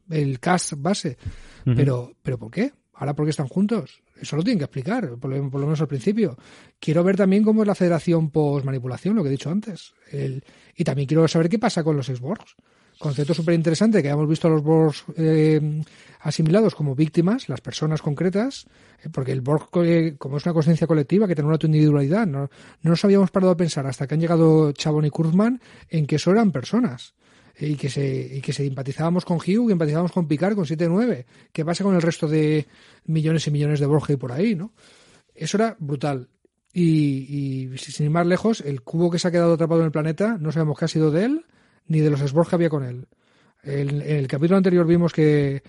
el, 0.09 0.39
cast 0.39 0.73
base. 0.77 1.17
Pero, 1.65 2.13
pero 2.23 2.39
¿por 2.39 2.49
qué? 2.49 2.71
Ahora, 2.93 3.13
¿por 3.13 3.25
qué 3.25 3.31
están 3.31 3.49
juntos? 3.49 4.01
Eso 4.19 4.37
lo 4.37 4.43
tienen 4.43 4.59
que 4.59 4.65
explicar, 4.65 5.17
por 5.17 5.29
lo, 5.29 5.43
menos 5.43 5.81
al 5.81 5.87
principio. 5.87 6.37
Quiero 6.79 7.03
ver 7.03 7.17
también 7.17 7.43
cómo 7.43 7.61
es 7.61 7.67
la 7.67 7.75
federación 7.75 8.31
post-manipulación, 8.31 9.15
lo 9.15 9.23
que 9.23 9.27
he 9.27 9.31
dicho 9.31 9.49
antes. 9.49 9.93
y 10.75 10.83
también 10.85 11.07
quiero 11.07 11.27
saber 11.27 11.49
qué 11.49 11.59
pasa 11.59 11.83
con 11.83 11.97
los 11.97 12.07
Xbox. 12.07 12.55
Concepto 12.99 13.33
súper 13.33 13.53
interesante 13.53 14.01
que 14.01 14.07
hayamos 14.07 14.27
visto 14.27 14.47
a 14.47 14.51
los 14.51 14.63
Borgs 14.63 15.05
eh, 15.17 15.83
asimilados 16.21 16.73
como 16.73 16.95
víctimas, 16.95 17.47
las 17.47 17.61
personas 17.61 18.01
concretas, 18.01 18.65
eh, 19.03 19.09
porque 19.11 19.31
el 19.31 19.41
Borg, 19.41 19.69
eh, 19.83 20.15
como 20.17 20.37
es 20.37 20.45
una 20.45 20.53
conciencia 20.53 20.87
colectiva, 20.87 21.27
que 21.27 21.35
tiene 21.35 21.47
una 21.47 21.59
individualidad, 21.61 22.25
no, 22.25 22.49
no 22.81 22.89
nos 22.89 23.05
habíamos 23.05 23.29
parado 23.29 23.51
a 23.51 23.57
pensar 23.57 23.85
hasta 23.85 24.07
que 24.07 24.15
han 24.15 24.21
llegado 24.21 24.71
Chabon 24.71 25.05
y 25.05 25.09
Kurzman 25.09 25.61
en 25.89 26.07
que 26.07 26.15
eso 26.15 26.31
eran 26.31 26.51
personas 26.51 27.13
y 27.59 27.75
que 27.75 27.89
se, 27.89 28.37
y 28.37 28.41
que 28.41 28.53
se 28.53 28.65
empatizábamos 28.65 29.25
con 29.25 29.37
Hugh, 29.37 29.67
que 29.67 29.73
empatizábamos 29.73 30.11
con 30.11 30.27
Picard, 30.27 30.55
con 30.55 30.65
7-9. 30.65 31.25
¿Qué 31.51 31.65
pasa 31.65 31.83
con 31.83 31.95
el 31.95 32.01
resto 32.01 32.27
de 32.27 32.67
millones 33.05 33.47
y 33.47 33.51
millones 33.51 33.79
de 33.79 33.85
Borg 33.85 34.17
por 34.17 34.31
ahí, 34.31 34.55
no? 34.55 34.73
Eso 35.35 35.57
era 35.57 35.75
brutal. 35.79 36.29
Y, 36.73 37.69
y, 37.73 37.77
sin 37.77 38.07
ir 38.07 38.11
más 38.11 38.27
lejos, 38.27 38.61
el 38.61 38.81
cubo 38.81 39.09
que 39.09 39.17
se 39.17 39.27
ha 39.27 39.31
quedado 39.31 39.53
atrapado 39.53 39.81
en 39.81 39.87
el 39.87 39.91
planeta, 39.91 40.37
no 40.39 40.51
sabemos 40.51 40.77
qué 40.77 40.85
ha 40.85 40.87
sido 40.87 41.09
de 41.09 41.25
él, 41.25 41.45
ni 41.87 41.99
de 41.99 42.09
los 42.09 42.19
Sborg 42.19 42.49
que 42.49 42.55
había 42.55 42.69
con 42.69 42.83
él. 42.83 43.07
En, 43.63 44.01
el 44.01 44.27
capítulo 44.27 44.57
anterior 44.57 44.85
vimos 44.85 45.13
que, 45.13 45.63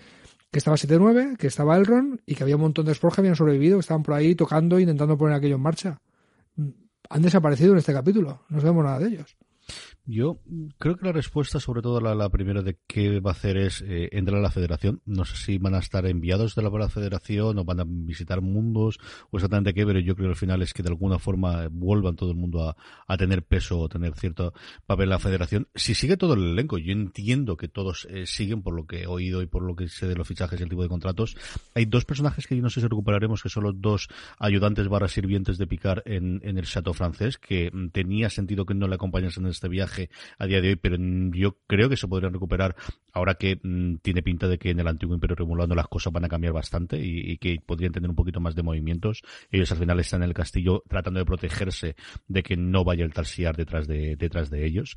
que 0.51 0.59
estaba 0.59 0.77
7-9, 0.77 1.37
que 1.37 1.47
estaba 1.47 1.77
Elrond 1.77 2.21
y 2.25 2.35
que 2.35 2.43
había 2.43 2.55
un 2.55 2.61
montón 2.61 2.85
de 2.85 2.93
Sborg 2.93 3.15
que 3.15 3.21
habían 3.21 3.35
sobrevivido, 3.35 3.77
que 3.77 3.81
estaban 3.81 4.03
por 4.03 4.15
ahí 4.15 4.35
tocando, 4.35 4.79
intentando 4.79 5.17
poner 5.17 5.35
aquello 5.35 5.55
en 5.55 5.61
marcha. 5.61 6.01
Han 7.09 7.21
desaparecido 7.21 7.73
en 7.73 7.79
este 7.79 7.93
capítulo, 7.93 8.43
no 8.49 8.61
sabemos 8.61 8.83
nada 8.83 8.99
de 8.99 9.07
ellos. 9.07 9.35
Yo 10.11 10.39
creo 10.79 10.97
que 10.97 11.05
la 11.05 11.11
respuesta, 11.11 11.59
sobre 11.59 11.83
todo 11.83 12.01
la, 12.01 12.15
la 12.15 12.29
primera 12.29 12.63
de 12.63 12.79
qué 12.87 13.19
va 13.19 13.29
a 13.29 13.33
hacer 13.33 13.57
es 13.57 13.83
eh, 13.83 14.09
entrar 14.11 14.39
a 14.39 14.41
la 14.41 14.49
federación. 14.49 15.03
No 15.05 15.23
sé 15.23 15.37
si 15.37 15.59
van 15.59 15.75
a 15.75 15.77
estar 15.77 16.03
enviados 16.07 16.55
de 16.55 16.63
la, 16.63 16.89
federación 16.89 17.59
o 17.59 17.63
van 17.63 17.79
a 17.79 17.83
visitar 17.85 18.41
mundos 18.41 18.97
o 19.29 19.37
exactamente 19.37 19.71
qué, 19.75 19.85
pero 19.85 19.99
yo 19.99 20.15
creo 20.15 20.29
que 20.29 20.31
al 20.31 20.35
final 20.35 20.63
es 20.63 20.73
que 20.73 20.81
de 20.81 20.89
alguna 20.89 21.19
forma 21.19 21.67
vuelvan 21.69 22.15
todo 22.15 22.31
el 22.31 22.37
mundo 22.37 22.75
a, 23.07 23.17
tener 23.17 23.43
peso 23.43 23.77
o 23.77 23.87
tener 23.87 24.15
cierto 24.15 24.51
papel 24.87 25.03
en 25.03 25.09
la 25.09 25.19
federación. 25.19 25.67
Si 25.75 25.93
sigue 25.93 26.17
todo 26.17 26.33
el 26.33 26.53
elenco, 26.53 26.79
yo 26.79 26.91
entiendo 26.91 27.55
que 27.55 27.67
todos 27.67 28.07
eh, 28.09 28.25
siguen 28.25 28.63
por 28.63 28.73
lo 28.73 28.87
que 28.87 29.03
he 29.03 29.07
oído 29.07 29.43
y 29.43 29.45
por 29.45 29.61
lo 29.61 29.75
que 29.75 29.89
sé 29.89 30.07
de 30.07 30.15
los 30.15 30.27
fichajes 30.27 30.59
y 30.59 30.63
el 30.63 30.69
tipo 30.69 30.81
de 30.81 30.89
contratos. 30.89 31.37
Hay 31.75 31.85
dos 31.85 32.05
personajes 32.05 32.47
que 32.47 32.55
yo 32.55 32.63
no 32.63 32.71
sé 32.71 32.81
si 32.81 32.87
recuperaremos, 32.87 33.43
que 33.43 33.49
son 33.49 33.63
los 33.63 33.79
dos 33.79 34.07
ayudantes 34.39 34.87
barra 34.87 35.07
sirvientes 35.07 35.59
de 35.59 35.67
Picar 35.67 36.01
en, 36.07 36.41
en 36.43 36.57
el 36.57 36.65
Chateau 36.65 36.95
francés, 36.95 37.37
que 37.37 37.69
tenía 37.91 38.31
sentido 38.31 38.65
que 38.65 38.73
no 38.73 38.87
le 38.87 38.95
acompañasen 38.95 39.43
en 39.45 39.51
este 39.51 39.67
viaje 39.67 39.98
a 40.37 40.45
día 40.45 40.61
de 40.61 40.69
hoy, 40.69 40.75
pero 40.75 40.97
yo 41.33 41.57
creo 41.67 41.89
que 41.89 41.97
se 41.97 42.07
podrían 42.07 42.33
recuperar 42.33 42.75
ahora 43.13 43.35
que 43.35 43.59
tiene 44.01 44.21
pinta 44.23 44.47
de 44.47 44.57
que 44.57 44.69
en 44.69 44.79
el 44.79 44.87
antiguo 44.87 45.15
Imperio 45.15 45.35
Romulano 45.35 45.75
las 45.75 45.87
cosas 45.87 46.13
van 46.13 46.25
a 46.25 46.29
cambiar 46.29 46.53
bastante 46.53 46.97
y, 46.97 47.37
que 47.37 47.59
podrían 47.65 47.91
tener 47.91 48.09
un 48.09 48.15
poquito 48.15 48.39
más 48.39 48.55
de 48.55 48.63
movimientos. 48.63 49.21
Ellos 49.51 49.71
al 49.71 49.77
final 49.79 49.99
están 49.99 50.23
en 50.23 50.29
el 50.29 50.33
castillo 50.33 50.83
tratando 50.87 51.19
de 51.19 51.25
protegerse 51.25 51.95
de 52.27 52.43
que 52.43 52.55
no 52.55 52.83
vaya 52.83 53.03
el 53.03 53.13
Tarsiar 53.13 53.55
detrás 53.55 53.87
de, 53.87 54.15
detrás 54.15 54.49
de 54.49 54.65
ellos. 54.65 54.95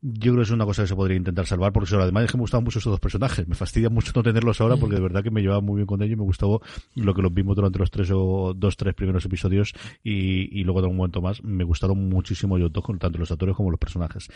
Yo 0.00 0.32
creo 0.32 0.36
que 0.36 0.42
es 0.42 0.50
una 0.50 0.64
cosa 0.64 0.82
que 0.82 0.88
se 0.88 0.94
podría 0.94 1.16
intentar 1.16 1.46
salvar, 1.46 1.72
porque 1.72 1.92
además 1.96 2.24
es 2.24 2.30
que 2.30 2.36
me 2.36 2.42
gustaban 2.42 2.62
mucho 2.64 2.78
esos 2.78 2.90
dos 2.92 3.00
personajes. 3.00 3.48
Me 3.48 3.56
fastidia 3.56 3.90
mucho 3.90 4.12
no 4.14 4.22
tenerlos 4.22 4.60
ahora, 4.60 4.76
porque 4.76 4.94
de 4.94 5.02
verdad 5.02 5.24
que 5.24 5.30
me 5.30 5.40
llevaba 5.40 5.60
muy 5.60 5.76
bien 5.76 5.86
con 5.86 6.00
ellos 6.02 6.12
y 6.12 6.16
me 6.16 6.22
gustó 6.22 6.60
lo 6.94 7.14
que 7.14 7.22
los 7.22 7.34
vimos 7.34 7.56
durante 7.56 7.80
los 7.80 7.90
tres 7.90 8.10
o 8.12 8.54
dos, 8.54 8.76
tres 8.76 8.94
primeros 8.94 9.24
episodios 9.24 9.74
y, 10.04 10.60
y 10.60 10.62
luego 10.62 10.82
de 10.82 10.88
un 10.88 10.96
momento 10.96 11.20
más. 11.20 11.42
Me 11.42 11.64
gustaron 11.64 12.08
muchísimo 12.08 12.58
yo 12.58 12.68
dos, 12.68 12.84
tanto 12.98 13.18
los 13.18 13.30
actores 13.30 13.56
como 13.56 13.70
los 13.70 13.80
personajes. 13.80 14.28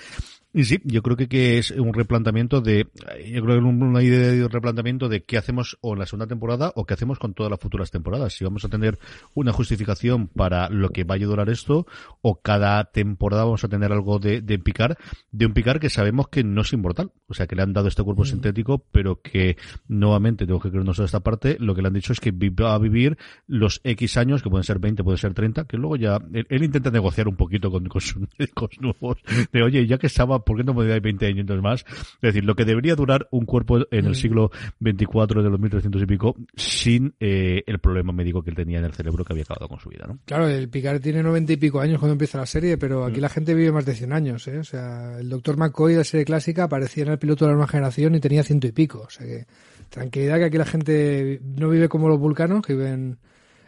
Y 0.52 0.64
sí, 0.64 0.80
yo 0.84 1.02
creo 1.02 1.16
que, 1.16 1.28
que 1.28 1.58
es 1.58 1.70
un 1.70 1.94
replanteamiento 1.94 2.60
de, 2.60 2.88
yo 3.26 3.42
creo 3.42 3.60
que 3.60 3.64
una 3.64 4.02
idea 4.02 4.32
de 4.32 4.48
replanteamiento 4.48 5.08
de 5.08 5.22
qué 5.22 5.38
hacemos 5.38 5.78
o 5.80 5.94
en 5.94 6.00
la 6.00 6.06
segunda 6.06 6.26
temporada 6.26 6.72
o 6.74 6.84
qué 6.84 6.94
hacemos 6.94 7.18
con 7.18 7.34
todas 7.34 7.50
las 7.50 7.60
futuras 7.60 7.90
temporadas. 7.90 8.34
Si 8.34 8.44
vamos 8.44 8.64
a 8.64 8.68
tener 8.68 8.98
una 9.34 9.52
justificación 9.52 10.26
para 10.26 10.68
lo 10.68 10.90
que 10.90 11.04
vaya 11.04 11.24
a 11.24 11.28
durar 11.28 11.48
esto 11.48 11.86
o 12.20 12.40
cada 12.40 12.84
temporada 12.84 13.44
vamos 13.44 13.64
a 13.64 13.68
tener 13.68 13.92
algo 13.92 14.18
de, 14.18 14.42
de 14.42 14.58
picar, 14.58 14.98
de 15.30 15.46
un 15.46 15.51
picar 15.52 15.80
que 15.80 15.90
sabemos 15.90 16.28
que 16.28 16.44
no 16.44 16.62
es 16.62 16.72
inmortal. 16.72 17.12
O 17.26 17.34
sea, 17.34 17.46
que 17.46 17.56
le 17.56 17.62
han 17.62 17.72
dado 17.72 17.88
este 17.88 18.02
cuerpo 18.02 18.22
mm. 18.22 18.26
sintético, 18.26 18.84
pero 18.90 19.20
que 19.20 19.56
nuevamente 19.88 20.46
tengo 20.46 20.60
que 20.60 20.70
creernos 20.70 21.00
a 21.00 21.04
esta 21.04 21.20
parte, 21.20 21.56
lo 21.58 21.74
que 21.74 21.82
le 21.82 21.88
han 21.88 21.94
dicho 21.94 22.12
es 22.12 22.20
que 22.20 22.32
va 22.32 22.74
a 22.74 22.78
vivir 22.78 23.16
los 23.46 23.80
X 23.84 24.16
años, 24.16 24.42
que 24.42 24.50
pueden 24.50 24.64
ser 24.64 24.78
20, 24.78 25.02
pueden 25.02 25.18
ser 25.18 25.34
30, 25.34 25.64
que 25.64 25.76
luego 25.76 25.96
ya, 25.96 26.18
él, 26.32 26.62
intenta 26.62 26.90
negociar 26.90 27.28
un 27.28 27.36
poquito 27.36 27.70
con, 27.70 27.86
con 27.86 28.00
sus 28.00 28.22
nuevos, 28.80 29.18
de 29.52 29.62
oye, 29.62 29.86
ya 29.86 29.98
que 29.98 30.06
estaba 30.06 30.44
¿por 30.44 30.56
qué 30.56 30.64
no 30.64 30.74
podría 30.74 30.96
ir 30.96 31.02
20 31.02 31.26
años 31.26 31.62
más? 31.62 31.84
Es 31.90 32.20
decir, 32.20 32.44
lo 32.44 32.54
que 32.54 32.64
debería 32.64 32.94
durar 32.94 33.28
un 33.30 33.44
cuerpo 33.44 33.78
en 33.90 34.06
el 34.06 34.12
mm. 34.12 34.14
siglo 34.14 34.50
24 34.80 35.42
de 35.42 35.50
los 35.50 35.60
1300 35.60 36.02
y 36.02 36.06
pico 36.06 36.36
sin 36.54 37.14
eh, 37.20 37.62
el 37.66 37.78
problema 37.78 38.12
médico 38.12 38.42
que 38.42 38.50
él 38.50 38.56
tenía 38.56 38.78
en 38.78 38.84
el 38.84 38.92
cerebro 38.92 39.24
que 39.24 39.32
había 39.32 39.44
acabado 39.44 39.68
con 39.68 39.80
su 39.80 39.88
vida, 39.88 40.06
¿no? 40.06 40.18
Claro, 40.24 40.48
el 40.48 40.68
Picard 40.68 41.00
tiene 41.00 41.22
90 41.22 41.52
y 41.52 41.56
pico 41.56 41.80
años 41.80 41.98
cuando 41.98 42.12
empieza 42.12 42.38
la 42.38 42.46
serie, 42.46 42.78
pero 42.78 43.04
aquí 43.04 43.18
mm. 43.18 43.22
la 43.22 43.28
gente 43.28 43.54
vive 43.54 43.72
más 43.72 43.84
de 43.84 43.94
100 43.94 44.12
años, 44.12 44.48
¿eh? 44.48 44.58
O 44.58 44.64
sea, 44.64 45.18
el 45.18 45.28
doctor 45.28 45.41
McCoy 45.56 45.92
de 45.92 45.98
la 45.98 46.04
serie 46.04 46.24
clásica 46.24 46.64
aparecía 46.64 47.04
en 47.04 47.10
el 47.10 47.18
piloto 47.18 47.44
de 47.44 47.50
la 47.50 47.56
nueva 47.56 47.68
generación 47.68 48.14
y 48.14 48.20
tenía 48.20 48.42
ciento 48.42 48.66
y 48.66 48.72
pico. 48.72 49.04
O 49.06 49.10
sea 49.10 49.26
que, 49.26 49.46
tranquilidad 49.90 50.38
que 50.38 50.44
aquí 50.44 50.58
la 50.58 50.66
gente 50.66 51.40
no 51.42 51.68
vive 51.68 51.88
como 51.88 52.08
los 52.08 52.18
vulcanos, 52.18 52.64
que 52.64 52.74
viven 52.74 53.18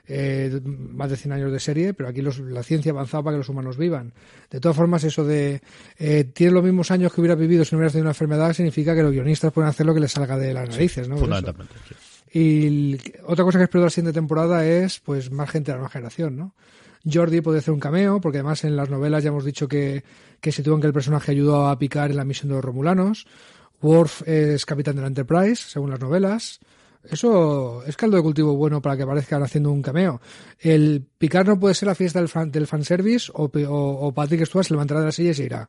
eh, 0.06 0.60
más 0.64 1.10
de 1.10 1.16
100 1.16 1.32
años 1.32 1.52
de 1.52 1.60
serie, 1.60 1.94
pero 1.94 2.08
aquí 2.08 2.20
la 2.22 2.62
ciencia 2.62 2.92
ha 2.92 2.94
avanzado 2.94 3.24
para 3.24 3.34
que 3.34 3.38
los 3.38 3.48
humanos 3.48 3.78
vivan. 3.78 4.12
De 4.50 4.60
todas 4.60 4.76
formas, 4.76 5.02
eso 5.04 5.24
de 5.24 5.62
eh, 5.98 6.24
tiene 6.24 6.52
los 6.52 6.64
mismos 6.64 6.90
años 6.90 7.12
que 7.12 7.20
hubiera 7.20 7.34
vivido 7.34 7.64
si 7.64 7.74
no 7.74 7.78
hubiera 7.78 7.90
tenido 7.90 8.04
una 8.04 8.10
enfermedad 8.10 8.52
significa 8.52 8.94
que 8.94 9.02
los 9.02 9.12
guionistas 9.12 9.52
pueden 9.52 9.70
hacer 9.70 9.87
lo 9.87 9.94
que 9.94 10.00
les 10.00 10.12
salga 10.12 10.37
de 10.37 10.52
las 10.52 10.68
narices, 10.68 11.08
¿no? 11.08 11.16
Fundamentalmente, 11.16 11.74
Y 12.32 12.98
otra 13.26 13.44
cosa 13.44 13.58
que 13.58 13.64
espero 13.64 13.82
de 13.82 13.87
la 13.87 13.90
siguiente 13.90 14.18
temporada 14.18 14.66
es, 14.66 15.00
pues, 15.00 15.30
más 15.30 15.48
gente 15.50 15.70
de 15.70 15.76
la 15.76 15.78
nueva 15.78 15.90
generación, 15.90 16.37
¿no? 16.37 16.54
Jordi 17.10 17.40
puede 17.40 17.58
hacer 17.58 17.74
un 17.74 17.80
cameo, 17.80 18.20
porque 18.20 18.38
además 18.38 18.64
en 18.64 18.76
las 18.76 18.90
novelas 18.90 19.22
ya 19.22 19.28
hemos 19.28 19.44
dicho 19.44 19.68
que, 19.68 20.04
que 20.40 20.52
sitúan 20.52 20.80
que 20.80 20.86
el 20.86 20.92
personaje 20.92 21.32
ayudó 21.32 21.68
a 21.68 21.78
picar 21.78 22.10
en 22.10 22.16
la 22.16 22.24
misión 22.24 22.48
de 22.48 22.56
los 22.56 22.64
Romulanos. 22.64 23.26
Worf 23.82 24.26
es 24.26 24.64
capitán 24.64 24.96
de 24.96 25.02
la 25.02 25.08
Enterprise, 25.08 25.62
según 25.68 25.90
las 25.90 26.00
novelas. 26.00 26.60
Eso 27.10 27.84
es 27.84 27.96
caldo 27.96 28.16
de 28.16 28.22
cultivo 28.22 28.56
bueno 28.56 28.80
para 28.80 28.96
que 28.96 29.02
aparezcan 29.02 29.42
haciendo 29.42 29.70
un 29.70 29.82
cameo. 29.82 30.20
El 30.58 31.04
picar 31.18 31.46
no 31.46 31.60
puede 31.60 31.74
ser 31.74 31.88
la 31.88 31.94
fiesta 31.94 32.18
del, 32.18 32.28
fan, 32.28 32.50
del 32.50 32.66
fanservice 32.66 33.30
o, 33.34 33.50
o, 33.68 34.12
Patrick 34.12 34.46
Stewart 34.46 34.66
se 34.66 34.72
levantará 34.72 35.00
de 35.00 35.06
la 35.06 35.12
silla 35.12 35.32
y 35.32 35.34
se 35.34 35.44
irá. 35.44 35.68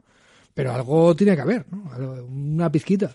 Pero 0.54 0.72
algo 0.72 1.14
tiene 1.16 1.36
que 1.36 1.42
haber, 1.42 1.66
¿no? 1.70 2.24
Una 2.24 2.72
pizquita. 2.72 3.14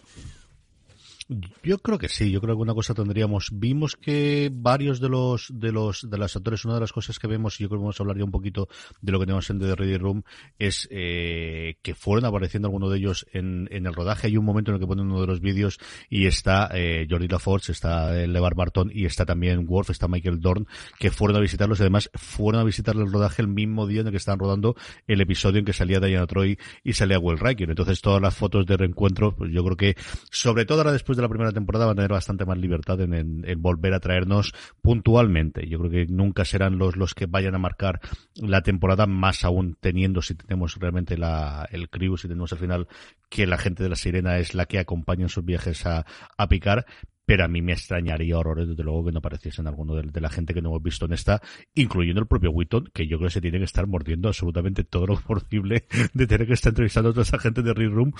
Yo 1.62 1.79
creo 1.79 1.97
que 1.97 2.09
sí, 2.09 2.33
yo 2.33 2.40
creo 2.40 2.57
que 2.57 2.62
una 2.62 2.75
cosa 2.75 2.93
tendríamos. 2.93 3.51
Vimos 3.53 3.95
que 3.95 4.51
varios 4.53 4.99
de 4.99 5.09
los 5.09 5.47
de 5.53 5.71
los 5.71 6.11
de 6.11 6.19
los 6.19 6.35
actores, 6.35 6.64
una 6.64 6.75
de 6.75 6.81
las 6.81 6.93
cosas 6.93 7.21
que 7.21 7.29
vemos, 7.29 7.61
y 7.61 7.62
yo 7.62 7.69
creo 7.69 7.79
que 7.79 7.83
vamos 7.85 8.01
a 8.01 8.03
hablar 8.03 8.19
ya 8.19 8.25
un 8.25 8.33
poquito 8.33 8.69
de 9.01 9.12
lo 9.12 9.21
que 9.21 9.27
tenemos 9.27 9.49
en 9.49 9.61
The 9.61 9.77
Ready 9.77 9.97
Room, 9.97 10.25
es 10.59 10.88
eh, 10.90 11.77
que 11.83 11.95
fueron 11.95 12.25
apareciendo 12.25 12.66
algunos 12.66 12.90
de 12.90 12.99
ellos 12.99 13.27
en, 13.33 13.69
en 13.71 13.87
el 13.87 13.95
rodaje. 13.95 14.27
Hay 14.27 14.37
un 14.37 14.45
momento 14.45 14.73
en 14.73 14.75
el 14.75 14.81
que 14.81 14.88
ponen 14.88 15.07
uno 15.07 15.21
de 15.21 15.29
los 15.29 15.40
vídeos 15.40 15.79
y 16.09 16.27
está 16.27 16.69
eh, 16.75 17.07
Jordi 17.09 17.29
LaForge, 17.29 17.71
está 17.71 18.21
eh, 18.21 18.27
LeVar 18.27 18.57
Barton 18.57 18.90
y 18.93 19.05
está 19.05 19.25
también 19.25 19.66
Worf, 19.69 19.90
está 19.90 20.09
Michael 20.09 20.40
Dorn, 20.40 20.66
que 20.99 21.12
fueron 21.12 21.37
a 21.37 21.40
visitarlos 21.40 21.79
y 21.79 21.85
además 21.85 22.11
fueron 22.14 22.61
a 22.61 22.64
visitar 22.64 22.97
el 22.97 23.11
rodaje 23.11 23.40
el 23.40 23.49
mismo 23.49 23.87
día 23.87 24.01
en 24.01 24.09
el 24.09 24.11
que 24.11 24.16
estaban 24.16 24.40
rodando 24.40 24.75
el 25.07 25.21
episodio 25.21 25.61
en 25.61 25.64
que 25.64 25.75
salía 25.75 26.01
Diana 26.01 26.27
Troy 26.27 26.59
y 26.83 26.95
salía 26.95 27.21
Will 27.21 27.38
Riker. 27.38 27.71
Entonces 27.71 28.01
todas 28.01 28.21
las 28.21 28.35
fotos 28.35 28.66
de 28.66 28.77
reencuentro, 28.77 29.37
pues 29.37 29.53
yo 29.53 29.62
creo 29.62 29.77
que 29.77 29.97
sobre 30.33 30.64
todo 30.64 30.79
ahora 30.79 30.90
después 30.90 31.16
de 31.16 31.19
la 31.20 31.28
primera 31.28 31.52
temporada 31.52 31.87
va 31.87 31.92
a 31.92 31.94
tener 31.94 32.11
bastante 32.11 32.44
más 32.44 32.59
libertad 32.59 33.00
en, 33.00 33.44
volver 33.59 33.94
a 33.94 34.00
traernos 34.00 34.52
puntualmente. 34.83 35.68
Yo 35.68 35.78
creo 35.78 35.90
que 35.90 36.06
nunca 36.06 36.44
serán 36.44 36.78
los, 36.78 37.14
que 37.14 37.26
vayan 37.26 37.54
a 37.54 37.59
marcar 37.59 38.00
la 38.35 38.62
temporada, 38.62 39.06
más 39.06 39.44
aún 39.44 39.76
teniendo, 39.80 40.22
si 40.22 40.35
tenemos 40.35 40.76
realmente 40.76 41.16
la, 41.16 41.68
el 41.70 41.88
crew, 41.88 42.16
si 42.16 42.28
tenemos 42.28 42.52
al 42.52 42.59
final 42.59 42.88
que 43.28 43.46
la 43.46 43.59
gente 43.59 43.83
de 43.83 43.88
la 43.88 43.96
sirena 43.96 44.38
es 44.38 44.54
la 44.54 44.66
que 44.66 44.78
acompaña 44.78 45.22
en 45.22 45.28
sus 45.28 45.44
viajes 45.44 45.87
a, 45.87 46.04
picar, 46.48 46.85
pero 47.24 47.44
a 47.44 47.48
mí 47.48 47.62
me 47.62 47.72
extrañaría 47.72 48.37
horrores, 48.37 48.68
desde 48.68 48.83
luego, 48.83 49.04
que 49.04 49.12
no 49.12 49.18
apareciesen 49.20 49.68
alguno 49.68 49.94
de, 49.94 50.20
la 50.20 50.28
gente 50.28 50.52
que 50.52 50.61
no 50.61 50.70
hemos 50.70 50.83
visto 50.83 51.04
en 51.04 51.12
esta, 51.12 51.40
incluyendo 51.74 52.20
el 52.20 52.26
propio 52.26 52.50
Witton, 52.50 52.90
que 52.92 53.06
yo 53.06 53.18
creo 53.18 53.28
que 53.28 53.35
se 53.35 53.40
tiene 53.40 53.59
que 53.59 53.64
estar 53.64 53.87
mordiendo 53.87 54.28
absolutamente 54.28 54.83
todo 54.83 55.06
lo 55.06 55.20
posible 55.20 55.87
de 56.12 56.26
tener 56.26 56.46
que 56.46 56.54
estar 56.54 56.72
entrevistando 56.72 57.11
a 57.11 57.12
toda 57.12 57.22
esa 57.22 57.38
gente 57.38 57.62
de 57.62 57.72
Read 57.72 57.90
Room 57.90 58.12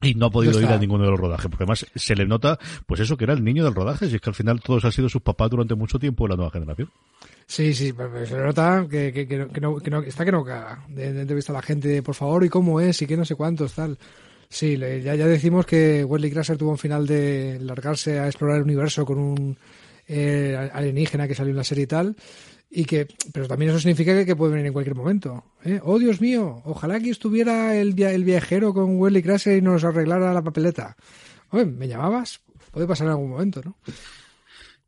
y 0.00 0.14
no 0.14 0.26
ha 0.26 0.30
podido 0.30 0.60
ir 0.60 0.68
a 0.68 0.78
ninguno 0.78 1.04
de 1.04 1.10
los 1.10 1.18
rodajes, 1.18 1.48
porque 1.48 1.64
además 1.64 1.86
se 1.94 2.14
le 2.14 2.26
nota, 2.26 2.58
pues 2.86 3.00
eso, 3.00 3.16
que 3.16 3.24
era 3.24 3.32
el 3.32 3.42
niño 3.42 3.64
del 3.64 3.74
rodaje, 3.74 4.08
si 4.08 4.16
es 4.16 4.20
que 4.20 4.30
al 4.30 4.34
final 4.34 4.60
todos 4.60 4.84
han 4.84 4.92
sido 4.92 5.08
sus 5.08 5.22
papás 5.22 5.50
durante 5.50 5.74
mucho 5.74 5.98
tiempo 5.98 6.24
en 6.24 6.30
la 6.30 6.36
nueva 6.36 6.50
generación. 6.52 6.88
Sí, 7.46 7.74
sí, 7.74 7.92
se 8.26 8.36
le 8.36 8.42
nota 8.42 8.86
que, 8.88 9.12
que, 9.12 9.26
que, 9.26 9.60
no, 9.60 9.78
que 9.78 9.90
no, 9.90 10.02
está 10.02 10.24
que 10.24 10.32
no 10.32 10.44
caga 10.44 10.84
de, 10.88 11.20
entrevista 11.20 11.52
a 11.52 11.56
la 11.56 11.62
gente, 11.62 12.02
por 12.02 12.14
favor, 12.14 12.44
y 12.44 12.48
cómo 12.48 12.80
es, 12.80 13.00
y 13.02 13.06
que 13.06 13.16
no 13.16 13.24
sé 13.24 13.34
cuántos, 13.34 13.74
tal. 13.74 13.98
Sí, 14.48 14.78
ya, 14.78 15.14
ya 15.14 15.26
decimos 15.26 15.66
que 15.66 16.04
Wesley 16.04 16.30
Crusher 16.30 16.56
tuvo 16.56 16.70
un 16.70 16.78
final 16.78 17.06
de 17.06 17.58
largarse 17.60 18.18
a 18.18 18.26
explorar 18.26 18.58
el 18.58 18.62
universo 18.62 19.04
con 19.04 19.18
un 19.18 19.58
eh, 20.06 20.70
alienígena 20.72 21.28
que 21.28 21.34
salió 21.34 21.50
en 21.50 21.56
la 21.56 21.64
serie 21.64 21.84
y 21.84 21.86
tal, 21.86 22.16
y 22.70 22.84
que 22.84 23.08
pero 23.32 23.48
también 23.48 23.70
eso 23.70 23.80
significa 23.80 24.24
que, 24.24 24.36
puede 24.36 24.52
venir 24.52 24.66
en 24.66 24.72
cualquier 24.72 24.96
momento 24.96 25.44
¿eh? 25.64 25.80
oh 25.82 25.98
Dios 25.98 26.20
mío 26.20 26.62
ojalá 26.64 27.00
que 27.00 27.10
estuviera 27.10 27.74
el, 27.76 28.00
el 28.00 28.24
viajero 28.24 28.74
con 28.74 28.98
Welly 28.98 29.22
Crasher 29.22 29.56
y 29.56 29.62
nos 29.62 29.84
arreglara 29.84 30.34
la 30.34 30.42
papeleta 30.42 30.96
me 31.52 31.88
llamabas 31.88 32.40
puede 32.70 32.86
pasar 32.86 33.06
en 33.06 33.12
algún 33.12 33.30
momento 33.30 33.62
no 33.64 33.76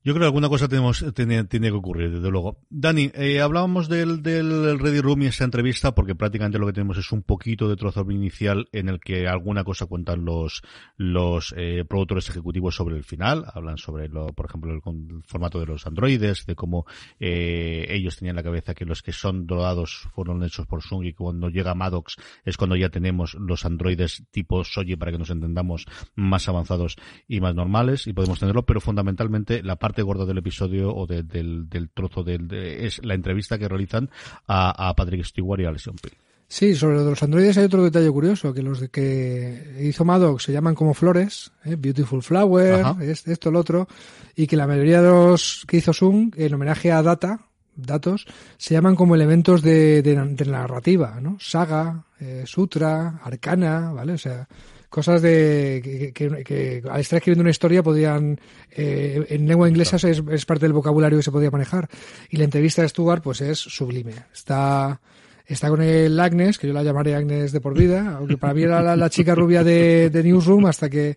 Yo 0.02 0.14
creo 0.14 0.20
que 0.22 0.28
alguna 0.28 0.48
cosa 0.48 0.66
tenemos, 0.66 1.04
tiene, 1.14 1.44
tiene 1.44 1.68
que 1.68 1.76
ocurrir, 1.76 2.10
desde 2.10 2.30
luego. 2.30 2.56
Dani, 2.70 3.10
eh, 3.12 3.42
hablábamos 3.42 3.86
del, 3.90 4.22
del 4.22 4.78
Ready 4.78 5.02
Room 5.02 5.22
y 5.22 5.26
esa 5.26 5.44
entrevista 5.44 5.94
porque 5.94 6.14
prácticamente 6.14 6.58
lo 6.58 6.66
que 6.66 6.72
tenemos 6.72 6.96
es 6.96 7.12
un 7.12 7.22
poquito 7.22 7.68
de 7.68 7.76
trozo 7.76 8.10
inicial 8.10 8.66
en 8.72 8.88
el 8.88 8.98
que 8.98 9.28
alguna 9.28 9.62
cosa 9.62 9.84
cuentan 9.84 10.24
los, 10.24 10.62
los 10.96 11.52
eh, 11.54 11.84
productores 11.86 12.30
ejecutivos 12.30 12.76
sobre 12.76 12.96
el 12.96 13.04
final. 13.04 13.44
Hablan 13.52 13.76
sobre, 13.76 14.08
lo, 14.08 14.28
por 14.28 14.46
ejemplo, 14.46 14.72
el, 14.72 14.80
formato 15.26 15.60
de 15.60 15.66
los 15.66 15.86
androides, 15.86 16.46
de 16.46 16.54
cómo 16.54 16.86
eh, 17.18 17.86
ellos 17.90 18.16
tenían 18.16 18.36
la 18.36 18.42
cabeza 18.42 18.74
que 18.74 18.86
los 18.86 19.02
que 19.02 19.12
son 19.12 19.46
dorados 19.46 20.08
fueron 20.14 20.42
hechos 20.44 20.66
por 20.66 20.82
Sung 20.82 21.04
y 21.04 21.12
cuando 21.12 21.50
llega 21.50 21.74
Maddox 21.74 22.16
es 22.46 22.56
cuando 22.56 22.74
ya 22.74 22.88
tenemos 22.88 23.34
los 23.34 23.66
androides 23.66 24.24
tipo 24.30 24.64
Soji 24.64 24.96
para 24.96 25.12
que 25.12 25.18
nos 25.18 25.28
entendamos 25.28 25.84
más 26.14 26.48
avanzados 26.48 26.96
y 27.28 27.40
más 27.40 27.54
normales 27.54 28.06
y 28.06 28.14
podemos 28.14 28.40
tenerlo, 28.40 28.64
pero 28.64 28.80
fundamentalmente 28.80 29.62
la 29.62 29.76
parte 29.76 29.89
parte 29.90 30.02
gorda 30.02 30.24
del 30.24 30.38
episodio 30.38 30.94
o 30.94 31.04
del, 31.04 31.68
del, 31.68 31.90
trozo 31.90 32.22
del, 32.22 32.48
es 32.52 33.04
la 33.04 33.14
entrevista 33.14 33.58
que 33.58 33.68
realizan 33.68 34.08
a, 34.46 34.88
a 34.88 34.94
Patrick 34.94 35.24
Stewart 35.24 35.60
y 35.60 35.64
a 35.64 35.70
Alison 35.70 35.96
Peel. 36.00 36.14
Sí, 36.46 36.74
sobre 36.76 36.96
los 36.96 37.22
androides 37.22 37.58
hay 37.58 37.64
otro 37.64 37.82
detalle 37.82 38.10
curioso, 38.10 38.54
que 38.54 38.62
los 38.62 38.80
de 38.80 38.88
que 38.88 39.78
hizo 39.82 40.04
Maddox 40.04 40.44
se 40.44 40.52
llaman 40.52 40.76
como 40.76 40.94
flores, 40.94 41.50
¿eh? 41.64 41.76
Beautiful 41.76 42.22
Flower, 42.22 42.84
esto, 43.00 43.50
lo 43.50 43.60
otro, 43.60 43.88
y 44.34 44.46
que 44.46 44.56
la 44.56 44.66
mayoría 44.66 45.02
de 45.02 45.10
los 45.10 45.64
que 45.66 45.78
hizo 45.78 45.92
Sung, 45.92 46.34
en 46.36 46.54
homenaje 46.54 46.92
a 46.92 47.02
Data, 47.02 47.46
datos, 47.76 48.26
se 48.56 48.74
llaman 48.74 48.96
como 48.96 49.14
elementos 49.14 49.62
de, 49.62 50.02
de, 50.02 50.44
narrativa, 50.46 51.18
¿no? 51.20 51.36
Saga, 51.40 52.04
eh, 52.18 52.42
Sutra, 52.46 53.20
Arcana, 53.22 53.92
¿vale? 53.92 54.12
O 54.14 54.18
sea, 54.18 54.48
cosas 54.90 55.22
de 55.22 56.12
que, 56.12 56.44
que, 56.44 56.82
al 56.90 57.00
estar 57.00 57.16
escribiendo 57.16 57.42
una 57.42 57.50
historia 57.50 57.82
podían 57.82 58.38
eh, 58.70 59.24
en 59.30 59.46
lengua 59.46 59.68
inglesa 59.68 59.96
es, 59.96 60.22
es, 60.30 60.44
parte 60.44 60.66
del 60.66 60.72
vocabulario 60.72 61.18
que 61.18 61.22
se 61.22 61.32
podía 61.32 61.50
manejar. 61.50 61.88
Y 62.28 62.36
la 62.36 62.44
entrevista 62.44 62.82
de 62.82 62.88
Stuart 62.88 63.22
pues 63.22 63.40
es 63.40 63.58
sublime. 63.58 64.14
Está 64.34 65.00
está 65.46 65.68
con 65.68 65.82
el 65.82 66.18
Agnes 66.20 66.58
que 66.58 66.68
yo 66.68 66.72
la 66.72 66.84
llamaré 66.84 67.16
Agnes 67.16 67.50
de 67.50 67.60
por 67.60 67.76
vida 67.76 68.16
aunque 68.16 68.36
para 68.36 68.54
mí 68.54 68.62
era 68.62 68.94
la, 68.94 69.10
chica 69.10 69.34
rubia 69.34 69.64
de, 69.64 70.08
de, 70.08 70.22
Newsroom 70.22 70.66
hasta 70.66 70.88
que 70.88 71.16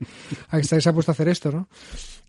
hasta 0.50 0.76
que 0.76 0.82
se 0.82 0.90
ha 0.90 0.94
puesto 0.94 1.12
a 1.12 1.14
hacer 1.14 1.28
esto 1.28 1.52
no 1.52 1.68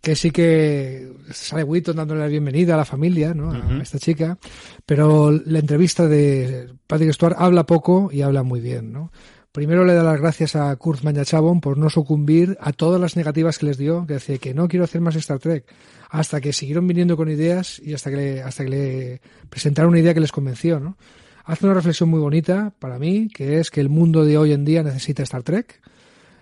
que 0.05 0.15
sí 0.15 0.31
que 0.31 1.11
sale 1.33 1.65
Witton 1.65 1.97
dándole 1.97 2.21
la 2.21 2.27
bienvenida 2.27 2.75
a 2.75 2.77
la 2.77 2.85
familia, 2.85 3.33
¿no? 3.33 3.53
A 3.53 3.83
esta 3.83 3.99
chica, 3.99 4.37
pero 4.85 5.33
la 5.33 5.61
entrevista 5.61 6.07
de 6.07 6.69
Patrick 6.87 7.13
Stewart 7.13 7.37
habla 7.39 7.65
poco 7.65 8.11
y 8.13 8.21
habla 8.21 8.43
muy 8.43 8.61
bien, 8.61 8.93
¿no? 8.93 9.11
Primero 9.55 9.85
le 9.85 9.95
da 9.95 10.03
las 10.03 10.21
gracias 10.21 10.57
a 10.57 10.75
Kurt 10.75 11.05
Chabon 11.23 11.61
por 11.61 11.79
no 11.79 11.89
sucumbir 11.89 12.59
a 12.61 12.73
todas 12.73 13.01
las 13.01 13.17
negativas 13.17 13.57
que 13.57 13.67
les 13.67 13.79
dio, 13.79 14.05
que 14.05 14.15
decía 14.15 14.37
que 14.39 14.53
no 14.53 14.67
quiero 14.67 14.83
hacer 14.83 15.01
más 15.01 15.15
Star 15.15 15.39
Trek, 15.39 15.65
hasta 16.11 16.41
que 16.41 16.53
siguieron 16.53 16.89
viniendo 16.89 17.17
con 17.17 17.31
ideas 17.31 17.79
y 17.79 17.95
hasta 17.95 18.11
que 18.11 18.17
le, 18.17 18.43
hasta 18.43 18.65
que 18.65 18.71
le 18.71 19.21
presentaron 19.49 19.91
una 19.91 20.01
idea 20.01 20.13
que 20.13 20.19
les 20.19 20.33
convenció, 20.33 20.81
¿no? 20.81 20.97
Hace 21.45 21.67
una 21.67 21.75
reflexión 21.75 22.09
muy 22.09 22.19
bonita 22.19 22.73
para 22.81 22.99
mí, 22.99 23.29
que 23.29 23.61
es 23.61 23.71
que 23.71 23.81
el 23.81 23.89
mundo 23.89 24.25
de 24.25 24.37
hoy 24.39 24.53
en 24.53 24.65
día 24.65 24.83
necesita 24.83 25.23
Star 25.23 25.45
Trek. 25.45 25.81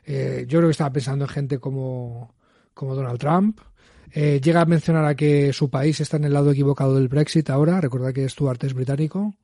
Eh, 0.06 0.46
yo 0.48 0.60
creo 0.60 0.68
que 0.68 0.72
estaba 0.72 0.94
pensando 0.94 1.26
en 1.26 1.28
gente 1.28 1.58
como, 1.58 2.32
como 2.72 2.94
Donald 2.94 3.20
Trump. 3.20 3.60
Eh, 4.10 4.40
llega 4.42 4.62
a 4.62 4.64
mencionar 4.64 5.04
a 5.04 5.14
que 5.14 5.52
su 5.52 5.68
país 5.68 6.00
está 6.00 6.16
en 6.16 6.24
el 6.24 6.32
lado 6.32 6.50
equivocado 6.50 6.94
del 6.94 7.08
Brexit 7.08 7.50
ahora. 7.50 7.78
Recordad 7.78 8.14
que 8.14 8.26
Stuart 8.26 8.64
es 8.64 8.72
británico. 8.72 9.34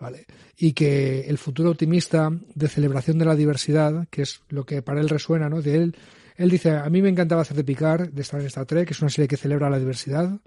¿Vale? 0.00 0.26
Y 0.56 0.72
que 0.72 1.22
el 1.22 1.38
futuro 1.38 1.70
optimista 1.70 2.30
de 2.54 2.68
celebración 2.68 3.18
de 3.18 3.24
la 3.24 3.36
diversidad, 3.36 4.06
que 4.10 4.22
es 4.22 4.40
lo 4.48 4.64
que 4.64 4.82
para 4.82 5.00
él 5.00 5.08
resuena, 5.08 5.48
¿no? 5.48 5.62
De 5.62 5.76
él, 5.76 5.96
él 6.36 6.50
dice, 6.50 6.70
a 6.70 6.88
mí 6.90 7.02
me 7.02 7.08
encantaba 7.08 7.42
hacer 7.42 7.56
de 7.56 7.64
Picard, 7.64 8.10
de 8.10 8.22
estar 8.22 8.40
en 8.40 8.46
Star 8.46 8.66
Trek, 8.66 8.86
que 8.86 8.92
es 8.92 9.00
una 9.00 9.10
serie 9.10 9.28
que 9.28 9.36
celebra 9.36 9.70
la 9.70 9.78
diversidad, 9.78 10.38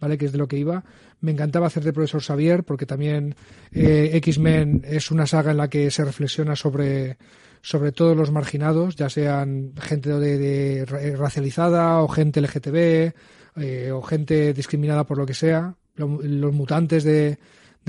¿vale? 0.00 0.18
Que 0.18 0.26
es 0.26 0.32
de 0.32 0.38
lo 0.38 0.48
que 0.48 0.58
iba. 0.58 0.84
Me 1.20 1.32
encantaba 1.32 1.66
hacer 1.66 1.84
de 1.84 1.92
Profesor 1.92 2.22
Xavier, 2.22 2.64
porque 2.64 2.86
también 2.86 3.34
eh, 3.72 4.10
X-Men 4.14 4.82
es 4.84 5.10
una 5.10 5.26
saga 5.26 5.50
en 5.50 5.56
la 5.56 5.68
que 5.68 5.90
se 5.90 6.04
reflexiona 6.04 6.54
sobre 6.54 7.16
sobre 7.60 7.92
todos 7.92 8.16
los 8.16 8.30
marginados, 8.30 8.96
ya 8.96 9.10
sean 9.10 9.72
gente 9.80 10.10
de, 10.10 10.84
racializada 11.18 12.00
o 12.02 12.08
gente 12.08 12.40
LGTB 12.40 13.12
eh, 13.56 13.90
o 13.92 14.00
gente 14.02 14.54
discriminada 14.54 15.04
por 15.04 15.18
lo 15.18 15.26
que 15.26 15.34
sea, 15.34 15.74
los 15.96 16.54
mutantes 16.54 17.02
de, 17.04 17.38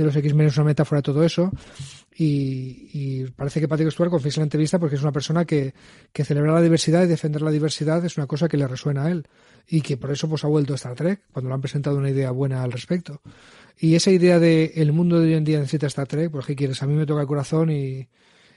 de 0.04 0.08
los 0.08 0.16
X-Men 0.16 0.48
es 0.48 0.58
una 0.58 0.66
metáfora 0.66 1.00
de 1.00 1.04
todo 1.04 1.24
eso. 1.24 1.52
Y, 2.16 3.26
parece 3.36 3.62
que 3.62 3.68
Patrick 3.68 3.92
Stewart 3.92 4.10
confiesa 4.10 4.42
la 4.42 4.46
entrevista 4.46 4.78
porque 4.78 4.96
es 4.96 5.02
una 5.02 5.12
persona 5.12 5.46
que, 5.46 5.74
que 6.12 6.26
celebra 6.26 6.54
la 6.54 6.62
diversidad 6.62 7.04
y 7.04 7.08
defender 7.08 7.42
la 7.42 7.52
diversidad 7.52 8.04
es 8.04 8.18
una 8.18 8.28
cosa 8.28 8.50
que 8.50 8.58
le 8.58 8.68
resuena 8.68 9.06
a 9.06 9.12
él. 9.12 9.28
Y 9.68 9.82
que 9.82 9.98
por 9.98 10.12
eso 10.12 10.28
pues 10.28 10.44
ha 10.44 10.48
vuelto 10.48 10.74
a 10.74 10.76
Star 10.76 10.96
Trek, 10.96 11.22
cuando 11.32 11.50
le 11.50 11.56
han 11.56 11.62
presentado 11.62 11.98
una 11.98 12.10
idea 12.10 12.32
buena 12.32 12.64
al 12.64 12.72
respecto. 12.72 13.22
Y 13.78 13.96
esa 13.96 14.12
idea 14.12 14.40
de 14.40 14.74
el 14.76 14.92
mundo 14.92 15.20
de 15.20 15.28
hoy 15.28 15.34
en 15.36 15.44
día 15.44 15.60
necesita 15.60 15.88
Star 15.88 16.08
Trek, 16.08 16.32
pues 16.32 16.46
qué 16.46 16.56
quieres, 16.56 16.82
a 16.84 16.88
mí 16.88 16.96
me 16.96 17.06
toca 17.06 17.22
el 17.22 17.28
corazón 17.28 17.70
y, 17.70 18.08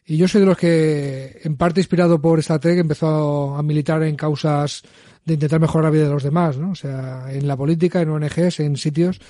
y 0.05 0.17
yo 0.17 0.27
soy 0.27 0.41
de 0.41 0.47
los 0.47 0.59
que, 0.59 1.41
en 1.45 1.57
parte 1.57 1.81
inspirado 1.81 2.21
por 2.21 2.39
Star 2.41 2.59
Trek, 2.59 2.79
empezó 2.79 3.55
a 3.55 3.63
militar 3.63 4.03
en 4.03 4.17
causas 4.17 4.83
de 5.25 5.35
intentar 5.35 5.61
mejorar 5.61 5.85
la 5.85 5.91
vida 5.91 6.05
de 6.05 6.11
los 6.11 6.25
demás, 6.25 6.59
¿no? 6.59 6.71
O 6.73 6.75
sea, 6.75 7.27
en 7.31 7.47
la 7.47 7.57
política, 7.57 8.01
en 8.01 8.09
ONGs, 8.09 8.59
en 8.61 8.77
sitios 8.77 9.21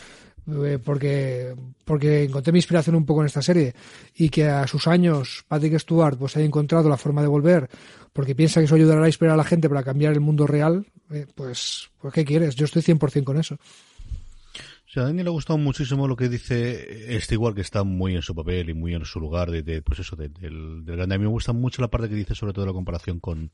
porque, 0.85 1.55
porque 1.85 2.25
encontré 2.25 2.53
mi 2.53 2.59
inspiración 2.59 2.97
un 2.97 3.07
poco 3.07 3.21
en 3.21 3.27
esta 3.27 3.43
serie 3.43 3.75
y 4.15 4.29
que 4.29 4.49
a 4.49 4.67
sus 4.67 4.89
años 4.89 5.45
Patrick 5.47 5.79
Stewart 5.79 6.19
pues 6.19 6.37
haya 6.37 6.47
encontrado 6.47 6.89
la 6.89 6.97
forma 6.97 7.23
de 7.23 7.29
volver 7.29 7.69
porque 8.13 8.35
piensa 8.35 8.61
que 8.61 8.65
eso 8.65 8.75
ayudará 8.75 9.05
a 9.05 9.09
inspirar 9.09 9.35
a 9.35 9.37
la 9.37 9.45
gente 9.45 9.69
para 9.69 9.83
cambiar 9.83 10.13
el 10.13 10.21
mundo 10.21 10.47
real, 10.47 10.87
eh, 11.11 11.27
pues, 11.35 11.91
pues 12.01 12.13
¿qué 12.13 12.25
quieres? 12.25 12.55
Yo 12.57 12.65
estoy 12.65 12.83
100% 12.83 13.25
con 13.25 13.39
eso. 13.39 13.55
O 13.55 14.95
sea, 14.95 15.05
a 15.05 15.07
Dani 15.07 15.23
le 15.23 15.31
ha 15.31 15.33
gustado 15.33 15.59
muchísimo 15.59 16.07
lo 16.07 16.17
que 16.17 16.29
dice 16.29 17.17
este 17.17 17.35
igual 17.35 17.55
que 17.55 17.63
está 17.63 17.83
muy 17.83 18.15
en 18.15 18.21
su 18.21 18.35
papel 18.35 18.69
y 18.69 18.75
muy 18.75 18.95
en 18.95 19.07
su 19.07 19.21
lugar 19.21 19.51
de, 19.51 19.81
pues 19.81 20.01
eso, 20.01 20.17
del, 20.17 20.35
del 20.35 20.85
grande. 20.85 21.15
A 21.15 21.19
mí 21.19 21.25
me 21.25 21.31
gusta 21.31 21.55
mucho 21.55 21.81
la 21.81 21.89
parte 21.89 22.11
que 22.11 22.15
dice 22.15 22.35
sobre 22.35 22.53
todo 22.53 22.67
la 22.67 22.75
comparación 22.75 23.19
con, 23.19 23.53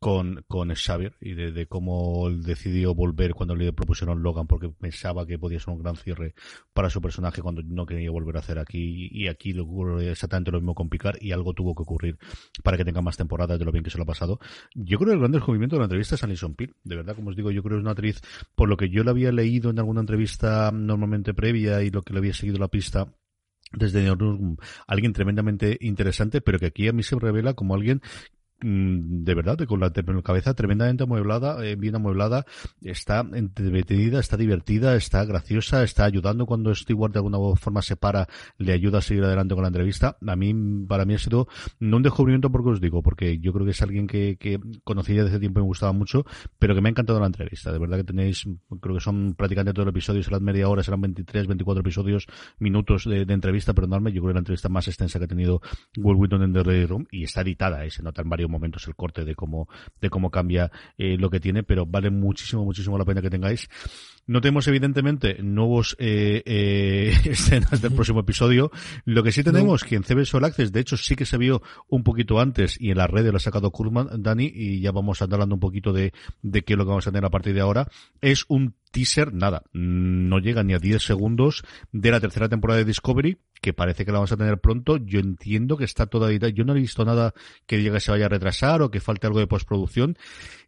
con, 0.00 0.44
con 0.48 0.74
Xavier 0.74 1.14
y 1.20 1.34
de, 1.34 1.66
cómo 1.66 2.28
él 2.28 2.42
decidió 2.42 2.94
volver 2.94 3.34
cuando 3.34 3.54
le 3.54 3.72
propusieron 3.72 4.22
Logan 4.22 4.46
porque 4.46 4.68
pensaba 4.68 5.26
que 5.26 5.38
podía 5.38 5.60
ser 5.60 5.74
un 5.74 5.82
gran 5.82 5.96
cierre 5.96 6.34
para 6.72 6.90
su 6.90 7.00
personaje 7.00 7.42
cuando 7.42 7.62
no 7.62 7.86
quería 7.86 8.10
volver 8.10 8.36
a 8.36 8.40
hacer 8.40 8.58
aquí 8.58 9.08
y 9.10 9.28
aquí 9.28 9.52
le 9.52 9.62
ocurre 9.62 10.10
exactamente 10.10 10.50
lo 10.50 10.60
mismo 10.60 10.74
con 10.74 10.88
Picard 10.88 11.16
y 11.20 11.32
algo 11.32 11.54
tuvo 11.54 11.74
que 11.74 11.82
ocurrir 11.82 12.18
para 12.62 12.76
que 12.76 12.84
tenga 12.84 13.00
más 13.00 13.16
temporadas 13.16 13.58
de 13.58 13.64
lo 13.64 13.72
bien 13.72 13.84
que 13.84 13.90
se 13.90 13.98
lo 13.98 14.04
ha 14.04 14.06
pasado. 14.06 14.38
Yo 14.74 14.98
creo 14.98 15.08
que 15.08 15.14
el 15.14 15.20
gran 15.20 15.32
descubrimiento 15.32 15.76
de 15.76 15.80
la 15.80 15.86
entrevista 15.86 16.14
es 16.14 16.24
Alison 16.24 16.54
Peel. 16.54 16.74
De 16.84 16.96
verdad, 16.96 17.14
como 17.16 17.30
os 17.30 17.36
digo, 17.36 17.50
yo 17.50 17.62
creo 17.62 17.76
que 17.76 17.80
es 17.80 17.82
una 17.82 17.92
actriz, 17.92 18.20
por 18.54 18.68
lo 18.68 18.76
que 18.76 18.90
yo 18.90 19.04
la 19.04 19.12
había 19.12 19.32
leído 19.32 19.70
en 19.70 19.78
alguna 19.78 20.00
entrevista 20.00 20.70
normalmente 20.72 21.34
previa 21.34 21.82
y 21.82 21.90
lo 21.90 22.02
que 22.02 22.12
le 22.12 22.18
había 22.18 22.34
seguido 22.34 22.58
la 22.58 22.68
pista 22.68 23.06
desde 23.72 24.08
alguien 24.86 25.12
tremendamente 25.12 25.78
interesante, 25.80 26.40
pero 26.40 26.58
que 26.58 26.66
aquí 26.66 26.88
a 26.88 26.92
mí 26.92 27.02
se 27.02 27.18
revela 27.18 27.54
como 27.54 27.74
alguien 27.74 28.02
de 28.60 29.34
verdad, 29.34 29.58
con 29.66 29.80
la 29.80 29.92
cabeza 30.22 30.54
tremendamente 30.54 31.02
amueblada, 31.02 31.64
eh, 31.64 31.76
bien 31.76 31.96
amueblada, 31.96 32.46
está 32.82 33.26
entretenida, 33.32 34.20
está 34.20 34.36
divertida, 34.36 34.94
está 34.96 35.24
graciosa, 35.24 35.82
está 35.82 36.04
ayudando 36.04 36.46
cuando 36.46 36.74
Stewart 36.74 37.12
de 37.12 37.18
alguna 37.18 37.38
forma 37.56 37.82
se 37.82 37.96
para, 37.96 38.28
le 38.58 38.72
ayuda 38.72 38.98
a 38.98 39.02
seguir 39.02 39.24
adelante 39.24 39.54
con 39.54 39.62
la 39.62 39.68
entrevista. 39.68 40.16
A 40.26 40.36
mí, 40.36 40.54
para 40.86 41.04
mí 41.04 41.14
ha 41.14 41.18
sido 41.18 41.48
no 41.80 41.98
un 41.98 42.02
descubrimiento 42.02 42.50
porque 42.50 42.70
os 42.70 42.80
digo, 42.80 43.02
porque 43.02 43.38
yo 43.38 43.52
creo 43.52 43.64
que 43.64 43.72
es 43.72 43.82
alguien 43.82 44.06
que, 44.06 44.36
que 44.38 44.58
conocía 44.82 45.24
desde 45.24 45.38
tiempo 45.38 45.60
y 45.60 45.62
me 45.62 45.68
gustaba 45.68 45.92
mucho, 45.92 46.24
pero 46.58 46.74
que 46.74 46.80
me 46.80 46.88
ha 46.88 46.90
encantado 46.90 47.20
la 47.20 47.26
entrevista. 47.26 47.72
De 47.72 47.78
verdad 47.78 47.98
que 47.98 48.04
tenéis, 48.04 48.44
creo 48.80 48.94
que 48.94 49.00
son 49.00 49.34
prácticamente 49.34 49.74
todos 49.74 49.86
los 49.86 49.92
episodios, 49.92 50.24
serán 50.24 50.42
media 50.42 50.68
hora, 50.68 50.82
serán 50.82 51.00
23, 51.02 51.46
24 51.46 51.80
episodios, 51.80 52.26
minutos 52.58 53.04
de, 53.04 53.22
entrevista, 53.22 53.74
pero 53.74 53.86
enorme. 53.86 54.12
Yo 54.12 54.22
creo 54.22 54.30
que 54.30 54.34
la 54.34 54.40
entrevista 54.40 54.68
más 54.68 54.88
extensa 54.88 55.18
que 55.18 55.26
ha 55.26 55.28
tenido 55.28 55.60
Will 55.96 56.16
Wheaton 56.16 56.42
en 56.42 56.52
The 56.52 56.62
Ready 56.62 56.86
Room 56.86 57.06
y 57.10 57.24
está 57.24 57.42
editada, 57.42 57.84
y 57.84 57.90
se 57.90 58.02
nota 58.02 58.22
en 58.22 58.30
varios 58.30 58.50
momentos 58.54 58.86
el 58.86 58.94
corte 58.94 59.24
de 59.24 59.34
cómo, 59.34 59.68
de 60.00 60.10
cómo 60.10 60.30
cambia 60.30 60.70
eh, 60.96 61.16
lo 61.18 61.30
que 61.30 61.40
tiene, 61.40 61.62
pero 61.62 61.86
vale 61.86 62.10
muchísimo, 62.10 62.64
muchísimo 62.64 62.96
la 62.96 63.04
pena 63.04 63.20
que 63.20 63.30
tengáis. 63.30 63.68
No 64.26 64.40
tenemos, 64.40 64.66
evidentemente, 64.68 65.42
nuevos 65.42 65.96
eh, 65.98 66.42
eh, 66.46 67.12
escenas 67.24 67.82
del 67.82 67.92
próximo 67.92 68.20
episodio. 68.20 68.70
Lo 69.04 69.22
que 69.22 69.32
sí 69.32 69.42
tenemos, 69.42 69.84
que 69.84 69.96
en 69.96 70.04
CBS 70.04 70.36
All 70.36 70.44
Access, 70.44 70.72
de 70.72 70.80
hecho, 70.80 70.96
sí 70.96 71.16
que 71.16 71.26
se 71.26 71.36
vio 71.36 71.62
un 71.88 72.02
poquito 72.02 72.40
antes 72.40 72.80
y 72.80 72.90
en 72.90 72.98
las 72.98 73.10
redes 73.10 73.32
lo 73.32 73.36
ha 73.36 73.40
sacado 73.40 73.70
Kurman, 73.70 74.22
Dani, 74.22 74.50
y 74.54 74.80
ya 74.80 74.92
vamos 74.92 75.20
a 75.20 75.24
andar 75.24 75.38
hablando 75.38 75.56
un 75.56 75.60
poquito 75.60 75.92
de, 75.92 76.12
de 76.42 76.62
qué 76.62 76.74
es 76.74 76.78
lo 76.78 76.84
que 76.84 76.90
vamos 76.90 77.06
a 77.06 77.10
tener 77.10 77.24
a 77.24 77.30
partir 77.30 77.54
de 77.54 77.60
ahora. 77.60 77.88
Es 78.20 78.44
un 78.48 78.74
teaser, 78.94 79.34
nada, 79.34 79.64
no 79.72 80.38
llega 80.38 80.62
ni 80.62 80.72
a 80.72 80.78
10 80.78 81.02
segundos 81.02 81.64
de 81.90 82.12
la 82.12 82.20
tercera 82.20 82.48
temporada 82.48 82.78
de 82.78 82.84
Discovery, 82.84 83.38
que 83.60 83.72
parece 83.72 84.04
que 84.04 84.12
la 84.12 84.18
vamos 84.18 84.30
a 84.30 84.36
tener 84.36 84.60
pronto. 84.60 84.98
Yo 84.98 85.18
entiendo 85.18 85.76
que 85.76 85.84
está 85.84 86.06
todavía, 86.06 86.48
yo 86.48 86.64
no 86.64 86.76
he 86.76 86.80
visto 86.80 87.04
nada 87.04 87.34
que 87.66 87.76
diga 87.76 87.94
que 87.94 88.00
se 88.00 88.12
vaya 88.12 88.26
a 88.26 88.28
retrasar 88.28 88.82
o 88.82 88.92
que 88.92 89.00
falte 89.00 89.26
algo 89.26 89.40
de 89.40 89.48
postproducción. 89.48 90.16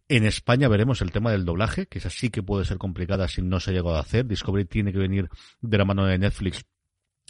En 0.09 0.27
España 0.27 0.68
veremos 0.68 1.03
el 1.03 1.12
tema 1.12 1.31
del 1.31 1.45
doblaje, 1.45 1.87
que 1.87 1.99
es 1.99 2.07
así 2.07 2.31
que 2.31 2.43
puede 2.43 2.64
ser 2.64 2.79
complicada 2.79 3.29
si 3.29 3.43
no 3.43 3.61
se 3.61 3.70
ha 3.70 3.74
llegado 3.74 3.97
a 3.97 4.01
hacer. 4.01 4.27
Discovery 4.27 4.64
tiene 4.64 4.93
que 4.93 4.99
venir 4.99 5.29
de 5.61 5.79
la 5.79 5.85
mano 5.85 6.05
de 6.05 6.18
Netflix 6.18 6.64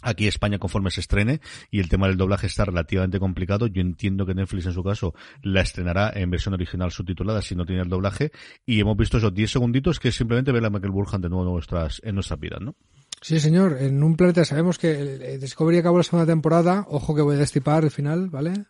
aquí 0.01 0.27
España 0.27 0.59
conforme 0.59 0.91
se 0.91 1.01
estrene 1.01 1.41
y 1.71 1.79
el 1.79 1.89
tema 1.89 2.07
del 2.07 2.17
doblaje 2.17 2.47
está 2.47 2.65
relativamente 2.65 3.19
complicado. 3.19 3.67
Yo 3.67 3.81
entiendo 3.81 4.25
que 4.25 4.35
Netflix 4.35 4.65
en 4.65 4.73
su 4.73 4.83
caso 4.83 5.13
la 5.41 5.61
estrenará 5.61 6.11
en 6.13 6.29
versión 6.29 6.53
original 6.53 6.91
subtitulada 6.91 7.41
si 7.41 7.55
no 7.55 7.65
tiene 7.65 7.81
el 7.81 7.89
doblaje 7.89 8.31
y 8.65 8.79
hemos 8.79 8.97
visto 8.97 9.17
esos 9.17 9.33
10 9.33 9.51
segunditos 9.51 9.99
que 9.99 10.09
es 10.09 10.15
simplemente 10.15 10.51
ver 10.51 10.65
a 10.65 10.69
Michael 10.69 10.91
Burhan 10.91 11.21
de 11.21 11.29
nuevo 11.29 11.45
en 11.45 11.53
nuestras, 11.53 12.01
en 12.03 12.15
nuestras 12.15 12.39
vidas, 12.39 12.61
¿no? 12.61 12.75
Sí, 13.21 13.39
señor. 13.39 13.77
En 13.79 14.03
un 14.03 14.15
planeta 14.15 14.45
sabemos 14.45 14.77
que 14.77 15.37
Discovery 15.39 15.79
acabó 15.79 15.97
la 15.97 16.03
segunda 16.03 16.25
temporada. 16.25 16.85
Ojo 16.89 17.15
que 17.15 17.21
voy 17.21 17.35
a 17.35 17.39
destipar 17.39 17.83
el 17.83 17.91
final, 17.91 18.29
¿vale? 18.29 18.65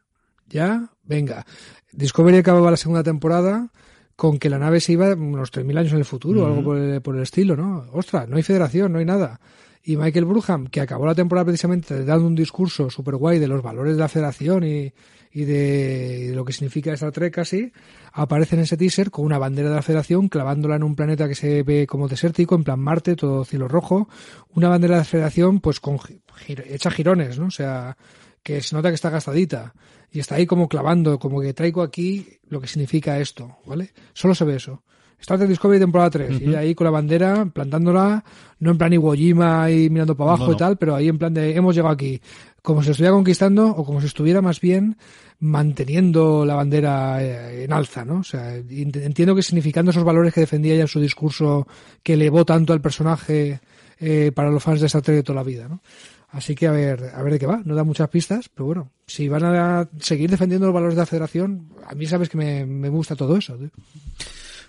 Ya, 0.48 0.90
venga. 1.04 1.46
Discovery 1.92 2.38
acababa 2.38 2.72
la 2.72 2.78
segunda 2.78 3.04
temporada 3.04 3.72
con 4.16 4.40
que 4.40 4.50
la 4.50 4.58
nave 4.58 4.80
se 4.80 4.94
iba 4.94 5.14
unos 5.14 5.52
3.000 5.52 5.78
años 5.78 5.92
en 5.92 6.00
el 6.00 6.06
futuro, 6.06 6.46
algo 6.46 6.64
por 6.64 6.78
el, 6.78 7.02
por 7.02 7.16
el, 7.16 7.24
estilo, 7.24 7.56
¿no? 7.56 7.86
Ostras, 7.92 8.28
no 8.28 8.38
hay 8.38 8.44
federación, 8.44 8.92
no 8.92 9.00
hay 9.00 9.06
nada. 9.06 9.40
Y 9.88 9.96
Michael 9.96 10.26
Bruham, 10.26 10.68
que 10.68 10.82
acabó 10.82 11.06
la 11.06 11.16
temporada 11.16 11.46
precisamente 11.46 12.04
dando 12.04 12.28
un 12.28 12.36
discurso 12.36 12.90
súper 12.90 13.16
guay 13.16 13.40
de 13.40 13.48
los 13.48 13.64
valores 13.64 13.96
de 13.96 14.02
la 14.02 14.10
federación 14.10 14.66
y, 14.66 14.92
de, 15.34 16.34
lo 16.36 16.44
que 16.44 16.52
significa 16.52 16.92
Star 16.92 17.14
Trek 17.14 17.34
casi, 17.34 17.72
aparece 18.12 18.58
en 18.58 18.64
ese 18.64 18.76
teaser 18.76 19.12
con 19.12 19.24
una 19.24 19.38
bandera 19.38 19.70
de 19.70 19.76
la 19.76 19.82
federación 19.82 20.28
clavándola 20.28 20.76
en 20.76 20.84
un 20.84 20.94
planeta 20.94 21.30
que 21.30 21.36
se 21.36 21.64
ve 21.64 21.88
como 21.88 22.10
desértico, 22.10 22.56
en 22.56 22.66
plan 22.66 22.82
Marte, 22.82 23.16
todo 23.16 23.46
cielo 23.46 23.70
rojo. 23.70 24.10
Una 24.56 24.68
bandera 24.68 24.96
de 24.96 25.00
la 25.00 25.06
federación 25.06 25.62
pues 25.62 25.80
con 25.80 26.00
hecha 26.46 26.92
girones, 26.92 27.40
¿no? 27.40 27.46
O 27.46 27.52
sea, 27.52 27.96
que 28.44 28.60
se 28.60 28.76
nota 28.76 28.90
que 28.90 28.96
está 28.96 29.10
gastadita 29.10 29.74
y 30.12 30.20
está 30.20 30.36
ahí 30.36 30.46
como 30.46 30.68
clavando, 30.68 31.18
como 31.18 31.40
que 31.40 31.54
traigo 31.54 31.82
aquí 31.82 32.28
lo 32.50 32.60
que 32.60 32.68
significa 32.68 33.20
esto, 33.20 33.60
¿vale? 33.66 33.94
Solo 34.12 34.36
se 34.36 34.44
ve 34.44 34.58
eso. 34.58 34.84
Star 35.20 35.38
Trek 35.38 35.50
Discovery 35.50 35.80
temporada 35.80 36.12
3, 36.12 36.30
uh 36.30 36.34
-huh. 36.34 36.52
y 36.52 36.56
ahí 36.56 36.76
con 36.76 36.86
la 36.86 36.92
bandera, 36.92 37.46
plantándola, 37.46 38.24
no 38.60 38.72
en 38.72 38.78
plan 38.78 38.94
Iwo 38.94 39.14
Jima 39.14 39.70
y 39.72 39.90
mirando 39.90 40.16
para 40.16 40.32
abajo 40.32 40.44
no, 40.44 40.50
no. 40.50 40.56
y 40.56 40.58
tal, 40.58 40.78
pero 40.78 40.96
ahí 40.96 41.08
en 41.08 41.18
plan 41.18 41.34
de 41.34 41.56
hemos 41.56 41.76
llegado 41.76 41.94
aquí, 41.94 42.22
como 42.62 42.84
si 42.84 42.92
estuviera 42.92 43.14
conquistando 43.14 43.68
o 43.68 43.84
como 43.84 44.00
si 44.00 44.08
estuviera 44.08 44.42
más 44.42 44.62
bien 44.62 44.98
manteniendo 45.40 46.46
la 46.46 46.56
bandera 46.56 47.24
eh, 47.24 47.64
en 47.64 47.74
alza, 47.74 48.04
¿no? 48.06 48.20
O 48.20 48.24
sea, 48.24 48.56
entiendo 48.56 49.36
que 49.36 49.44
significando 49.44 49.92
esos 49.92 50.04
valores 50.04 50.34
que 50.34 50.42
defendía 50.42 50.74
ella 50.74 50.84
en 50.84 50.88
su 50.88 51.00
discurso 51.00 51.68
que 52.04 52.14
elevó 52.14 52.44
tanto 52.46 52.74
al 52.74 52.82
personaje 52.82 53.60
eh, 54.00 54.32
para 54.34 54.50
los 54.52 54.64
fans 54.64 54.82
de 54.82 54.88
Star 54.88 55.02
Trek 55.02 55.18
de 55.18 55.24
toda 55.24 55.38
la 55.38 55.44
vida, 55.44 55.68
¿no? 55.68 55.82
Así 56.30 56.56
que 56.56 56.68
a 56.68 56.72
ver, 56.72 57.12
a 57.16 57.24
ver 57.24 57.34
de 57.34 57.40
qué 57.40 57.46
va. 57.46 57.62
No 57.64 57.74
da 57.74 57.84
muchas 57.84 58.10
pistas, 58.10 58.50
pero 58.50 58.66
bueno, 58.66 58.92
si 59.06 59.30
van 59.30 59.46
a 59.46 59.88
seguir 60.00 60.30
defendiendo 60.30 60.68
los 60.68 60.74
valores 60.74 60.96
de 60.96 61.02
la 61.02 61.06
federación, 61.06 61.70
a 61.88 61.96
mí 61.96 62.06
sabes 62.06 62.28
que 62.28 62.38
me, 62.38 62.66
me 62.66 62.90
gusta 62.90 63.16
todo 63.16 63.38
eso. 63.38 63.58
¿sí? 63.58 63.70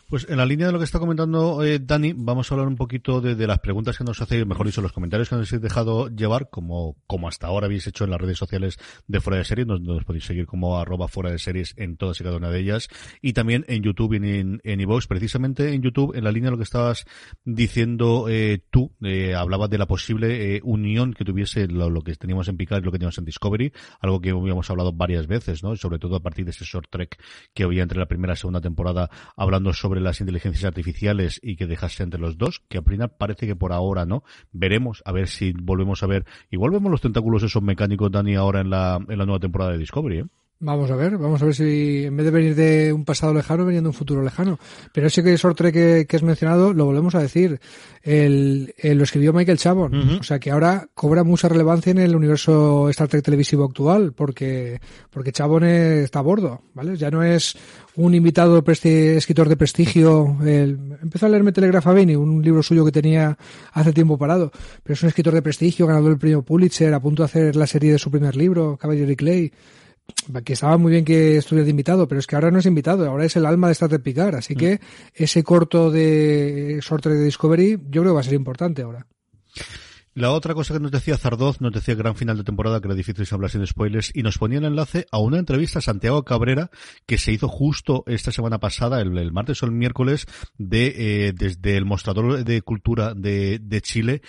Pues 0.09 0.27
en 0.31 0.39
la 0.39 0.47
línea 0.47 0.69
de 0.69 0.73
lo 0.73 0.79
que 0.79 0.87
está 0.87 0.99
comentando 0.99 1.63
eh, 1.63 1.81
Dani, 1.81 2.15
vamos 2.17 2.51
a 2.51 2.55
hablar 2.55 2.67
un 2.67 2.77
poquito 2.77 3.21
de, 3.21 3.35
de, 3.35 3.47
las 3.47 3.59
preguntas 3.59 3.99
que 3.99 4.05
nos 4.05 4.23
hace, 4.23 4.43
mejor 4.47 4.65
dicho, 4.65 4.81
los 4.81 4.95
comentarios 4.95 5.29
que 5.29 5.37
nos 5.37 5.53
habéis 5.53 5.63
dejado 5.63 6.09
llevar, 6.09 6.49
como, 6.49 6.97
como 7.07 7.29
hasta 7.29 7.47
ahora 7.47 7.67
habéis 7.67 7.87
hecho 7.87 8.05
en 8.05 8.11
las 8.13 8.19
redes 8.19 8.39
sociales 8.39 8.79
de 9.07 9.21
Fuera 9.21 9.37
de 9.37 9.45
Series, 9.45 9.67
nos, 9.67 9.83
nos 9.83 10.07
podéis 10.07 10.25
seguir 10.25 10.47
como 10.47 10.79
arroba 10.79 11.09
Fuera 11.09 11.31
de 11.31 11.39
Series 11.39 11.75
en 11.77 11.99
todas 11.99 12.19
y 12.23 12.25
cada 12.25 12.39
una 12.39 12.49
de 12.49 12.59
ellas, 12.59 12.89
y 13.21 13.35
también 13.35 13.67
en 13.69 13.83
YouTube 13.83 14.15
y 14.15 14.17
en, 14.17 14.63
en. 14.65 14.89
Precisamente 15.07 15.75
en 15.75 15.83
YouTube, 15.83 16.17
en 16.17 16.25
la 16.25 16.33
línea 16.33 16.47
de 16.47 16.53
lo 16.53 16.57
que 16.57 16.65
estabas 16.65 17.05
diciendo 17.45 18.29
eh, 18.31 18.63
tú, 18.71 18.93
eh, 19.03 19.35
hablabas 19.35 19.69
de 19.69 19.77
la 19.77 19.85
posible 19.85 20.57
eh, 20.57 20.61
unión 20.65 21.13
que 21.13 21.27
tuviese 21.27 21.69
lo, 21.69 21.91
lo, 21.91 22.01
que 22.01 22.15
teníamos 22.15 22.49
en 22.49 22.57
Picard 22.57 22.81
y 22.81 22.87
lo 22.87 22.93
que 22.93 22.99
teníamos 22.99 23.19
en 23.19 23.27
Discovery, 23.27 23.75
algo 24.01 24.23
que 24.23 24.31
habíamos 24.31 24.71
hablado 24.71 24.95
varias 24.95 25.27
veces, 25.27 25.63
¿no? 25.63 25.77
Sobre 25.77 25.99
todo 25.99 26.17
a 26.17 26.21
partir 26.21 26.47
de 26.47 26.53
ese 26.53 26.65
short 26.65 26.89
trek 26.89 27.23
que 27.53 27.65
había 27.65 27.83
entre 27.83 27.99
la 27.99 28.07
primera 28.07 28.33
y 28.33 28.37
segunda 28.39 28.63
temporada, 28.63 29.11
hablando 29.37 29.75
sobre 29.75 29.98
las 30.01 30.21
inteligencias 30.21 30.65
artificiales 30.65 31.41
y 31.43 31.57
que 31.57 31.67
dejase 31.67 32.03
entre 32.03 32.21
los 32.21 32.39
dos, 32.39 32.63
que 32.69 32.79
a 32.79 32.83
Prina 32.83 33.09
parece 33.09 33.47
que 33.47 33.57
por 33.57 33.73
ahora 33.73 34.07
no. 34.07 34.23
Veremos, 34.53 35.03
a 35.05 35.13
ver 35.13 35.29
si 35.29 35.53
volvemos 35.53 36.03
a 36.03 36.07
ver, 36.07 36.25
igual 36.51 36.71
vemos 36.71 36.91
los 36.91 37.01
tentáculos 37.01 37.43
esos 37.43 37.63
mecánicos, 37.63 38.11
Dani, 38.11 38.35
ahora 38.35 38.61
en 38.61 38.71
la, 38.71 38.99
en 39.09 39.19
la 39.19 39.25
nueva 39.25 39.41
temporada 39.41 39.73
de 39.73 39.79
Discovery, 39.79 40.19
¿eh? 40.21 40.25
Vamos 40.61 40.91
a 40.91 40.97
ver, 40.97 41.17
vamos 41.19 41.41
a 41.41 41.45
ver 41.45 41.55
si 41.55 42.05
en 42.07 42.17
vez 42.17 42.25
de 42.25 42.33
venir 42.33 42.57
de 42.57 42.93
un 42.93 43.05
pasado 43.05 43.33
lejano, 43.33 43.65
venía 43.65 43.81
de 43.81 43.87
un 43.87 43.95
futuro 43.95 44.25
lejano. 44.25 44.59
Pero 44.93 45.07
ese 45.07 45.23
que 45.23 45.39
sorte 45.39 45.71
que, 45.71 46.05
que 46.09 46.17
has 46.17 46.25
mencionado, 46.25 46.73
lo 46.73 46.85
volvemos 46.85 47.15
a 47.15 47.23
decir. 47.23 47.61
El, 48.03 48.75
el 48.77 48.99
lo 48.99 49.05
escribió 49.05 49.33
Michael 49.33 49.59
Chabon. 49.59 49.95
Uh 49.95 50.03
-huh. 50.03 50.21
O 50.21 50.23
sea 50.25 50.41
que 50.41 50.51
ahora 50.51 50.89
cobra 50.95 51.23
mucha 51.23 51.49
relevancia 51.49 51.93
en 51.93 51.99
el 51.99 52.17
universo 52.17 52.89
Star 52.89 53.07
Trek 53.07 53.23
televisivo 53.23 53.65
actual, 53.67 54.13
porque, 54.15 54.81
porque 55.11 55.31
Chabon 55.31 55.63
está 55.63 56.19
a 56.19 56.23
bordo, 56.23 56.63
¿vale? 56.75 56.97
Ya 56.97 57.13
no 57.13 57.23
es 57.23 57.57
un 57.95 58.17
invitado 58.17 58.65
escritor 58.67 59.49
de 59.49 59.57
prestigio. 59.57 60.39
El, 60.45 60.99
empezó 61.01 61.27
a 61.27 61.29
leerme 61.29 61.53
Telegraph 61.53 61.87
Aveni, 61.87 62.17
un 62.17 62.43
libro 62.43 62.65
suyo 62.65 62.85
que 62.85 62.91
tenía 62.91 63.39
hace 63.73 63.93
tiempo 63.93 64.19
parado. 64.19 64.51
Pero 64.83 64.95
es 64.95 65.03
un 65.05 65.09
escritor 65.09 65.35
de 65.35 65.43
prestigio, 65.43 65.87
ganador 65.87 66.11
del 66.11 66.19
premio 66.19 66.43
Pulitzer, 66.43 66.93
a 66.95 67.01
punto 67.01 67.23
de 67.23 67.27
hacer 67.27 67.55
la 67.55 67.69
serie 67.69 67.93
de 67.93 67.99
su 68.01 68.11
primer 68.11 68.35
libro, 68.35 68.77
Cavalry 68.77 69.15
Clay 69.15 69.53
que 70.45 70.53
estaba 70.53 70.77
muy 70.77 70.93
bien 70.93 71.05
que 71.05 71.37
estuviera 71.37 71.65
de 71.65 71.71
invitado, 71.71 72.07
pero 72.07 72.19
es 72.19 72.27
que 72.27 72.37
ahora 72.37 72.51
no 72.51 72.59
es 72.59 72.67
invitado, 72.67 73.09
ahora 73.09 73.25
es 73.25 73.37
el 73.37 73.47
alma 73.47 73.69
de 73.69 73.73
Star 73.73 73.89
Trek 73.89 74.03
Picard, 74.03 74.37
así 74.37 74.55
mm. 74.55 74.59
que 74.59 74.81
ese 75.15 75.43
corto 75.43 75.91
de 75.91 76.81
Short 76.83 77.03
Trek 77.03 77.17
de 77.17 77.25
Discovery 77.25 77.79
yo 77.91 78.03
creo 78.03 78.13
que 78.13 78.15
va 78.15 78.21
a 78.21 78.25
ser 78.25 78.35
importante 78.35 78.83
ahora. 78.83 79.07
La 80.19 80.33
otra 80.33 80.53
cosa 80.53 80.75
que 80.75 80.81
nos 80.81 80.91
decía 80.91 81.17
Zardoz, 81.17 81.61
nos 81.61 81.71
decía 81.71 81.95
gran 81.95 82.17
final 82.17 82.37
de 82.37 82.43
temporada, 82.43 82.81
que 82.81 82.89
era 82.89 82.97
difícil 82.97 83.25
hablar 83.31 83.53
sin 83.53 83.65
spoilers, 83.65 84.11
y 84.13 84.25
nos 84.25 84.37
ponía 84.37 84.59
el 84.59 84.65
enlace 84.65 85.07
a 85.13 85.21
una 85.21 85.39
entrevista 85.39 85.79
a 85.79 85.83
Santiago 85.83 86.25
Cabrera 86.25 86.73
que 87.07 87.19
se 87.19 87.31
hizo 87.31 87.47
justo 87.47 88.03
esta 88.09 88.33
semana 88.33 88.59
pasada, 88.59 89.01
el, 89.01 89.31
martes 89.31 89.63
o 89.63 89.67
el 89.67 89.71
miércoles, 89.71 90.27
de 90.57 91.29
eh, 91.29 91.33
desde 91.33 91.77
el 91.77 91.85
mostrador 91.85 92.43
de 92.43 92.63
cultura 92.63 93.15
de, 93.15 93.61
de, 93.63 93.81
Chile. 93.81 94.21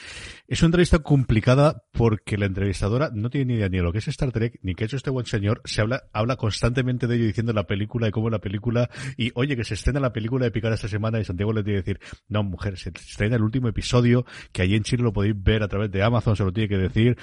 Es 0.48 0.62
una 0.62 0.68
entrevista 0.68 1.00
complicada 1.00 1.82
porque 1.92 2.38
la 2.38 2.46
entrevistadora 2.46 3.10
no 3.12 3.32
tiene 3.32 3.46
ni 3.46 3.54
idea 3.56 3.70
ni 3.70 3.78
de 3.78 3.84
lo 3.84 3.92
que 3.92 3.98
es 3.98 4.08
Star 4.10 4.32
Trek, 4.32 4.60
ni 4.62 4.76
qué 4.76 4.84
ha 4.84 4.86
hecho 4.86 4.98
este 4.98 5.10
buen 5.10 5.26
señor. 5.26 5.60
Se 5.66 5.82
habla, 5.82 6.04
habla 6.14 6.36
constantemente 6.36 7.08
de 7.08 7.16
ello 7.16 7.26
diciendo 7.26 7.52
la 7.52 7.64
película 7.64 8.08
y 8.08 8.12
cómo 8.12 8.30
la 8.30 8.38
película, 8.38 8.92
y 9.18 9.32
oye, 9.34 9.56
que 9.56 9.64
se 9.64 9.74
estrena 9.74 10.00
la 10.00 10.14
película 10.14 10.46
de 10.46 10.52
Picar 10.52 10.72
esta 10.72 10.88
semana, 10.88 11.20
y 11.20 11.26
Santiago 11.26 11.52
le 11.52 11.64
tiene 11.64 11.82
que 11.82 11.94
decir, 11.94 12.00
no, 12.28 12.44
mujer, 12.44 12.78
se 12.78 12.90
estrena 12.90 13.38
el 13.38 13.42
último 13.42 13.70
episodio, 13.70 14.24
que 14.52 14.62
allí 14.62 14.76
en 14.76 14.84
Chile 14.84 15.02
lo 15.02 15.12
podéis 15.12 15.34
ver 15.36 15.64
a 15.64 15.68
través 15.68 15.79
de 15.88 16.04
Amazon, 16.04 16.36
se 16.36 16.44
lo 16.44 16.52
tiene 16.52 16.70
que 16.70 16.78
decir. 16.78 17.18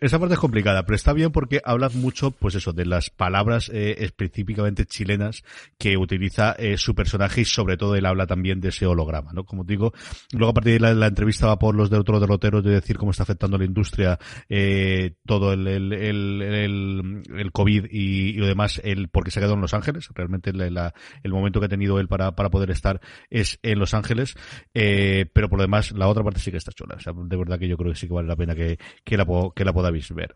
Esa 0.00 0.18
parte 0.18 0.34
es 0.34 0.40
complicada, 0.40 0.84
pero 0.84 0.96
está 0.96 1.12
bien 1.12 1.30
porque 1.30 1.60
hablas 1.64 1.94
mucho, 1.94 2.32
pues 2.32 2.56
eso, 2.56 2.72
de 2.72 2.84
las 2.84 3.10
palabras 3.10 3.70
eh, 3.72 3.96
específicamente 3.98 4.86
chilenas 4.86 5.44
que 5.78 5.96
utiliza 5.96 6.52
eh, 6.58 6.76
su 6.76 6.94
personaje 6.94 7.42
y 7.42 7.44
sobre 7.44 7.76
todo 7.76 7.94
él 7.94 8.06
habla 8.06 8.26
también 8.26 8.60
de 8.60 8.70
ese 8.70 8.86
holograma, 8.86 9.32
¿no? 9.32 9.44
Como 9.44 9.64
digo, 9.64 9.92
luego 10.32 10.50
a 10.50 10.54
partir 10.54 10.74
de 10.74 10.80
la, 10.80 10.94
la 10.94 11.06
entrevista 11.06 11.46
va 11.46 11.58
por 11.58 11.74
los 11.74 11.90
de 11.90 11.96
otros 11.96 12.20
derroteros 12.20 12.64
de 12.64 12.72
decir 12.72 12.96
cómo 12.96 13.12
está 13.12 13.22
afectando 13.22 13.56
la 13.56 13.64
industria 13.64 14.18
eh, 14.48 15.14
todo 15.24 15.52
el, 15.52 15.66
el, 15.66 15.92
el, 15.92 16.42
el, 16.42 17.22
el 17.36 17.52
COVID 17.52 17.86
y, 17.90 18.30
y, 18.30 18.32
lo 18.34 18.46
demás, 18.46 18.80
el 18.84 19.08
porque 19.08 19.30
se 19.30 19.38
ha 19.38 19.42
quedado 19.42 19.54
en 19.54 19.60
Los 19.60 19.74
Ángeles. 19.74 20.08
Realmente 20.14 20.52
la, 20.52 20.70
la, 20.70 20.94
el 21.22 21.32
momento 21.32 21.60
que 21.60 21.66
ha 21.66 21.68
tenido 21.68 22.00
él 22.00 22.08
para, 22.08 22.34
para 22.34 22.50
poder 22.50 22.70
estar 22.70 23.00
es 23.30 23.58
en 23.62 23.78
Los 23.78 23.94
Ángeles, 23.94 24.34
eh, 24.74 25.26
pero 25.32 25.48
por 25.48 25.58
lo 25.58 25.62
demás 25.62 25.92
la 25.92 26.08
otra 26.08 26.24
parte 26.24 26.40
sí 26.40 26.50
que 26.50 26.56
está 26.56 26.72
chula. 26.72 26.96
O 26.96 27.00
sea, 27.00 27.12
de 27.14 27.36
verdad 27.36 27.58
que 27.58 27.68
yo 27.68 27.76
creo 27.76 27.87
que 27.90 27.96
sí 27.96 28.06
que 28.06 28.14
vale 28.14 28.28
la 28.28 28.36
pena 28.36 28.54
que, 28.54 28.78
que, 29.04 29.16
la, 29.16 29.26
que 29.54 29.64
la 29.64 29.72
podáis 29.72 30.12
ver. 30.14 30.34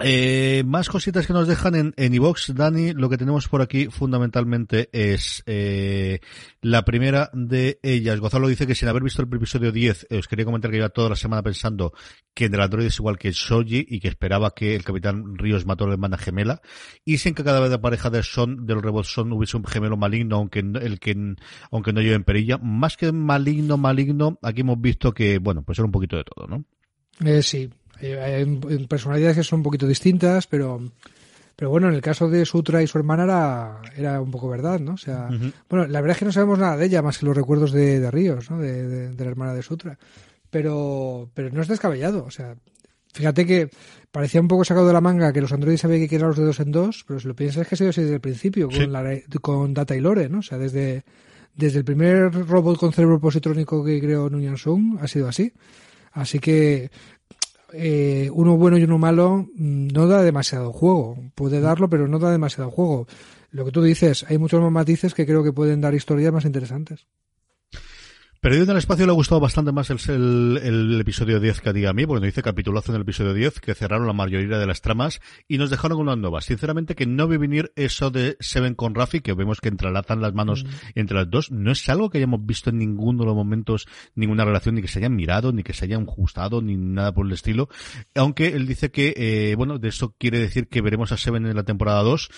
Eh, 0.00 0.64
más 0.66 0.88
cositas 0.88 1.24
que 1.24 1.32
nos 1.32 1.46
dejan 1.46 1.76
en, 1.76 1.94
en 1.96 2.14
iVox, 2.14 2.52
Dani. 2.54 2.92
Lo 2.92 3.08
que 3.08 3.16
tenemos 3.16 3.48
por 3.48 3.62
aquí 3.62 3.86
fundamentalmente 3.86 4.88
es 4.92 5.44
eh, 5.46 6.18
la 6.62 6.84
primera 6.84 7.30
de 7.32 7.78
ellas. 7.82 8.18
Gonzalo 8.18 8.48
dice 8.48 8.66
que 8.66 8.74
sin 8.74 8.88
haber 8.88 9.04
visto 9.04 9.22
el 9.22 9.28
episodio 9.32 9.70
10, 9.70 10.08
eh, 10.10 10.18
os 10.18 10.26
quería 10.26 10.44
comentar 10.44 10.72
que 10.72 10.78
iba 10.78 10.88
toda 10.88 11.10
la 11.10 11.16
semana 11.16 11.42
pensando 11.42 11.92
que 12.34 12.46
en 12.46 12.54
el 12.54 12.60
Android 12.60 12.86
es 12.86 12.98
igual 12.98 13.18
que 13.18 13.28
el 13.28 13.34
Shoji 13.34 13.86
y 13.88 14.00
que 14.00 14.08
esperaba 14.08 14.50
que 14.50 14.74
el 14.74 14.82
Capitán 14.82 15.36
Ríos 15.36 15.64
mató 15.64 15.84
a 15.84 15.88
la 15.88 15.94
hermana 15.94 16.18
gemela. 16.18 16.60
Y 17.04 17.18
sin 17.18 17.34
que 17.34 17.44
cada 17.44 17.60
vez 17.60 17.70
la 17.70 17.80
pareja 17.80 18.10
de 18.10 18.24
Son, 18.24 18.66
del 18.66 18.82
robot 18.82 19.04
Son, 19.04 19.32
hubiese 19.32 19.56
un 19.56 19.64
gemelo 19.64 19.96
maligno, 19.96 20.36
aunque, 20.36 20.58
el 20.58 20.98
que, 20.98 21.36
aunque 21.70 21.92
no 21.92 22.00
lleve 22.00 22.16
en 22.16 22.24
perilla. 22.24 22.58
Más 22.58 22.96
que 22.96 23.12
maligno, 23.12 23.76
maligno, 23.76 24.40
aquí 24.42 24.62
hemos 24.62 24.80
visto 24.80 25.12
que, 25.12 25.38
bueno, 25.38 25.62
pues 25.62 25.78
era 25.78 25.86
un 25.86 25.92
poquito 25.92 26.16
de 26.16 26.24
todo, 26.24 26.48
¿no? 26.48 26.64
Eh, 27.24 27.42
sí, 27.42 27.70
hay 28.00 28.86
personalidades 28.88 29.36
que 29.36 29.44
son 29.44 29.60
un 29.60 29.64
poquito 29.64 29.86
distintas, 29.86 30.46
pero 30.46 30.80
pero 31.56 31.70
bueno, 31.70 31.88
en 31.88 31.94
el 31.94 32.00
caso 32.00 32.28
de 32.28 32.44
Sutra 32.44 32.82
y 32.82 32.86
su 32.86 32.98
hermana 32.98 33.24
era, 33.24 33.82
era 33.96 34.20
un 34.20 34.30
poco 34.30 34.48
verdad, 34.48 34.80
¿no? 34.80 34.94
O 34.94 34.96
sea, 34.96 35.28
uh 35.30 35.34
-huh. 35.34 35.52
bueno, 35.68 35.86
la 35.86 36.00
verdad 36.00 36.16
es 36.16 36.18
que 36.18 36.24
no 36.24 36.32
sabemos 36.32 36.58
nada 36.58 36.76
de 36.76 36.86
ella 36.86 37.00
más 37.00 37.18
que 37.18 37.26
los 37.26 37.36
recuerdos 37.36 37.70
de, 37.70 38.00
de 38.00 38.10
Ríos, 38.10 38.50
¿no? 38.50 38.58
De, 38.58 38.88
de, 38.88 39.08
de, 39.10 39.24
la 39.24 39.30
hermana 39.30 39.54
de 39.54 39.62
Sutra. 39.62 39.96
Pero, 40.50 41.30
pero 41.32 41.50
no 41.50 41.62
es 41.62 41.68
descabellado, 41.68 42.24
o 42.24 42.30
sea, 42.30 42.56
fíjate 43.12 43.46
que 43.46 43.70
parecía 44.10 44.40
un 44.40 44.48
poco 44.48 44.64
sacado 44.64 44.86
de 44.86 44.92
la 44.92 45.00
manga 45.00 45.32
que 45.32 45.40
los 45.40 45.52
androides 45.52 45.80
sabían 45.80 46.08
que 46.08 46.16
eran 46.16 46.28
los 46.28 46.38
de 46.38 46.44
dos 46.44 46.60
en 46.60 46.72
dos, 46.72 47.04
pero 47.06 47.20
si 47.20 47.28
lo 47.28 47.34
piensas 47.36 47.62
es 47.62 47.68
que 47.68 47.74
ha 47.74 47.78
sido 47.78 47.90
así 47.90 48.02
desde 48.02 48.14
el 48.14 48.20
principio, 48.20 48.68
con, 48.68 48.92
la, 48.92 49.04
con 49.40 49.74
Data 49.74 49.94
y 49.96 50.00
Lore, 50.00 50.28
¿no? 50.28 50.38
O 50.38 50.42
sea, 50.42 50.58
desde, 50.58 51.04
desde 51.54 51.78
el 51.78 51.84
primer 51.84 52.32
robot 52.32 52.78
con 52.78 52.92
cerebro 52.92 53.20
positrónico 53.20 53.84
que 53.84 54.00
creó 54.00 54.28
Nguyen 54.28 54.56
Sung 54.56 54.98
ha 55.00 55.06
sido 55.06 55.28
así. 55.28 55.52
Así 56.12 56.38
que 56.38 56.90
eh, 57.74 58.30
uno 58.32 58.56
bueno 58.56 58.78
y 58.78 58.84
uno 58.84 58.98
malo 58.98 59.48
mm, 59.54 59.88
no 59.88 60.06
da 60.06 60.22
demasiado 60.22 60.72
juego. 60.72 61.16
Puede 61.34 61.60
darlo, 61.60 61.88
pero 61.88 62.08
no 62.08 62.18
da 62.18 62.30
demasiado 62.30 62.70
juego. 62.70 63.06
Lo 63.50 63.64
que 63.64 63.72
tú 63.72 63.82
dices, 63.82 64.24
hay 64.28 64.38
muchos 64.38 64.60
más 64.60 64.72
matices 64.72 65.14
que 65.14 65.26
creo 65.26 65.42
que 65.44 65.52
pueden 65.52 65.80
dar 65.80 65.94
historias 65.94 66.32
más 66.32 66.44
interesantes. 66.44 67.06
Perdido 68.44 68.64
en 68.64 68.70
el 68.72 68.76
espacio 68.76 69.06
le 69.06 69.12
ha 69.12 69.14
gustado 69.14 69.40
bastante 69.40 69.72
más 69.72 69.88
el, 69.88 70.60
el, 70.62 71.00
episodio 71.00 71.40
10 71.40 71.62
que 71.62 71.70
a 71.70 71.72
ti 71.72 71.86
a 71.86 71.94
mí, 71.94 72.04
porque 72.04 72.20
nos 72.20 72.26
dice 72.26 72.42
capitulazo 72.42 72.92
en 72.92 72.96
el 72.96 73.00
episodio 73.00 73.32
10, 73.32 73.58
que 73.58 73.74
cerraron 73.74 74.06
la 74.06 74.12
mayoría 74.12 74.58
de 74.58 74.66
las 74.66 74.82
tramas 74.82 75.22
y 75.48 75.56
nos 75.56 75.70
dejaron 75.70 75.98
unas 75.98 76.18
nuevas. 76.18 76.44
Sinceramente, 76.44 76.94
que 76.94 77.06
no 77.06 77.26
vi 77.26 77.38
venir 77.38 77.72
eso 77.74 78.10
de 78.10 78.36
Seven 78.40 78.74
con 78.74 78.94
Rafi, 78.94 79.20
que 79.20 79.32
vemos 79.32 79.62
que 79.62 79.70
entrelazan 79.70 80.20
las 80.20 80.34
manos 80.34 80.64
mm. 80.64 80.68
entre 80.94 81.16
las 81.16 81.30
dos, 81.30 81.52
no 81.52 81.72
es 81.72 81.88
algo 81.88 82.10
que 82.10 82.18
hayamos 82.18 82.44
visto 82.44 82.68
en 82.68 82.76
ninguno 82.76 83.20
de 83.20 83.28
los 83.28 83.34
momentos, 83.34 83.86
ninguna 84.14 84.44
relación, 84.44 84.74
ni 84.74 84.82
que 84.82 84.88
se 84.88 84.98
hayan 84.98 85.16
mirado, 85.16 85.50
ni 85.54 85.62
que 85.62 85.72
se 85.72 85.86
hayan 85.86 86.04
gustado, 86.04 86.60
ni 86.60 86.76
nada 86.76 87.14
por 87.14 87.24
el 87.24 87.32
estilo. 87.32 87.70
Aunque 88.14 88.48
él 88.48 88.66
dice 88.66 88.90
que, 88.90 89.14
eh, 89.16 89.54
bueno, 89.56 89.78
de 89.78 89.88
eso 89.88 90.16
quiere 90.18 90.38
decir 90.38 90.68
que 90.68 90.82
veremos 90.82 91.12
a 91.12 91.16
Seven 91.16 91.46
en 91.46 91.56
la 91.56 91.64
temporada 91.64 92.02
2. 92.02 92.28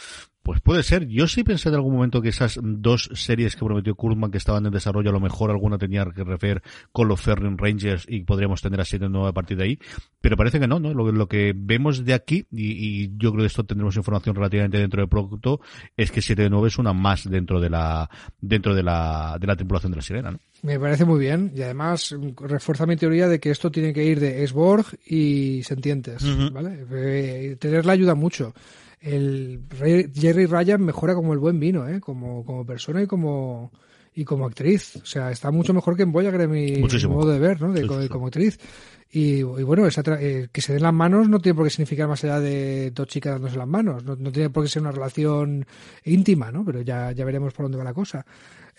Pues 0.47 0.61
puede 0.61 0.85
ser. 0.85 1.09
Yo 1.09 1.27
sí 1.27 1.43
pensé 1.43 1.71
en 1.71 1.75
algún 1.75 1.95
momento 1.95 2.23
que 2.23 2.29
esas 2.29 2.61
dos 2.63 3.11
series 3.15 3.57
que 3.57 3.65
prometió 3.65 3.97
Kurtzman 3.97 4.31
que 4.31 4.39
estaban 4.39 4.65
en 4.65 4.71
desarrollo, 4.71 5.11
a 5.11 5.13
lo 5.13 5.19
mejor 5.19 5.51
alguna 5.51 5.77
tenía 5.77 6.05
que 6.05 6.23
refer 6.23 6.63
con 6.93 7.09
los 7.09 7.21
Ferring 7.21 7.59
Rangers 7.59 8.07
y 8.09 8.21
podríamos 8.21 8.63
tener 8.63 8.81
a 8.81 8.85
siete 8.85 9.09
nueva 9.09 9.31
a 9.31 9.33
partir 9.33 9.57
de 9.57 9.65
ahí. 9.65 9.79
Pero 10.21 10.37
parece 10.37 10.61
que 10.61 10.69
no, 10.69 10.79
¿no? 10.79 10.95
Lo, 10.95 11.27
que 11.27 11.53
vemos 11.53 12.05
de 12.05 12.15
aquí, 12.15 12.47
y, 12.53 13.09
yo 13.19 13.33
creo 13.33 13.43
que 13.43 13.47
esto 13.49 13.65
tendremos 13.65 13.97
información 13.97 14.37
relativamente 14.37 14.79
dentro 14.79 15.01
del 15.03 15.09
producto, 15.09 15.61
es 15.97 16.13
que 16.13 16.23
7 16.23 16.43
de 16.43 16.51
9 16.51 16.69
es 16.69 16.79
una 16.79 16.93
más 16.93 17.29
dentro 17.29 17.59
de 17.59 17.69
la, 17.69 18.09
dentro 18.41 18.73
de 18.73 18.85
la, 18.85 19.39
de 19.41 19.49
la 19.49 19.57
tripulación 19.57 19.91
de 19.91 19.97
la 19.97 20.03
sirena, 20.03 20.31
¿no? 20.31 20.39
Me 20.63 20.79
parece 20.79 21.05
muy 21.05 21.19
bien 21.19 21.51
y 21.57 21.63
además 21.63 22.15
refuerza 22.41 22.87
mi 22.87 22.95
teoría 22.95 23.27
de 23.27 23.41
que 23.41 23.51
esto 23.51 23.73
tiene 23.73 23.93
que 23.93 24.05
ir 24.05 24.21
de 24.21 24.47
Sborg 24.47 24.87
y 25.07 25.65
Sentientes, 25.65 26.25
¿vale? 26.53 26.87
Eh, 26.93 27.57
tenerla 27.59 27.95
ayuda 27.95 28.15
mucho 28.15 28.55
el 29.01 29.63
Jerry 30.15 30.47
Ryan 30.47 30.83
mejora 30.83 31.15
como 31.15 31.33
el 31.33 31.39
buen 31.39 31.61
vino, 31.61 31.89
¿eh? 31.89 32.01
como, 32.01 32.45
como 32.45 32.65
persona 32.65 33.03
y 33.03 33.07
como 33.07 33.71
y 34.15 34.25
como 34.25 34.47
actriz. 34.47 34.97
O 34.97 35.05
sea, 35.05 35.31
está 35.31 35.51
mucho 35.51 35.75
mejor 35.75 35.95
que 35.95 36.03
en 36.03 36.11
Voyager 36.11 36.41
en 36.41 36.51
mi 36.51 36.83
modo 37.07 37.31
de 37.31 37.39
ver, 37.39 37.61
¿no? 37.61 37.73
De, 37.73 38.09
como 38.09 38.27
actriz. 38.27 38.59
Y, 39.11 39.43
bueno, 39.43 39.87
esa 39.87 40.03
eh, 40.19 40.49
que 40.51 40.61
se 40.61 40.73
den 40.73 40.83
las 40.83 40.93
manos 40.93 41.29
no 41.29 41.39
tiene 41.39 41.55
por 41.55 41.65
qué 41.65 41.71
significar 41.71 42.09
más 42.09 42.25
allá 42.25 42.41
de 42.41 42.91
dos 42.91 43.07
chicas 43.07 43.35
dándose 43.35 43.57
las 43.57 43.69
manos. 43.69 44.03
No, 44.05 44.17
no 44.17 44.33
tiene 44.33 44.51
por 44.51 44.65
qué 44.65 44.71
ser 44.71 44.83
una 44.83 44.91
relación 44.91 45.67
íntima, 46.05 46.51
¿no? 46.51 46.65
Pero 46.65 46.81
ya, 46.81 47.13
ya 47.13 47.25
veremos 47.25 47.53
por 47.53 47.67
dónde 47.67 47.79
va 47.79 47.85
la 47.85 47.95
cosa 47.95 48.25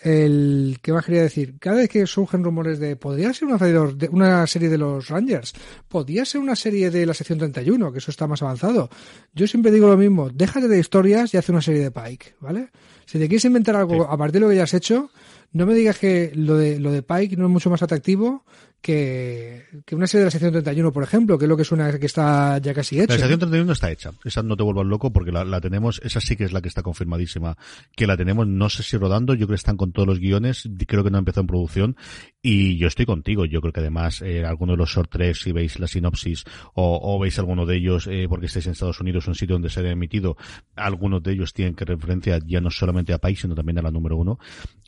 el 0.00 0.78
¿qué 0.80 0.92
más 0.92 1.04
quería 1.04 1.22
decir? 1.22 1.56
Cada 1.58 1.78
vez 1.78 1.88
que 1.88 2.06
surgen 2.06 2.44
rumores 2.44 2.78
de 2.78 2.96
podría 2.96 3.32
ser 3.32 3.48
una, 3.48 3.58
de, 3.58 4.08
una 4.08 4.46
serie 4.46 4.68
de 4.68 4.78
los 4.78 5.08
Rangers, 5.08 5.52
podría 5.88 6.24
ser 6.24 6.40
una 6.40 6.54
serie 6.54 6.90
de 6.90 7.04
la 7.04 7.14
sección 7.14 7.38
31, 7.38 7.92
que 7.92 7.98
eso 7.98 8.10
está 8.10 8.26
más 8.26 8.42
avanzado. 8.42 8.88
Yo 9.34 9.46
siempre 9.46 9.72
digo 9.72 9.88
lo 9.88 9.96
mismo, 9.96 10.30
déjate 10.30 10.68
de 10.68 10.78
historias 10.78 11.34
y 11.34 11.36
haz 11.36 11.48
una 11.48 11.62
serie 11.62 11.82
de 11.82 11.90
Pike, 11.90 12.34
¿vale? 12.40 12.70
Si 13.06 13.18
te 13.18 13.26
quieres 13.26 13.44
inventar 13.44 13.74
algo 13.74 14.04
a 14.04 14.16
partir 14.16 14.34
de 14.34 14.40
lo 14.40 14.48
que 14.50 14.56
ya 14.56 14.64
has 14.64 14.74
hecho, 14.74 15.10
no 15.52 15.66
me 15.66 15.74
digas 15.74 15.98
que 15.98 16.30
lo 16.34 16.56
de, 16.56 16.78
lo 16.78 16.92
de 16.92 17.02
Pike 17.02 17.36
no 17.36 17.46
es 17.46 17.50
mucho 17.50 17.70
más 17.70 17.82
atractivo 17.82 18.44
que, 18.80 19.66
que 19.84 19.94
una 19.94 20.06
serie 20.06 20.20
de 20.20 20.26
la 20.26 20.30
sección 20.30 20.52
31, 20.52 20.92
por 20.92 21.02
ejemplo, 21.02 21.38
que 21.38 21.44
es 21.44 21.48
lo 21.48 21.56
que 21.56 21.64
suena 21.64 21.98
que 21.98 22.06
está 22.06 22.58
ya 22.58 22.72
casi 22.72 23.00
hecha. 23.00 23.14
La 23.14 23.18
sección 23.18 23.40
31 23.40 23.72
está 23.72 23.90
hecha. 23.90 24.12
Esa 24.24 24.42
no 24.42 24.56
te 24.56 24.62
vuelvas 24.62 24.86
loco 24.86 25.12
porque 25.12 25.32
la, 25.32 25.44
la, 25.44 25.60
tenemos, 25.60 26.00
esa 26.04 26.20
sí 26.20 26.36
que 26.36 26.44
es 26.44 26.52
la 26.52 26.60
que 26.60 26.68
está 26.68 26.82
confirmadísima. 26.82 27.56
Que 27.96 28.06
la 28.06 28.16
tenemos, 28.16 28.46
no 28.46 28.68
sé 28.68 28.82
si 28.82 28.96
rodando, 28.96 29.34
yo 29.34 29.46
creo 29.46 29.54
que 29.54 29.54
están 29.56 29.76
con 29.76 29.92
todos 29.92 30.06
los 30.06 30.18
guiones, 30.20 30.68
creo 30.86 31.02
que 31.02 31.10
no 31.10 31.18
ha 31.18 31.20
empezado 31.20 31.42
en 31.42 31.46
producción. 31.48 31.96
Y 32.40 32.78
yo 32.78 32.86
estoy 32.86 33.06
contigo, 33.06 33.44
yo 33.44 33.60
creo 33.60 33.72
que 33.72 33.80
además, 33.80 34.22
eh, 34.22 34.44
alguno 34.44 34.72
de 34.72 34.78
los 34.78 34.90
short 34.90 35.10
tres, 35.10 35.40
si 35.40 35.52
veis 35.52 35.78
la 35.80 35.88
sinopsis, 35.88 36.44
o, 36.74 37.00
o 37.02 37.18
veis 37.18 37.38
alguno 37.38 37.66
de 37.66 37.76
ellos, 37.76 38.06
eh, 38.06 38.26
porque 38.28 38.46
estáis 38.46 38.66
en 38.66 38.72
Estados 38.72 39.00
Unidos, 39.00 39.26
un 39.26 39.34
sitio 39.34 39.54
donde 39.54 39.70
se 39.70 39.80
ha 39.80 39.90
emitido, 39.90 40.36
algunos 40.76 41.22
de 41.22 41.32
ellos 41.32 41.52
tienen 41.52 41.74
que 41.74 41.84
referencia 41.84 42.38
ya 42.46 42.60
no 42.60 42.70
solamente 42.70 43.12
a 43.12 43.18
país, 43.18 43.40
sino 43.40 43.54
también 43.54 43.78
a 43.78 43.82
la 43.82 43.90
número 43.90 44.16
uno. 44.16 44.38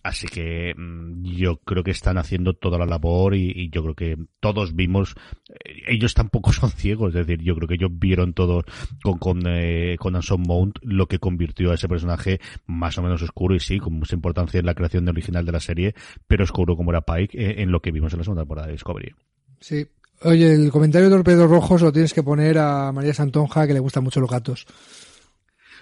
Así 0.03 0.29
que 0.29 0.75
mm, 0.77 1.25
yo 1.25 1.59
creo 1.59 1.83
que 1.85 1.91
están 1.91 2.19
haciendo 2.19 2.55
toda 2.55 2.79
la 2.79 2.87
labor 2.87 3.35
y, 3.35 3.53
y 3.55 3.71
yo 3.71 3.80
creo 3.83 3.95
que 3.95 4.17
todos 4.41 4.75
vimos, 4.75 5.15
eh, 5.49 5.83
ellos 5.89 6.15
tampoco 6.15 6.53
son 6.53 6.71
ciegos, 6.71 7.15
es 7.15 7.27
decir, 7.27 7.43
yo 7.43 7.55
creo 7.57 7.69
que 7.69 7.75
ellos 7.75 7.91
vieron 7.93 8.33
todo 8.35 8.65
con, 9.03 9.19
con, 9.19 9.43
eh, 9.47 9.97
con 9.99 10.17
Anson 10.17 10.43
Mount 10.43 10.79
lo 10.83 11.07
que 11.07 11.19
convirtió 11.19 11.71
a 11.71 11.75
ese 11.75 11.89
personaje 11.89 12.41
más 12.67 12.99
o 12.99 13.03
menos 13.03 13.23
oscuro 13.23 13.55
y 13.55 13.61
sí, 13.61 13.79
con 13.79 13.95
mucha 13.95 14.15
importancia 14.15 14.61
en 14.61 14.67
la 14.67 14.75
creación 14.75 15.09
original 15.09 15.45
de 15.45 15.53
la 15.53 15.61
serie, 15.61 15.95
pero 16.27 16.45
oscuro 16.45 16.77
como 16.77 16.91
era 16.91 17.03
Pike 17.03 17.39
eh, 17.39 17.63
en 17.63 17.71
lo 17.71 17.81
que 17.81 17.91
vimos 17.91 18.13
en 18.13 18.19
la 18.19 18.25
segunda 18.25 18.43
temporada 18.43 18.67
de 18.67 18.75
Discovery. 18.75 19.15
Sí. 19.61 19.87
Oye, 20.23 20.53
el 20.53 20.71
comentario 20.71 21.09
de 21.09 21.17
Torpedos 21.17 21.49
Rojos 21.49 21.81
lo 21.81 21.93
tienes 21.93 22.13
que 22.13 22.23
poner 22.23 22.59
a 22.59 22.93
María 22.93 23.15
Santonja, 23.15 23.67
que 23.67 23.73
le 23.73 23.81
gustan 23.81 24.05
mucho 24.05 24.21
los 24.21 24.31
gatos. 24.31 24.67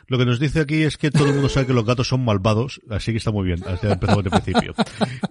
Lo 0.09 0.17
que 0.17 0.25
nos 0.25 0.41
dice 0.41 0.61
aquí 0.61 0.83
es 0.83 0.97
que 0.97 1.11
todo 1.11 1.27
el 1.27 1.35
mundo 1.35 1.49
sabe 1.49 1.67
que 1.67 1.75
los 1.75 1.85
gatos 1.85 2.09
son 2.09 2.25
malvados, 2.25 2.81
así 2.89 3.13
que 3.13 3.19
está 3.19 3.31
muy 3.31 3.45
bien, 3.47 3.63
así 3.67 3.87
empezamos 3.87 4.25
de 4.25 4.31
principio. 4.31 4.75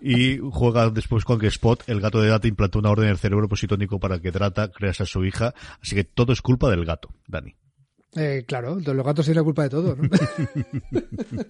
Y 0.01 0.37
juega 0.51 0.89
después 0.91 1.25
con 1.25 1.39
que 1.39 1.47
Spot, 1.47 1.83
el 1.87 1.99
gato 1.99 2.21
de 2.21 2.29
Data, 2.29 2.47
implantó 2.47 2.79
una 2.79 2.91
orden 2.91 3.05
en 3.05 3.11
el 3.11 3.17
cerebro 3.17 3.49
positónico 3.49 3.99
para 3.99 4.19
que 4.19 4.31
Trata 4.31 4.71
crease 4.71 5.03
a 5.03 5.05
su 5.07 5.25
hija, 5.25 5.53
así 5.81 5.95
que 5.95 6.03
todo 6.03 6.31
es 6.31 6.41
culpa 6.41 6.69
del 6.69 6.85
gato, 6.85 7.09
Dani. 7.27 7.55
Eh, 8.15 8.45
claro, 8.47 8.79
los 8.79 9.05
gatos 9.05 9.25
tienen 9.25 9.41
la 9.41 9.43
culpa 9.43 9.63
de 9.63 9.69
todo, 9.69 9.95
¿no? 9.95 10.09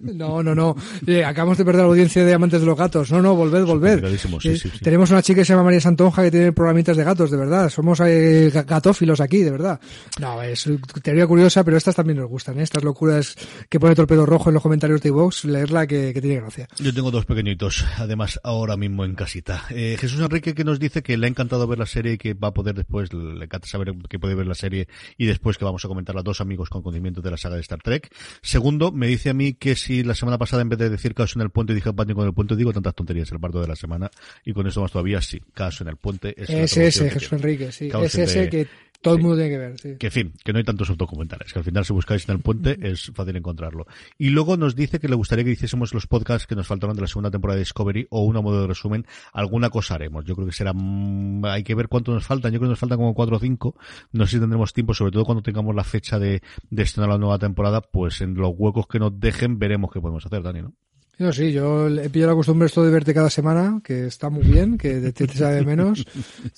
no, 0.00 0.42
no, 0.42 0.54
no. 0.54 0.76
Eh, 1.06 1.24
acabamos 1.24 1.56
de 1.56 1.64
perder 1.64 1.82
la 1.82 1.88
audiencia 1.88 2.24
de 2.24 2.34
amantes 2.34 2.60
de 2.60 2.66
los 2.66 2.76
gatos. 2.76 3.10
No, 3.12 3.22
no, 3.22 3.34
volved, 3.36 3.64
volved. 3.64 4.04
Eh, 4.04 4.60
tenemos 4.82 5.10
una 5.10 5.22
chica 5.22 5.40
que 5.40 5.44
se 5.44 5.52
llama 5.52 5.64
María 5.64 5.80
Santonja 5.80 6.22
que 6.24 6.30
tiene 6.30 6.52
programitas 6.52 6.96
de 6.96 7.04
gatos, 7.04 7.30
de 7.30 7.36
verdad. 7.36 7.70
Somos 7.70 8.00
eh, 8.00 8.50
gatófilos 8.66 9.20
aquí, 9.20 9.38
de 9.38 9.52
verdad. 9.52 9.80
No, 10.20 10.42
es 10.42 10.68
teoría 11.02 11.26
curiosa, 11.26 11.64
pero 11.64 11.76
estas 11.76 11.94
también 11.94 12.18
nos 12.18 12.28
gustan. 12.28 12.58
Estas 12.58 12.82
locuras 12.82 13.36
que 13.68 13.78
pone 13.78 13.94
Torpedo 13.94 14.26
Rojo 14.26 14.50
en 14.50 14.54
los 14.54 14.62
comentarios 14.62 15.00
de 15.00 15.10
Vox, 15.10 15.44
leerla 15.44 15.86
que, 15.86 16.12
que, 16.12 16.20
tiene 16.20 16.40
gracia. 16.40 16.68
Yo 16.78 16.92
tengo 16.92 17.10
dos 17.12 17.24
pequeñitos, 17.24 17.86
además, 17.96 18.40
ahora 18.42 18.76
mismo 18.76 19.04
en 19.04 19.14
casita. 19.14 19.58
Jesús 19.68 20.20
Enrique 20.20 20.54
que 20.54 20.64
nos 20.64 20.80
dice 20.80 21.02
que 21.02 21.16
le 21.16 21.26
ha 21.26 21.30
encantado 21.30 21.66
ver 21.66 21.78
la 21.78 21.86
serie 21.86 22.14
y 22.14 22.18
que 22.18 22.34
va 22.34 22.48
a 22.48 22.54
poder 22.54 22.74
después, 22.74 23.12
le 23.12 23.44
encanta 23.44 23.68
saber 23.68 23.94
que 24.08 24.18
puede 24.18 24.34
ver 24.34 24.46
la 24.46 24.54
serie 24.54 24.88
y 25.16 25.26
después 25.26 25.56
que 25.56 25.64
vamos 25.64 25.84
a 25.84 25.88
comentar 25.88 26.14
las 26.14 26.24
dos 26.24 26.40
amigos 26.40 26.57
con 26.66 26.82
conocimiento 26.82 27.20
de 27.20 27.30
la 27.30 27.36
saga 27.36 27.54
de 27.54 27.60
Star 27.60 27.80
Trek. 27.82 28.12
Segundo, 28.42 28.90
me 28.92 29.06
dice 29.06 29.30
a 29.30 29.34
mí 29.34 29.54
que 29.54 29.76
si 29.76 30.02
la 30.02 30.14
semana 30.14 30.38
pasada 30.38 30.62
en 30.62 30.68
vez 30.68 30.78
de 30.78 30.90
decir 30.90 31.14
caos 31.14 31.36
en 31.36 31.42
el 31.42 31.50
puente 31.50 31.74
dije 31.74 31.92
pánico 31.92 32.22
en 32.22 32.28
el 32.28 32.34
puente, 32.34 32.56
digo 32.56 32.72
tantas 32.72 32.94
tonterías 32.94 33.30
el 33.32 33.40
parto 33.40 33.60
de 33.60 33.68
la 33.68 33.76
semana 33.76 34.10
y 34.44 34.52
con 34.52 34.66
eso 34.66 34.80
más 34.80 34.90
todavía 34.90 35.22
sí, 35.22 35.40
caos 35.54 35.80
en 35.80 35.88
el 35.88 35.96
puente. 35.96 36.34
Es 36.36 36.50
ese, 36.50 37.10
Jesús 37.10 37.32
Enrique, 37.32 37.70
sí. 37.70 37.90
Es 38.02 38.14
ese 38.16 38.48
que 38.48 38.66
todo 39.00 39.14
el 39.14 39.22
mundo 39.22 39.36
tiene 39.36 39.50
que 39.50 39.58
ver, 39.58 39.78
sí. 39.78 39.96
Que 39.98 40.06
en 40.06 40.12
fin, 40.12 40.32
que 40.44 40.52
no 40.52 40.58
hay 40.58 40.64
tantos 40.64 40.94
documentales, 40.96 41.52
que 41.52 41.58
al 41.60 41.64
final 41.64 41.84
si 41.84 41.92
buscáis 41.92 42.28
en 42.28 42.34
el 42.34 42.40
puente 42.40 42.76
es 42.82 43.12
fácil 43.14 43.36
encontrarlo. 43.36 43.86
Y 44.18 44.30
luego 44.30 44.56
nos 44.56 44.74
dice 44.74 44.98
que 44.98 45.08
le 45.08 45.14
gustaría 45.14 45.44
que 45.44 45.52
hiciésemos 45.52 45.94
los 45.94 46.06
podcasts 46.06 46.46
que 46.48 46.56
nos 46.56 46.66
faltaron 46.66 46.96
de 46.96 47.02
la 47.02 47.08
segunda 47.08 47.30
temporada 47.30 47.56
de 47.56 47.60
Discovery 47.60 48.08
o 48.10 48.24
una 48.24 48.40
modo 48.40 48.62
de 48.62 48.66
resumen, 48.66 49.06
alguna 49.32 49.70
cosa 49.70 49.94
haremos. 49.94 50.24
Yo 50.24 50.34
creo 50.34 50.46
que 50.46 50.52
será, 50.52 50.72
mm, 50.74 51.44
hay 51.44 51.62
que 51.62 51.76
ver 51.76 51.88
cuánto 51.88 52.12
nos 52.12 52.26
faltan, 52.26 52.52
yo 52.52 52.58
creo 52.58 52.68
que 52.68 52.72
nos 52.72 52.78
faltan 52.80 52.98
como 52.98 53.14
cuatro 53.14 53.36
o 53.36 53.40
cinco, 53.40 53.76
no 54.12 54.26
sé 54.26 54.32
si 54.32 54.40
tendremos 54.40 54.72
tiempo, 54.72 54.94
sobre 54.94 55.12
todo 55.12 55.24
cuando 55.24 55.42
tengamos 55.42 55.74
la 55.76 55.84
fecha 55.84 56.18
de, 56.18 56.42
de 56.70 56.82
estrenar 56.82 57.10
la 57.10 57.18
nueva 57.18 57.38
temporada, 57.38 57.80
pues 57.80 58.20
en 58.20 58.34
los 58.34 58.52
huecos 58.56 58.88
que 58.88 58.98
nos 58.98 59.18
dejen 59.20 59.58
veremos 59.58 59.92
qué 59.92 60.00
podemos 60.00 60.26
hacer, 60.26 60.42
Dani, 60.42 60.62
¿no? 60.62 60.74
Yo 61.18 61.32
sí, 61.32 61.50
yo 61.50 61.88
he 61.88 62.08
pillado 62.10 62.32
la 62.32 62.36
costumbre 62.36 62.66
esto 62.66 62.84
de 62.84 62.92
verte 62.92 63.12
cada 63.12 63.28
semana, 63.28 63.80
que 63.82 64.06
está 64.06 64.30
muy 64.30 64.44
bien, 64.44 64.78
que 64.78 65.00
te, 65.12 65.26
te 65.26 65.34
sabe 65.34 65.64
menos. 65.64 66.06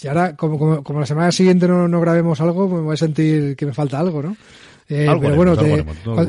Y 0.03 0.07
ahora, 0.07 0.37
como, 0.37 0.59
como, 0.59 0.85
como, 0.85 1.01
la 1.01 1.07
semana 1.07 1.33
siguiente 1.33 1.67
no, 1.67 1.89
no 1.89 2.01
grabemos 2.01 2.41
algo, 2.43 2.69
pues 2.69 2.81
me 2.81 2.87
voy 2.87 2.95
a 2.95 2.99
sentir 2.99 3.57
que 3.57 3.65
me 3.65 3.73
falta 3.73 3.99
algo, 3.99 4.23
¿no? 4.23 4.37
Eh, 4.91 5.07
pero 5.21 5.37
bueno, 5.37 5.55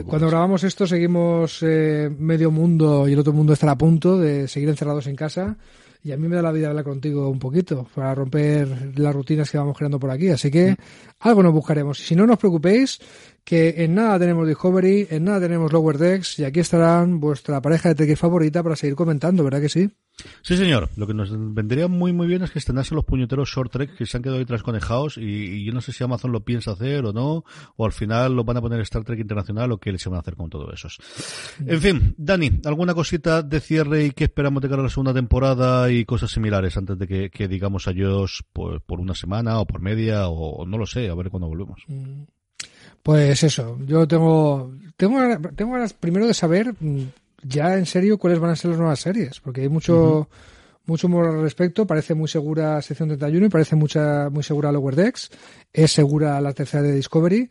cuando, 0.06 0.28
grabamos 0.28 0.64
esto 0.64 0.86
seguimos 0.86 1.64
eh, 1.64 2.12
medio 2.16 2.52
mundo 2.52 3.10
y 3.10 3.14
el 3.14 3.20
otro 3.20 3.34
mundo 3.34 3.54
estará 3.54 3.72
a 3.72 3.78
punto 3.78 4.20
de 4.20 4.48
seguir 4.48 4.70
encerrados 4.70 5.08
en 5.08 5.16
casa. 5.16 5.58
Y 6.04 6.12
a 6.12 6.18
mí 6.18 6.28
me 6.28 6.36
da 6.36 6.44
la 6.44 6.52
vida 6.52 6.70
hablar 6.70 6.84
contigo 6.84 7.30
un 7.30 7.38
poquito 7.40 7.88
para 7.94 8.16
romper 8.16 8.94
las 8.98 9.14
rutinas 9.14 9.50
que 9.50 9.58
vamos 9.58 9.78
creando 9.78 10.00
por 10.00 10.10
aquí. 10.10 10.30
Así 10.30 10.50
que 10.50 10.76
algo 11.20 11.44
nos 11.44 11.54
buscaremos. 11.54 12.00
Y 12.00 12.04
si 12.04 12.16
no, 12.16 12.26
no 12.26 12.34
os 12.34 12.40
preocupéis, 12.40 13.00
que 13.44 13.84
en 13.84 13.96
nada 13.96 14.20
tenemos 14.20 14.48
Discovery, 14.48 15.08
en 15.10 15.24
nada 15.24 15.42
tenemos 15.42 15.72
Lower 15.74 15.98
Decks 15.98 16.40
y 16.40 16.44
aquí 16.44 16.60
estarán 16.60 17.20
vuestra 17.20 17.62
pareja 17.62 17.94
de 17.94 17.96
TX 17.96 18.20
favorita 18.20 18.64
para 18.64 18.76
seguir 18.76 18.96
comentando, 18.96 19.44
¿verdad 19.44 19.62
que 19.62 19.70
sí? 19.70 19.90
Sí, 20.42 20.58
señor. 20.58 20.90
Lo 20.96 21.08
que 21.08 21.14
nos 21.14 21.32
vendría 21.32 21.88
muy, 21.88 22.14
muy 22.14 22.28
bien 22.28 22.44
es 22.44 22.52
que 22.52 22.60
estrenasen 22.60 22.96
los 22.96 23.06
puñeteros 23.06 23.50
short 23.50 23.72
trek 23.72 23.96
que 23.96 24.06
se 24.06 24.18
han 24.18 24.24
quedado 24.24 24.40
ahí 24.40 24.46
trasconejados 24.46 25.18
y, 25.18 25.24
y, 25.24 25.66
yo 25.66 25.74
no 25.74 25.82
sé 25.82 25.94
si 25.94 26.04
Amazon 26.04 26.32
lo 26.32 26.44
piensa 26.44 26.72
hacer 26.72 27.06
o 27.06 27.14
no, 27.14 27.44
o 27.76 27.86
al 27.86 27.92
final 27.92 28.36
lo 28.36 28.44
van 28.44 28.58
a 28.58 28.62
poner 28.62 28.80
Star 28.82 29.04
Trek 29.04 29.20
Internacional 29.20 29.72
o 29.72 29.80
qué 29.80 29.98
se 29.98 30.10
van 30.10 30.18
a 30.18 30.22
hacer 30.22 30.36
con 30.36 30.50
todo 30.50 30.72
eso. 30.72 30.90
En 31.66 31.82
fin, 31.82 32.16
Dani, 32.18 32.62
¿alguna 32.66 32.94
cosita 32.94 33.42
de 33.42 33.60
cierre 33.60 34.06
y 34.06 34.12
qué 34.12 34.26
esperamos 34.26 34.62
de 34.62 34.70
cara 34.70 34.82
a 34.82 34.84
la 34.84 34.90
segunda 34.90 35.14
temporada 35.14 35.92
y 35.92 36.06
cosas 36.06 36.32
similares 36.32 36.78
antes 36.78 36.98
de 36.98 37.08
que, 37.08 37.30
que 37.30 37.48
digamos 37.48 37.88
adiós 37.88 38.44
por, 38.54 38.82
por 38.82 39.00
una 39.00 39.16
semana 39.16 39.60
o 39.60 39.66
por 39.66 39.82
media 39.82 40.28
o 40.28 40.66
no 40.66 40.78
lo 40.78 40.86
sé, 40.86 41.10
a 41.10 41.16
ver 41.16 41.30
cuándo 41.30 41.48
volvemos? 41.48 41.84
Mm. 41.88 42.24
Pues 43.04 43.44
eso, 43.44 43.80
yo 43.86 44.08
tengo, 44.08 44.72
tengo, 44.96 45.20
tengo 45.56 45.74
ganas 45.74 45.94
primero 45.94 46.28
de 46.28 46.34
saber 46.34 46.74
mm, 46.80 47.04
ya 47.44 47.78
en 47.78 47.86
serio 47.86 48.18
cuáles 48.18 48.40
van 48.40 48.52
a 48.52 48.56
ser 48.56 48.72
las 48.72 48.80
nuevas 48.80 49.00
series, 49.00 49.40
porque 49.40 49.62
hay 49.62 49.70
mucho, 49.70 50.30
mucho 50.86 51.08
humor 51.08 51.28
al 51.28 51.42
respecto, 51.42 51.88
parece 51.88 52.14
muy 52.14 52.28
segura 52.28 52.82
sección 52.82 53.10
31 53.10 53.48
y 53.48 53.50
parece 53.50 53.76
mucha, 53.76 54.30
muy 54.30 54.44
segura 54.44 54.72
Lower 54.72 54.96
Decks, 54.96 55.32
es 55.74 55.92
segura 55.92 56.40
la 56.42 56.54
tercera 56.54 56.84
de 56.84 56.94
Discovery, 56.94 57.50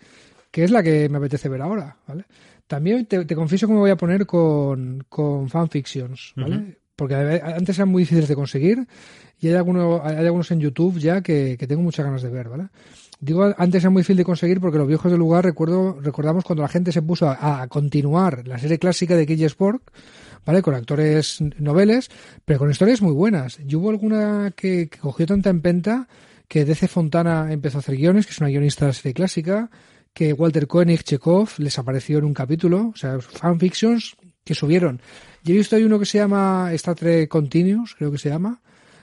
que 0.51 0.65
es 0.65 0.71
la 0.71 0.83
que 0.83 1.09
me 1.09 1.19
apetece 1.19 1.49
ver 1.49 1.63
ahora, 1.63 1.97
¿vale? 2.07 2.25
También 2.69 3.05
te, 3.07 3.27
confieso 3.35 3.67
que 3.67 3.73
me 3.73 3.81
voy 3.81 3.91
a 3.91 3.97
poner 3.97 4.27
con, 4.27 5.05
con 5.09 5.49
fanfictions, 5.49 6.33
¿vale? 6.37 6.79
Porque 7.01 7.15
antes 7.15 7.79
eran 7.79 7.89
muy 7.89 8.03
difíciles 8.03 8.29
de 8.29 8.35
conseguir 8.35 8.87
y 9.41 9.49
hay, 9.49 9.55
algunos 9.55 10.03
hay 10.05 10.17
algunos 10.27 10.51
en 10.51 10.61
YouTube 10.61 10.99
ya 10.99 11.23
que, 11.23 11.57
que 11.59 11.67
tengo 11.67 11.81
muchas 11.81 12.05
ganas 12.05 12.21
de 12.21 12.29
ver, 12.29 12.51
¿vale? 12.51 12.69
Digo, 13.21 13.55
antes 13.57 13.83
era 13.83 13.89
muy 13.89 14.01
difícil 14.01 14.19
de 14.19 14.25
conseguir 14.25 14.61
porque 14.61 14.77
los 14.77 14.87
viejos 14.87 15.11
del 15.11 15.19
lugar, 15.19 15.43
recuerdo, 15.43 15.99
recordamos 15.99 16.45
cuando 16.45 16.63
la 16.63 16.69
gente 16.69 16.93
se 16.93 17.01
puso 17.01 17.27
a, 17.27 17.67
continuar 17.69 18.47
la 18.47 18.59
serie 18.59 18.79
clásica 18.79 19.17
de 19.17 19.25
Cage 19.25 19.47
Sport, 19.47 19.83
¿vale? 20.45 20.61
Con 20.61 20.75
actores 20.75 21.39
noveles, 21.57 22.11
pero 22.45 22.59
con 22.59 22.71
historias 22.71 23.01
muy 23.01 23.13
buenas. 23.15 23.59
Y 23.67 23.75
hubo 23.77 23.89
alguna 23.89 24.53
que, 24.55 24.91
cogió 24.91 25.25
tanta 25.25 25.49
empenta 25.49 26.07
que 26.47 26.67
DC 26.67 26.87
Fontana 26.87 27.51
empezó 27.51 27.79
a 27.79 27.81
hacer 27.81 27.97
guiones, 27.97 28.27
que 28.27 28.33
es 28.33 28.41
una 28.41 28.51
guionista 28.51 28.85
de 28.85 28.93
serie 28.93 29.15
clásica, 29.15 29.71
que 30.13 30.35
Walter 30.35 30.67
Koenig, 30.67 31.03
Chekhov, 31.03 31.49
les 31.57 31.79
apareció 31.79 32.19
en 32.19 32.25
un 32.25 32.35
capítulo, 32.35 32.91
o 32.93 32.97
sea, 32.97 33.21
fanfictions 33.21 34.17
que 34.45 34.55
subieron. 34.55 35.01
Yo 35.43 35.55
he 35.55 35.59
visto 35.59 35.77
hay 35.77 35.85
uno 35.85 35.99
que 35.99 36.07
se 36.07 36.19
llama 36.19 36.73
Star 36.75 36.95
Trek 36.95 37.29
Continuous, 37.29 37.95
creo 37.95 38.11
que 38.11 38.19
se 38.19 38.29
llama, 38.29 38.61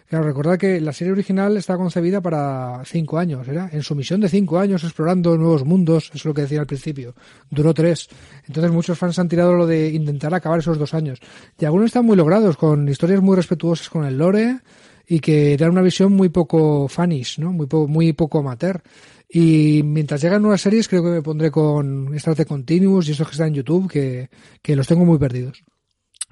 Claro, 0.08 0.24
recordad 0.24 0.58
que 0.58 0.80
la 0.80 0.94
serie 0.94 1.12
original 1.12 1.58
está 1.58 1.76
concebida 1.76 2.22
para 2.22 2.82
cinco 2.86 3.18
años, 3.18 3.46
¿era? 3.46 3.70
En 3.74 3.84
su 3.84 3.94
misión 3.94 4.22
de 4.22 4.30
cinco 4.30 4.58
años 4.58 4.86
explorando 4.86 5.38
nuevos 5.38 5.66
mundos, 5.66 6.06
eso 6.06 6.14
es 6.16 6.26
lo 6.26 6.34
que 6.34 6.44
decía 6.44 6.62
al 6.62 6.66
principio. 6.66 7.14
Duró 7.50 7.74
tres. 7.74 8.08
Entonces 8.48 8.72
muchos 8.72 8.98
fans 8.98 9.20
han 9.20 9.28
tirado 9.28 9.52
lo 9.54 9.68
de 9.68 9.90
intentar 9.90 10.34
acabar 10.34 10.60
esos 10.60 10.78
dos 10.78 10.94
años. 10.94 11.20
Y 11.60 11.66
algunos 11.66 11.88
están 11.88 12.06
muy 12.06 12.16
logrados, 12.16 12.56
con 12.56 12.88
historias 12.88 13.22
muy 13.22 13.36
respetuosas 13.36 13.90
con 13.90 14.06
el 14.06 14.18
lore 14.18 14.60
y 15.08 15.20
que 15.20 15.56
dan 15.58 15.72
una 15.72 15.82
visión 15.82 16.14
muy 16.14 16.30
poco 16.30 16.88
fanish, 16.88 17.40
¿no? 17.40 17.54
Muy, 17.54 17.68
poco, 17.68 17.88
muy 17.88 18.14
poco 18.14 18.40
amateur. 18.40 18.82
Y 19.30 19.82
mientras 19.84 20.22
llegan 20.22 20.42
nuevas 20.42 20.62
series, 20.62 20.88
creo 20.88 21.04
que 21.04 21.10
me 21.10 21.22
pondré 21.22 21.50
con 21.52 22.14
Star 22.16 22.36
Trek 22.36 22.48
Continuous 22.48 23.08
y 23.08 23.12
esos 23.12 23.28
que 23.28 23.32
están 23.32 23.50
en 23.50 23.56
YouTube, 23.56 23.90
que, 23.90 24.30
que 24.62 24.76
los 24.76 24.88
tengo 24.88 25.06
muy 25.06 25.18
perdidos. 25.18 25.64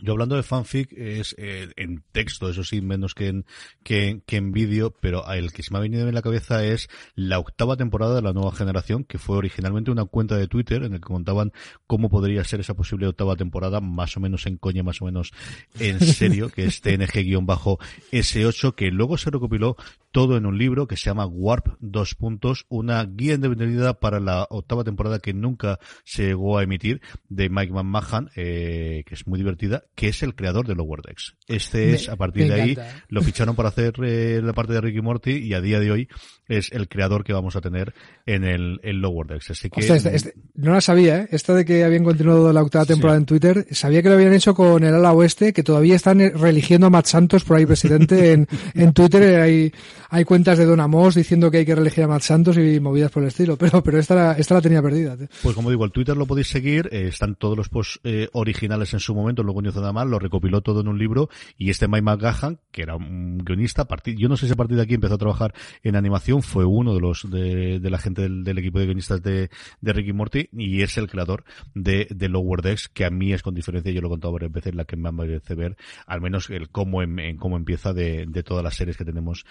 Yo 0.01 0.11
hablando 0.11 0.35
de 0.35 0.43
fanfic 0.43 0.91
es 0.91 1.35
eh, 1.37 1.69
en 1.77 2.03
texto, 2.11 2.49
eso 2.49 2.65
sí, 2.65 2.81
menos 2.81 3.15
que 3.15 3.29
en, 3.29 3.45
que, 3.81 4.21
que 4.25 4.35
en 4.35 4.51
vídeo, 4.51 4.91
pero 4.91 5.25
el 5.31 5.53
que 5.53 5.63
se 5.63 5.71
me 5.71 5.77
ha 5.77 5.81
venido 5.81 6.05
en 6.05 6.13
la 6.13 6.21
cabeza 6.21 6.65
es 6.65 6.89
la 7.15 7.39
octava 7.39 7.77
temporada 7.77 8.15
de 8.15 8.21
la 8.21 8.33
nueva 8.33 8.51
generación, 8.51 9.05
que 9.05 9.17
fue 9.17 9.37
originalmente 9.37 9.91
una 9.91 10.03
cuenta 10.03 10.35
de 10.35 10.47
Twitter 10.47 10.83
en 10.83 10.95
el 10.95 10.99
que 10.99 11.07
contaban 11.07 11.53
cómo 11.87 12.09
podría 12.09 12.43
ser 12.43 12.59
esa 12.59 12.73
posible 12.73 13.07
octava 13.07 13.37
temporada, 13.37 13.79
más 13.79 14.17
o 14.17 14.19
menos 14.19 14.45
en 14.47 14.57
coña, 14.57 14.83
más 14.83 15.01
o 15.01 15.05
menos 15.05 15.31
en 15.79 16.01
serio, 16.01 16.49
que 16.49 16.65
es 16.65 16.83
TNG-S8, 16.83 18.75
que 18.75 18.91
luego 18.91 19.17
se 19.17 19.29
recopiló 19.29 19.77
todo 20.15 20.37
en 20.37 20.45
un 20.45 20.57
libro 20.57 20.87
que 20.87 20.95
se 20.95 21.09
llama 21.09 21.25
Warp 21.25 21.75
dos 21.81 22.15
puntos, 22.15 22.65
una 22.69 23.03
guía 23.03 23.33
independiente 23.33 23.93
para 23.95 24.21
la 24.21 24.47
octava 24.49 24.85
temporada 24.85 25.19
que 25.19 25.33
nunca 25.33 25.77
se 26.05 26.27
llegó 26.27 26.57
a 26.57 26.63
emitir 26.63 27.01
de 27.27 27.49
Mike 27.49 27.73
McMahon, 27.73 28.29
eh, 28.37 29.03
que 29.05 29.13
es 29.13 29.27
muy 29.27 29.37
divertida, 29.37 29.83
que 29.93 30.07
es 30.07 30.23
el 30.23 30.33
creador 30.33 30.67
de 30.67 30.75
Lower 30.75 31.01
Decks. 31.01 31.35
Este 31.49 31.95
es, 31.95 32.07
a 32.07 32.15
partir 32.15 32.47
de 32.47 32.61
ahí, 32.61 32.77
lo 33.09 33.23
ficharon 33.23 33.57
para 33.57 33.67
hacer 33.67 33.95
eh, 34.05 34.39
la 34.41 34.53
parte 34.53 34.71
de 34.71 34.79
Ricky 34.79 35.01
Morty 35.01 35.31
y 35.31 35.53
a 35.53 35.59
día 35.59 35.81
de 35.81 35.91
hoy 35.91 36.07
es 36.47 36.71
el 36.71 36.87
creador 36.87 37.25
que 37.25 37.33
vamos 37.33 37.57
a 37.57 37.61
tener 37.61 37.93
en 38.25 38.45
el, 38.45 38.79
Lower 39.01 39.27
Decks. 39.27 39.51
Así 39.51 39.69
que... 39.69 39.81
Este, 39.81 40.15
este, 40.15 40.33
no 40.53 40.71
la 40.71 40.79
sabía, 40.79 41.23
¿eh? 41.23 41.27
Esta 41.31 41.53
de 41.53 41.65
que 41.65 41.83
habían 41.83 42.05
continuado 42.05 42.53
la 42.53 42.61
octava 42.61 42.85
temporada 42.85 43.17
en 43.17 43.25
Twitter, 43.25 43.67
sabía 43.71 44.01
que 44.01 44.07
lo 44.07 44.15
habían 44.15 44.33
hecho 44.33 44.55
con 44.55 44.81
el 44.85 44.95
ala 44.95 45.11
oeste, 45.11 45.51
que 45.51 45.63
todavía 45.63 45.97
están 45.97 46.19
religiendo 46.19 46.87
a 46.87 46.89
Matt 46.89 47.07
Santos 47.07 47.43
por 47.43 47.57
ahí 47.57 47.65
presidente 47.65 48.31
en, 48.31 48.47
en 48.75 48.93
Twitter. 48.93 49.41
Hay, 49.41 49.73
hay 50.09 50.23
cuentas 50.23 50.57
de 50.57 50.65
Don 50.65 50.79
Amos 50.79 51.15
diciendo 51.15 51.51
que 51.51 51.57
hay 51.57 51.65
que 51.65 51.75
reelegir 51.75 52.03
a 52.03 52.07
Matt 52.07 52.21
Santos 52.21 52.57
y 52.57 52.79
movidas 52.79 53.11
por 53.11 53.23
el 53.23 53.29
estilo, 53.29 53.57
pero, 53.59 53.83
pero 53.83 53.99
esta, 53.99 54.15
la, 54.15 54.31
esta 54.33 54.55
la 54.55 54.61
tenía 54.61 54.81
perdida. 54.81 55.17
Pues 55.41 55.55
como 55.55 55.69
digo, 55.69 55.85
el 55.85 55.91
Twitter 55.91 56.15
lo 56.15 56.25
podéis 56.25 56.47
seguir, 56.47 56.89
eh, 56.91 57.07
están 57.07 57.35
todos 57.35 57.57
los 57.57 57.69
posts 57.69 57.99
eh, 58.03 58.29
originales 58.33 58.93
en 58.93 58.99
su 58.99 59.13
momento, 59.13 59.43
luego 59.43 59.61
nada 59.61 59.93
mal, 59.93 60.09
lo 60.09 60.19
recopiló 60.19 60.61
todo 60.61 60.81
en 60.81 60.87
un 60.87 60.97
libro 60.97 61.29
y 61.57 61.69
este 61.69 61.87
Mike 61.87 62.03
McGahan, 62.03 62.59
que 62.71 62.83
era 62.83 62.95
un 62.95 63.39
guionista, 63.39 63.87
yo 64.17 64.29
no 64.29 64.37
sé 64.37 64.47
si 64.47 64.53
a 64.53 64.55
partir 64.55 64.77
de 64.77 64.83
aquí 64.83 64.93
empezó 64.93 65.15
a 65.15 65.17
trabajar 65.17 65.53
en 65.83 65.95
animación, 65.95 66.41
fue 66.41 66.65
uno 66.65 66.93
de 66.93 66.99
los 66.99 67.29
de, 67.29 67.79
la 67.81 67.97
gente 67.97 68.23
del, 68.23 68.57
equipo 68.57 68.79
de 68.79 68.85
guionistas 68.85 69.21
de, 69.21 69.49
de 69.81 69.93
Ricky 69.93 70.13
Morty 70.13 70.49
y 70.53 70.81
es 70.81 70.97
el 70.97 71.09
creador 71.09 71.43
de, 71.73 72.07
de 72.09 72.29
Lower 72.29 72.61
Decks, 72.61 72.89
que 72.89 73.05
a 73.05 73.09
mí 73.09 73.33
es 73.33 73.41
con 73.41 73.55
diferencia, 73.55 73.91
yo 73.91 74.01
lo 74.01 74.07
he 74.07 74.11
contado 74.11 74.33
varias 74.33 74.51
veces, 74.51 74.75
la 74.75 74.85
que 74.85 74.95
me 74.95 75.11
merece 75.11 75.55
ver, 75.55 75.77
al 76.05 76.21
menos 76.21 76.49
el 76.49 76.69
cómo, 76.69 77.01
en, 77.01 77.37
cómo 77.37 77.57
empieza 77.57 77.93
de, 77.93 78.25
de 78.27 78.43
todas 78.43 78.63
las 78.63 78.75
series 78.75 78.97
que 78.97 79.05
tenemos 79.05 79.45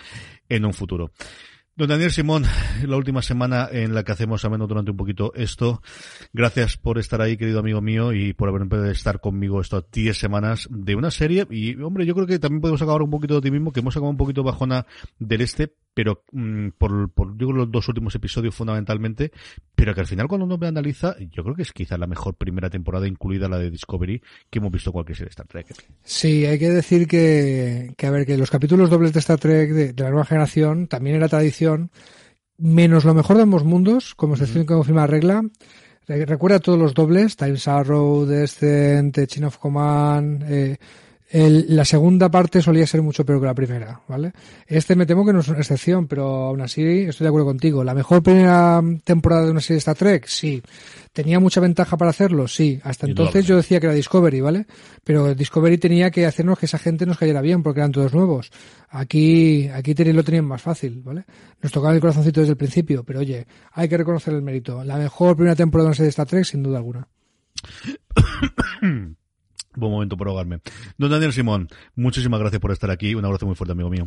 en 0.48 0.64
un 0.64 0.72
futuro. 0.72 1.10
Don 1.76 1.88
Daniel 1.88 2.12
Simón, 2.12 2.44
la 2.86 2.96
última 2.96 3.20
semana 3.20 3.68
en 3.72 3.94
la 3.94 4.04
que 4.04 4.12
hacemos 4.12 4.48
menos 4.48 4.68
durante 4.68 4.92
un 4.92 4.96
poquito 4.96 5.32
esto. 5.34 5.82
Gracias 6.32 6.76
por 6.76 6.98
estar 6.98 7.20
ahí, 7.20 7.36
querido 7.36 7.58
amigo 7.58 7.80
mío, 7.80 8.12
y 8.12 8.32
por 8.32 8.48
haber 8.48 8.62
empezado 8.62 8.88
a 8.88 8.92
estar 8.92 9.20
conmigo 9.20 9.60
estas 9.60 9.82
10 9.90 10.16
semanas 10.16 10.68
de 10.70 10.94
una 10.94 11.10
serie. 11.10 11.48
Y, 11.50 11.74
hombre, 11.82 12.06
yo 12.06 12.14
creo 12.14 12.28
que 12.28 12.38
también 12.38 12.60
podemos 12.60 12.80
acabar 12.80 13.02
un 13.02 13.10
poquito 13.10 13.34
de 13.34 13.40
ti 13.40 13.50
mismo, 13.50 13.72
que 13.72 13.80
hemos 13.80 13.96
acabado 13.96 14.12
un 14.12 14.16
poquito 14.16 14.44
bajona 14.44 14.86
del 15.18 15.40
este, 15.40 15.74
pero 15.94 16.24
mm, 16.32 16.70
por, 16.76 17.10
por 17.10 17.36
digo 17.36 17.52
los 17.52 17.70
dos 17.70 17.88
últimos 17.88 18.14
episodios 18.14 18.54
fundamentalmente, 18.54 19.32
pero 19.74 19.94
que 19.94 20.00
al 20.00 20.06
final 20.06 20.28
cuando 20.28 20.44
uno 20.44 20.58
me 20.58 20.66
analiza, 20.66 21.16
yo 21.18 21.42
creo 21.42 21.54
que 21.54 21.62
es 21.62 21.72
quizá 21.72 21.96
la 21.96 22.06
mejor 22.06 22.34
primera 22.34 22.68
temporada, 22.68 23.06
incluida 23.06 23.48
la 23.48 23.58
de 23.58 23.70
Discovery, 23.70 24.20
que 24.50 24.58
hemos 24.58 24.72
visto 24.72 24.92
cualquier 24.92 25.16
serie 25.16 25.28
de 25.28 25.30
Star 25.30 25.46
Trek. 25.46 25.74
Sí, 26.02 26.44
hay 26.44 26.58
que 26.58 26.70
decir 26.70 27.06
que, 27.06 27.94
que 27.96 28.06
a 28.06 28.10
ver, 28.10 28.26
que 28.26 28.36
los 28.36 28.50
capítulos 28.50 28.90
dobles 28.90 29.12
de 29.12 29.20
Star 29.20 29.38
Trek 29.38 29.70
de, 29.70 30.02
la 30.02 30.10
nueva 30.10 30.26
generación 30.26 30.88
también 30.88 31.16
era 31.16 31.28
tradición, 31.28 31.90
menos 32.58 33.04
lo 33.04 33.14
mejor 33.14 33.36
de 33.36 33.44
ambos 33.44 33.64
mundos, 33.64 34.14
como 34.14 34.36
se 34.36 34.46
dice 34.46 34.66
como 34.66 34.84
firma 34.84 35.06
regla, 35.06 35.44
Recuerda 36.06 36.58
todos 36.58 36.78
los 36.78 36.92
dobles, 36.92 37.34
Times 37.34 37.66
Arrow, 37.66 38.26
Descent, 38.26 39.26
Chain 39.26 39.44
of 39.44 39.56
Command, 39.56 40.44
eh, 40.46 40.76
el, 41.34 41.66
la 41.74 41.84
segunda 41.84 42.30
parte 42.30 42.62
solía 42.62 42.86
ser 42.86 43.02
mucho 43.02 43.26
peor 43.26 43.40
que 43.40 43.46
la 43.46 43.54
primera, 43.54 44.00
¿vale? 44.06 44.30
Este 44.68 44.94
me 44.94 45.04
temo 45.04 45.26
que 45.26 45.32
no 45.32 45.40
es 45.40 45.48
una 45.48 45.58
excepción, 45.58 46.06
pero 46.06 46.26
aún 46.44 46.60
así 46.60 46.80
estoy 46.80 47.24
de 47.24 47.28
acuerdo 47.28 47.46
contigo. 47.46 47.82
¿La 47.82 47.92
mejor 47.92 48.22
primera 48.22 48.80
temporada 49.02 49.44
de 49.44 49.50
una 49.50 49.60
serie 49.60 49.74
de 49.74 49.78
Star 49.78 49.96
Trek? 49.96 50.26
Sí. 50.28 50.62
¿Tenía 51.12 51.40
mucha 51.40 51.60
ventaja 51.60 51.96
para 51.96 52.10
hacerlo? 52.10 52.46
Sí. 52.46 52.78
Hasta 52.84 53.08
entonces 53.08 53.44
yo 53.48 53.56
decía 53.56 53.80
que 53.80 53.86
era 53.86 53.96
Discovery, 53.96 54.40
¿vale? 54.42 54.66
Pero 55.02 55.34
Discovery 55.34 55.76
tenía 55.76 56.12
que 56.12 56.24
hacernos 56.24 56.56
que 56.56 56.66
esa 56.66 56.78
gente 56.78 57.04
nos 57.04 57.18
cayera 57.18 57.40
bien 57.40 57.64
porque 57.64 57.80
eran 57.80 57.90
todos 57.90 58.14
nuevos. 58.14 58.52
Aquí, 58.88 59.68
aquí 59.74 59.92
lo 59.92 60.22
tenían 60.22 60.44
más 60.44 60.62
fácil, 60.62 61.02
¿vale? 61.02 61.24
Nos 61.60 61.72
tocaba 61.72 61.92
el 61.94 62.00
corazoncito 62.00 62.42
desde 62.42 62.52
el 62.52 62.56
principio, 62.56 63.02
pero 63.02 63.18
oye, 63.18 63.44
hay 63.72 63.88
que 63.88 63.96
reconocer 63.96 64.34
el 64.34 64.42
mérito. 64.42 64.84
La 64.84 64.98
mejor 64.98 65.34
primera 65.34 65.56
temporada 65.56 65.86
de 65.86 65.88
una 65.88 65.96
serie 65.96 66.06
de 66.06 66.10
Star 66.10 66.28
Trek, 66.28 66.44
sin 66.44 66.62
duda 66.62 66.78
alguna. 66.78 67.08
Buen 69.76 69.92
momento 69.92 70.16
por 70.16 70.28
ahogarme. 70.28 70.60
Don 70.98 71.10
Daniel 71.10 71.32
Simón, 71.32 71.68
muchísimas 71.96 72.40
gracias 72.40 72.60
por 72.60 72.72
estar 72.72 72.90
aquí. 72.90 73.14
Un 73.14 73.24
abrazo 73.24 73.46
muy 73.46 73.54
fuerte, 73.54 73.72
amigo 73.72 73.90
mío. 73.90 74.06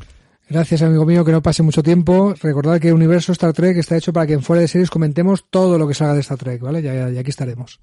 Gracias, 0.49 0.81
amigo 0.81 1.05
mío, 1.05 1.25
que 1.25 1.33
no 1.33 1.41
pase 1.41 1.61
mucho 1.61 1.83
tiempo. 1.83 2.33
Recordad 2.41 2.79
que 2.79 2.87
el 2.87 2.93
universo 2.93 3.33
Star 3.33 3.51
Trek 3.51 3.75
está 3.77 3.97
hecho 3.97 4.13
para 4.13 4.25
que 4.25 4.33
en 4.33 4.41
fuera 4.41 4.61
de 4.61 4.69
series 4.69 4.89
comentemos 4.89 5.45
todo 5.49 5.77
lo 5.77 5.87
que 5.87 5.93
salga 5.93 6.13
de 6.13 6.21
Star 6.21 6.37
Trek, 6.37 6.61
¿vale? 6.61 6.81
Ya, 6.81 7.09
ya, 7.09 7.19
aquí 7.19 7.29
estaremos. 7.29 7.79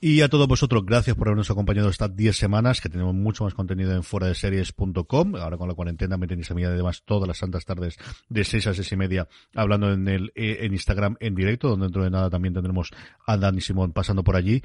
Y 0.00 0.20
a 0.20 0.28
todos 0.28 0.46
vosotros, 0.46 0.86
gracias 0.86 1.16
por 1.16 1.26
habernos 1.26 1.50
acompañado 1.50 1.88
estas 1.88 2.14
10 2.14 2.36
semanas, 2.36 2.80
que 2.80 2.88
tenemos 2.88 3.14
mucho 3.14 3.42
más 3.42 3.54
contenido 3.54 3.92
en 3.92 4.04
fuera 4.04 4.28
de 4.28 4.34
series.com. 4.36 5.34
Ahora 5.36 5.56
con 5.56 5.68
la 5.68 5.74
cuarentena 5.74 6.16
me 6.16 6.28
tenéis 6.28 6.50
a 6.52 6.54
mí 6.54 6.62
además 6.62 7.02
todas 7.04 7.26
las 7.26 7.38
santas 7.38 7.64
tardes 7.64 7.96
de 8.28 8.44
6 8.44 8.68
a 8.68 8.74
6 8.74 8.92
y 8.92 8.96
media 8.96 9.28
hablando 9.54 9.92
en 9.92 10.06
el, 10.06 10.32
eh, 10.36 10.58
en 10.60 10.72
Instagram 10.72 11.16
en 11.18 11.34
directo, 11.34 11.68
donde 11.68 11.86
dentro 11.86 12.04
de 12.04 12.10
nada 12.10 12.30
también 12.30 12.54
tendremos 12.54 12.90
a 13.26 13.36
Dani 13.36 13.60
Simón 13.60 13.92
pasando 13.92 14.22
por 14.22 14.36
allí. 14.36 14.62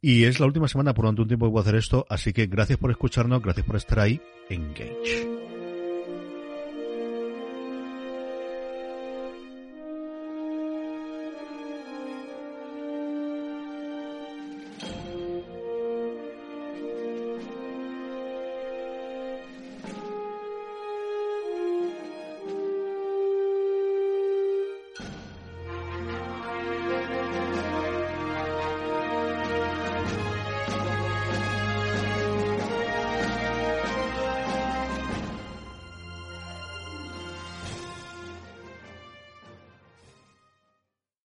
Y 0.00 0.24
es 0.24 0.40
la 0.40 0.46
última 0.46 0.68
semana 0.68 0.94
por 0.94 1.04
durante 1.04 1.22
un 1.22 1.28
tiempo 1.28 1.46
que 1.46 1.52
voy 1.52 1.58
a 1.58 1.62
hacer 1.62 1.76
esto, 1.76 2.06
así 2.08 2.32
que 2.32 2.46
gracias 2.46 2.78
por 2.78 2.90
escucharnos, 2.90 3.42
gracias 3.42 3.66
por 3.66 3.76
estar 3.76 4.00
ahí. 4.00 4.20
Engage. 4.48 5.41